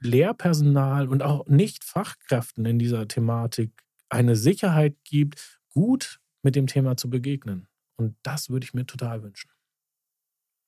Lehrpersonal 0.00 1.08
und 1.08 1.22
auch 1.22 1.46
Nicht-Fachkräften 1.46 2.64
in 2.64 2.78
dieser 2.78 3.06
Thematik 3.06 3.83
eine 4.14 4.36
Sicherheit 4.36 4.96
gibt, 5.04 5.60
gut 5.70 6.20
mit 6.42 6.56
dem 6.56 6.66
Thema 6.66 6.96
zu 6.96 7.10
begegnen. 7.10 7.66
Und 7.96 8.16
das 8.22 8.50
würde 8.50 8.64
ich 8.64 8.74
mir 8.74 8.86
total 8.86 9.22
wünschen. 9.22 9.50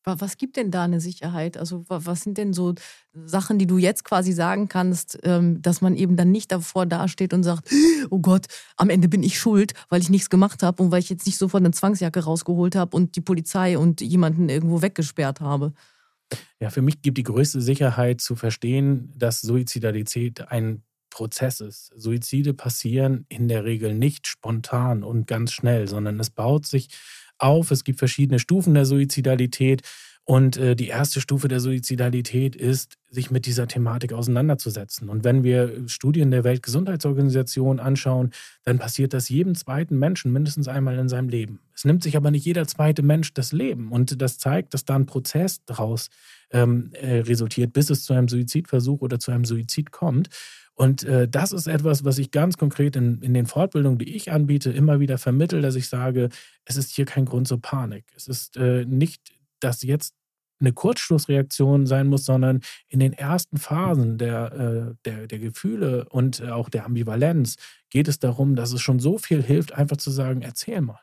Was 0.08 0.36
gibt 0.36 0.56
denn 0.56 0.70
da 0.70 0.84
eine 0.84 1.00
Sicherheit? 1.00 1.56
Also 1.56 1.84
was 1.88 2.20
sind 2.20 2.38
denn 2.38 2.52
so 2.52 2.74
Sachen, 3.12 3.58
die 3.58 3.66
du 3.66 3.76
jetzt 3.76 4.04
quasi 4.04 4.30
sagen 4.30 4.68
kannst, 4.68 5.18
ähm, 5.24 5.60
dass 5.62 5.80
man 5.80 5.96
eben 5.96 6.16
dann 6.16 6.30
nicht 6.30 6.52
davor 6.52 6.86
dasteht 6.86 7.34
und 7.34 7.42
sagt, 7.42 7.68
oh 8.10 8.20
Gott, 8.20 8.46
am 8.76 8.88
Ende 8.88 9.08
bin 9.08 9.24
ich 9.24 9.36
schuld, 9.36 9.72
weil 9.88 10.00
ich 10.00 10.08
nichts 10.08 10.30
gemacht 10.30 10.62
habe 10.62 10.80
und 10.80 10.92
weil 10.92 11.00
ich 11.00 11.10
jetzt 11.10 11.26
nicht 11.26 11.38
sofort 11.38 11.62
eine 11.62 11.72
Zwangsjacke 11.72 12.22
rausgeholt 12.22 12.76
habe 12.76 12.96
und 12.96 13.16
die 13.16 13.20
Polizei 13.20 13.76
und 13.76 14.00
jemanden 14.00 14.48
irgendwo 14.48 14.80
weggesperrt 14.80 15.40
habe? 15.40 15.72
Ja, 16.60 16.70
für 16.70 16.82
mich 16.82 17.02
gibt 17.02 17.18
die 17.18 17.24
größte 17.24 17.60
Sicherheit 17.60 18.20
zu 18.20 18.36
verstehen, 18.36 19.12
dass 19.16 19.40
Suizidalität 19.40 20.52
ein 20.52 20.84
Prozess 21.16 21.60
ist. 21.60 21.90
Suizide 21.96 22.52
passieren 22.52 23.24
in 23.30 23.48
der 23.48 23.64
Regel 23.64 23.94
nicht 23.94 24.26
spontan 24.26 25.02
und 25.02 25.26
ganz 25.26 25.50
schnell, 25.50 25.88
sondern 25.88 26.20
es 26.20 26.28
baut 26.28 26.66
sich 26.66 26.88
auf. 27.38 27.70
Es 27.70 27.84
gibt 27.84 27.98
verschiedene 27.98 28.38
Stufen 28.38 28.74
der 28.74 28.84
Suizidalität. 28.84 29.80
Und 30.28 30.56
äh, 30.56 30.74
die 30.74 30.88
erste 30.88 31.20
Stufe 31.20 31.46
der 31.46 31.60
Suizidalität 31.60 32.56
ist, 32.56 32.98
sich 33.08 33.30
mit 33.30 33.46
dieser 33.46 33.68
Thematik 33.68 34.12
auseinanderzusetzen. 34.12 35.08
Und 35.08 35.22
wenn 35.22 35.44
wir 35.44 35.88
Studien 35.88 36.32
der 36.32 36.42
Weltgesundheitsorganisation 36.42 37.78
anschauen, 37.78 38.32
dann 38.64 38.80
passiert 38.80 39.14
das 39.14 39.28
jedem 39.28 39.54
zweiten 39.54 39.96
Menschen 40.00 40.32
mindestens 40.32 40.66
einmal 40.66 40.98
in 40.98 41.08
seinem 41.08 41.28
Leben. 41.28 41.60
Es 41.76 41.84
nimmt 41.84 42.02
sich 42.02 42.16
aber 42.16 42.32
nicht 42.32 42.44
jeder 42.44 42.66
zweite 42.66 43.04
Mensch 43.04 43.34
das 43.34 43.52
Leben. 43.52 43.92
Und 43.92 44.20
das 44.20 44.38
zeigt, 44.38 44.74
dass 44.74 44.84
da 44.84 44.96
ein 44.96 45.06
Prozess 45.06 45.64
daraus 45.64 46.08
ähm, 46.50 46.90
äh, 46.94 47.20
resultiert, 47.20 47.72
bis 47.72 47.88
es 47.90 48.02
zu 48.02 48.12
einem 48.12 48.26
Suizidversuch 48.26 49.02
oder 49.02 49.20
zu 49.20 49.30
einem 49.30 49.44
Suizid 49.44 49.92
kommt. 49.92 50.28
Und 50.74 51.04
äh, 51.04 51.28
das 51.28 51.52
ist 51.52 51.68
etwas, 51.68 52.04
was 52.04 52.18
ich 52.18 52.32
ganz 52.32 52.58
konkret 52.58 52.96
in, 52.96 53.22
in 53.22 53.32
den 53.32 53.46
Fortbildungen, 53.46 53.98
die 53.98 54.14
ich 54.14 54.32
anbiete, 54.32 54.70
immer 54.70 54.98
wieder 54.98 55.18
vermittle, 55.18 55.62
dass 55.62 55.76
ich 55.76 55.88
sage, 55.88 56.28
es 56.64 56.76
ist 56.76 56.90
hier 56.90 57.06
kein 57.06 57.24
Grund 57.24 57.46
zur 57.46 57.62
Panik. 57.62 58.04
Es 58.14 58.26
ist 58.26 58.56
äh, 58.58 58.84
nicht, 58.84 59.35
dass 59.60 59.82
jetzt 59.82 60.14
eine 60.58 60.72
Kurzschlussreaktion 60.72 61.86
sein 61.86 62.06
muss, 62.06 62.24
sondern 62.24 62.60
in 62.88 63.00
den 63.00 63.12
ersten 63.12 63.58
Phasen 63.58 64.18
der, 64.18 64.52
äh, 64.52 64.94
der, 65.04 65.26
der 65.26 65.38
Gefühle 65.38 66.08
und 66.08 66.40
äh, 66.40 66.48
auch 66.48 66.68
der 66.68 66.86
Ambivalenz 66.86 67.56
geht 67.90 68.08
es 68.08 68.18
darum, 68.18 68.56
dass 68.56 68.72
es 68.72 68.80
schon 68.80 68.98
so 68.98 69.18
viel 69.18 69.42
hilft, 69.42 69.72
einfach 69.72 69.98
zu 69.98 70.10
sagen, 70.10 70.42
erzähl 70.42 70.80
mal. 70.80 71.00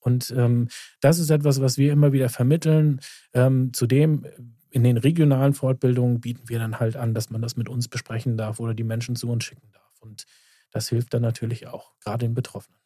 Und 0.00 0.32
ähm, 0.36 0.68
das 1.00 1.18
ist 1.18 1.30
etwas, 1.30 1.60
was 1.60 1.78
wir 1.78 1.92
immer 1.92 2.12
wieder 2.12 2.30
vermitteln. 2.30 3.00
Ähm, 3.34 3.72
zudem 3.72 4.26
in 4.70 4.82
den 4.82 4.96
regionalen 4.96 5.52
Fortbildungen 5.52 6.20
bieten 6.20 6.48
wir 6.48 6.58
dann 6.58 6.80
halt 6.80 6.96
an, 6.96 7.12
dass 7.14 7.30
man 7.30 7.42
das 7.42 7.56
mit 7.56 7.68
uns 7.68 7.88
besprechen 7.88 8.36
darf 8.36 8.60
oder 8.60 8.72
die 8.72 8.84
Menschen 8.84 9.14
zu 9.14 9.28
uns 9.28 9.44
schicken 9.44 9.70
darf. 9.72 10.00
Und 10.00 10.24
das 10.70 10.88
hilft 10.88 11.12
dann 11.12 11.22
natürlich 11.22 11.66
auch, 11.66 11.92
gerade 12.00 12.26
den 12.26 12.34
Betroffenen. 12.34 12.80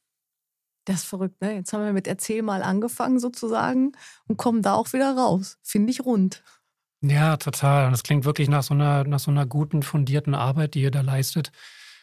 Das 0.84 0.96
ist 0.96 1.04
verrückt, 1.04 1.40
ne? 1.40 1.54
Jetzt 1.54 1.72
haben 1.72 1.84
wir 1.84 1.92
mit 1.92 2.06
Erzähl 2.06 2.42
mal 2.42 2.62
angefangen 2.62 3.18
sozusagen 3.18 3.92
und 4.28 4.36
kommen 4.36 4.62
da 4.62 4.74
auch 4.74 4.92
wieder 4.92 5.16
raus. 5.16 5.58
Finde 5.62 5.90
ich 5.90 6.04
rund. 6.04 6.42
Ja, 7.00 7.36
total. 7.36 7.86
Und 7.86 7.92
das 7.92 8.02
klingt 8.02 8.24
wirklich 8.24 8.48
nach 8.48 8.62
so 8.62 8.74
einer, 8.74 9.04
nach 9.04 9.18
so 9.18 9.30
einer 9.30 9.46
guten, 9.46 9.82
fundierten 9.82 10.34
Arbeit, 10.34 10.74
die 10.74 10.82
ihr 10.82 10.90
da 10.90 11.00
leistet, 11.00 11.52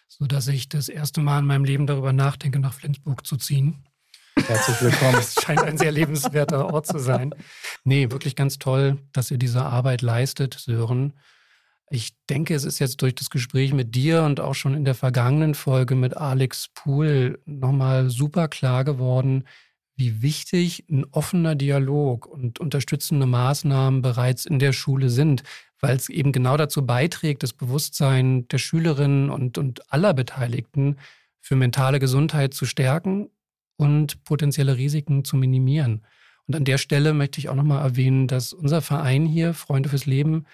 sodass 0.07 0.47
ich 0.47 0.69
das 0.69 0.89
erste 0.89 1.21
Mal 1.21 1.39
in 1.39 1.45
meinem 1.45 1.63
Leben 1.63 1.87
darüber 1.87 2.13
nachdenke, 2.13 2.59
nach 2.59 2.73
Flensburg 2.73 3.25
zu 3.25 3.37
ziehen. 3.37 3.83
Herzlich 4.35 4.81
willkommen. 4.81 5.15
Es 5.19 5.35
scheint 5.35 5.61
ein 5.61 5.77
sehr 5.77 5.91
lebenswerter 5.91 6.73
Ort 6.73 6.87
zu 6.87 6.99
sein. 6.99 7.33
Nee, 7.83 8.11
wirklich 8.11 8.35
ganz 8.35 8.59
toll, 8.59 8.97
dass 9.11 9.31
ihr 9.31 9.37
diese 9.37 9.63
Arbeit 9.63 10.01
leistet, 10.01 10.55
Sören. 10.55 11.13
Ich 11.93 12.13
denke, 12.29 12.55
es 12.55 12.63
ist 12.63 12.79
jetzt 12.79 13.01
durch 13.01 13.15
das 13.15 13.29
Gespräch 13.29 13.73
mit 13.73 13.95
dir 13.95 14.23
und 14.23 14.39
auch 14.39 14.53
schon 14.53 14.75
in 14.75 14.85
der 14.85 14.95
vergangenen 14.95 15.55
Folge 15.55 15.93
mit 15.95 16.15
Alex 16.15 16.69
Pool 16.73 17.37
nochmal 17.45 18.09
super 18.09 18.47
klar 18.47 18.85
geworden, 18.85 19.43
wie 19.97 20.21
wichtig 20.21 20.85
ein 20.89 21.03
offener 21.11 21.53
Dialog 21.53 22.27
und 22.27 22.59
unterstützende 22.59 23.25
Maßnahmen 23.25 24.01
bereits 24.01 24.45
in 24.45 24.57
der 24.57 24.71
Schule 24.71 25.09
sind, 25.09 25.43
weil 25.81 25.97
es 25.97 26.07
eben 26.07 26.31
genau 26.31 26.55
dazu 26.55 26.85
beiträgt, 26.85 27.43
das 27.43 27.51
Bewusstsein 27.51 28.47
der 28.47 28.57
Schülerinnen 28.57 29.29
und, 29.29 29.57
und 29.57 29.91
aller 29.91 30.13
Beteiligten 30.13 30.95
für 31.41 31.57
mentale 31.57 31.99
Gesundheit 31.99 32.53
zu 32.53 32.65
stärken 32.65 33.29
und 33.75 34.23
potenzielle 34.23 34.77
Risiken 34.77 35.25
zu 35.25 35.35
minimieren. 35.35 36.05
Und 36.47 36.55
an 36.55 36.63
der 36.63 36.77
Stelle 36.77 37.13
möchte 37.13 37.39
ich 37.39 37.49
auch 37.49 37.55
nochmal 37.55 37.83
erwähnen, 37.83 38.29
dass 38.29 38.53
unser 38.53 38.81
Verein 38.81 39.25
hier, 39.25 39.53
Freunde 39.53 39.89
fürs 39.89 40.05
Leben, 40.05 40.45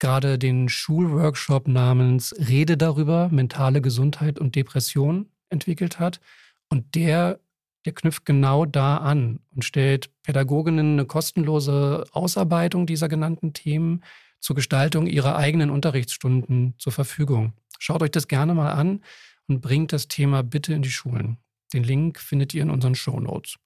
gerade 0.00 0.38
den 0.38 0.68
Schulworkshop 0.68 1.68
namens 1.68 2.34
Rede 2.36 2.76
darüber, 2.76 3.28
mentale 3.30 3.80
Gesundheit 3.80 4.38
und 4.38 4.56
Depression 4.56 5.30
entwickelt 5.50 6.00
hat. 6.00 6.20
Und 6.68 6.94
der, 6.94 7.38
der 7.84 7.92
knüpft 7.92 8.24
genau 8.24 8.64
da 8.64 8.96
an 8.96 9.40
und 9.54 9.64
stellt 9.64 10.10
Pädagoginnen 10.22 10.94
eine 10.94 11.04
kostenlose 11.04 12.04
Ausarbeitung 12.12 12.86
dieser 12.86 13.08
genannten 13.08 13.52
Themen 13.52 14.02
zur 14.40 14.56
Gestaltung 14.56 15.06
ihrer 15.06 15.36
eigenen 15.36 15.70
Unterrichtsstunden 15.70 16.74
zur 16.78 16.92
Verfügung. 16.92 17.52
Schaut 17.78 18.02
euch 18.02 18.10
das 18.10 18.28
gerne 18.28 18.54
mal 18.54 18.72
an 18.72 19.02
und 19.48 19.60
bringt 19.60 19.92
das 19.92 20.08
Thema 20.08 20.42
bitte 20.42 20.72
in 20.72 20.82
die 20.82 20.90
Schulen. 20.90 21.36
Den 21.72 21.84
Link 21.84 22.18
findet 22.18 22.54
ihr 22.54 22.62
in 22.62 22.70
unseren 22.70 22.94
Show 22.94 23.20
Notes. 23.20 23.56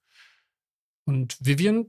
Und 1.04 1.36
Vivian, 1.40 1.86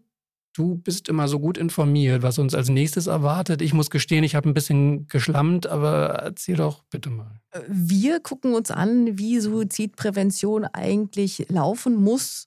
du 0.55 0.75
bist 0.75 1.09
immer 1.09 1.27
so 1.27 1.39
gut 1.39 1.57
informiert, 1.57 2.21
was 2.23 2.39
uns 2.39 2.55
als 2.55 2.69
nächstes 2.69 3.07
erwartet. 3.07 3.61
Ich 3.61 3.73
muss 3.73 3.89
gestehen, 3.89 4.23
ich 4.23 4.35
habe 4.35 4.47
ein 4.49 4.53
bisschen 4.53 5.07
geschlammt, 5.07 5.67
aber 5.67 6.21
erzähl 6.23 6.55
doch 6.55 6.83
bitte 6.83 7.09
mal. 7.09 7.41
Wir 7.67 8.21
gucken 8.21 8.53
uns 8.53 8.71
an, 8.71 9.17
wie 9.17 9.39
Suizidprävention 9.39 10.63
eigentlich 10.65 11.47
laufen 11.49 11.95
muss, 11.95 12.45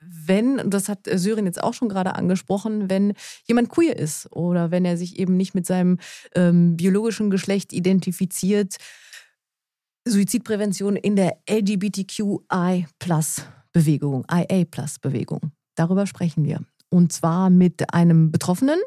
wenn, 0.00 0.70
das 0.70 0.88
hat 0.88 1.00
Syrin 1.12 1.44
jetzt 1.44 1.62
auch 1.62 1.74
schon 1.74 1.90
gerade 1.90 2.14
angesprochen, 2.14 2.88
wenn 2.88 3.12
jemand 3.46 3.68
queer 3.68 3.98
ist 3.98 4.32
oder 4.32 4.70
wenn 4.70 4.86
er 4.86 4.96
sich 4.96 5.18
eben 5.18 5.36
nicht 5.36 5.54
mit 5.54 5.66
seinem 5.66 5.98
ähm, 6.34 6.76
biologischen 6.76 7.28
Geschlecht 7.30 7.74
identifiziert 7.74 8.76
Suizidprävention 10.08 10.96
in 10.96 11.16
der 11.16 11.36
LGBTQI-Bewegung, 11.48 14.24
IA-Bewegung. 14.30 15.52
Darüber 15.74 16.06
sprechen 16.06 16.46
wir. 16.46 16.64
Und 16.90 17.12
zwar 17.12 17.50
mit 17.50 17.94
einem 17.94 18.30
Betroffenen 18.30 18.78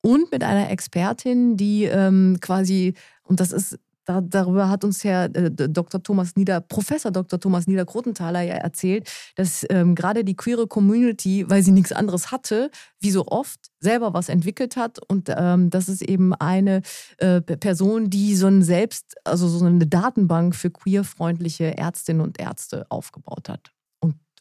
und 0.00 0.32
mit 0.32 0.42
einer 0.42 0.70
Expertin, 0.70 1.56
die 1.56 1.84
ähm, 1.84 2.38
quasi, 2.40 2.94
und 3.22 3.40
das 3.40 3.52
ist 3.52 3.78
da, 4.08 4.22
darüber 4.22 4.70
hat 4.70 4.84
uns 4.84 5.04
Herr 5.04 5.24
äh, 5.36 5.50
Dr. 5.50 6.02
Thomas 6.02 6.34
Nieder, 6.34 6.62
Professor 6.62 7.10
Dr. 7.10 7.38
Thomas 7.38 7.66
Nieder-Krotenthaler 7.66 8.40
ja 8.40 8.54
erzählt, 8.54 9.06
dass 9.36 9.66
ähm, 9.68 9.94
gerade 9.94 10.24
die 10.24 10.34
queere 10.34 10.66
Community, 10.66 11.44
weil 11.48 11.62
sie 11.62 11.72
nichts 11.72 11.92
anderes 11.92 12.32
hatte, 12.32 12.70
wie 13.00 13.10
so 13.10 13.26
oft 13.26 13.60
selber 13.80 14.14
was 14.14 14.30
entwickelt 14.30 14.76
hat 14.76 14.98
und 15.10 15.28
ähm, 15.36 15.68
das 15.68 15.90
ist 15.90 16.00
eben 16.00 16.32
eine 16.34 16.80
äh, 17.18 17.42
Person, 17.42 18.08
die 18.08 18.34
so 18.34 18.46
ein 18.46 18.62
Selbst, 18.62 19.14
also 19.24 19.46
so 19.46 19.64
eine 19.64 19.86
Datenbank 19.86 20.54
für 20.54 20.70
queerfreundliche 20.70 21.76
Ärztinnen 21.76 22.22
und 22.22 22.40
Ärzte 22.40 22.86
aufgebaut 22.88 23.50
hat. 23.50 23.72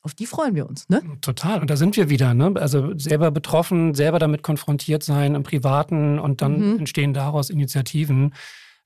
Auf 0.08 0.14
die 0.14 0.26
freuen 0.26 0.56
wir 0.56 0.70
uns, 0.70 0.88
ne? 0.88 1.02
Total. 1.20 1.60
Und 1.60 1.70
da 1.70 1.76
sind 1.76 1.98
wir 1.98 2.10
wieder, 2.10 2.34
ne? 2.34 2.54
Also 2.56 2.98
selber 2.98 3.30
betroffen, 3.30 3.94
selber 3.94 4.20
damit 4.20 4.42
konfrontiert 4.42 5.04
sein 5.04 5.36
im 5.36 5.44
Privaten 5.44 6.18
und 6.18 6.42
dann 6.42 6.76
mhm. 6.76 6.80
entstehen 6.80 7.14
daraus 7.14 7.50
Initiativen. 7.50 8.34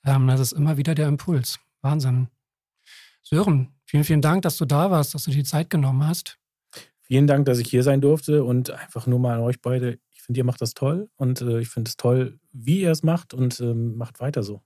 Ähm, 0.04 0.26
das 0.26 0.40
ist 0.40 0.54
immer 0.54 0.78
wieder 0.78 0.96
der 0.96 1.08
Impuls. 1.08 1.60
Wahnsinn. 1.84 2.30
Sören, 3.22 3.68
vielen, 3.86 4.04
vielen 4.04 4.22
Dank, 4.24 4.42
dass 4.42 4.58
du 4.58 4.66
da 4.66 4.90
warst, 4.90 5.14
dass 5.14 5.26
du 5.26 5.30
die 5.30 5.44
Zeit 5.44 5.70
genommen 5.70 6.08
hast. 6.08 6.40
Vielen 7.02 7.28
Dank, 7.28 7.46
dass 7.46 7.60
ich 7.60 7.70
hier 7.70 7.84
sein 7.84 8.02
durfte 8.02 8.44
und 8.44 8.72
einfach 8.72 9.06
nur 9.06 9.20
mal 9.20 9.36
an 9.36 9.42
euch 9.42 9.62
beide. 9.62 10.00
Ich 10.10 10.24
finde, 10.24 10.40
ihr 10.40 10.44
macht 10.44 10.62
das 10.62 10.74
toll 10.74 11.08
und 11.18 11.40
äh, 11.42 11.60
ich 11.60 11.70
finde 11.70 11.90
es 11.90 11.98
toll, 11.98 12.40
wie 12.52 12.82
ihr 12.82 12.90
es 12.90 13.04
macht 13.04 13.36
und 13.36 13.60
ähm, 13.60 13.96
macht 13.96 14.20
weiter 14.20 14.42
so. 14.42 14.64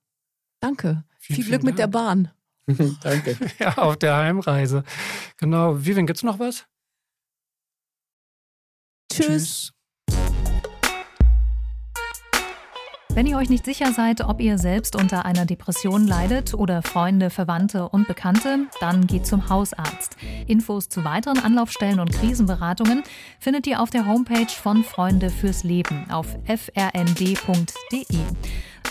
Danke. 0.61 1.03
Vielen, 1.19 1.35
Viel 1.35 1.45
Glück 1.49 1.63
mit 1.63 1.79
der 1.79 1.87
Bahn. 1.87 2.29
Danke. 3.01 3.37
ja, 3.59 3.77
auf 3.77 3.97
der 3.97 4.15
Heimreise. 4.15 4.83
Genau. 5.37 5.77
Vivian, 5.77 6.07
gibt's 6.07 6.23
noch 6.23 6.39
was? 6.39 6.65
Tschüss. 9.11 9.27
Tschüss. 9.27 9.71
Wenn 13.15 13.27
ihr 13.27 13.37
euch 13.37 13.49
nicht 13.49 13.63
sicher 13.63 13.93
seid, 13.93 14.19
ob 14.19 14.41
ihr 14.41 14.57
selbst 14.57 14.97
unter 14.97 15.23
einer 15.23 15.45
Depression 15.45 16.05
leidet 16.05 16.53
oder 16.53 16.81
Freunde, 16.81 17.29
Verwandte 17.29 17.87
und 17.87 18.09
Bekannte, 18.09 18.67
dann 18.81 19.07
geht 19.07 19.25
zum 19.25 19.47
Hausarzt. 19.47 20.17
Infos 20.47 20.89
zu 20.89 21.05
weiteren 21.05 21.39
Anlaufstellen 21.39 22.01
und 22.01 22.11
Krisenberatungen 22.11 23.03
findet 23.39 23.67
ihr 23.67 23.81
auf 23.81 23.89
der 23.89 24.05
Homepage 24.05 24.49
von 24.49 24.83
Freunde 24.83 25.29
fürs 25.29 25.63
Leben 25.63 26.11
auf 26.11 26.27
frnd.de. 26.45 28.03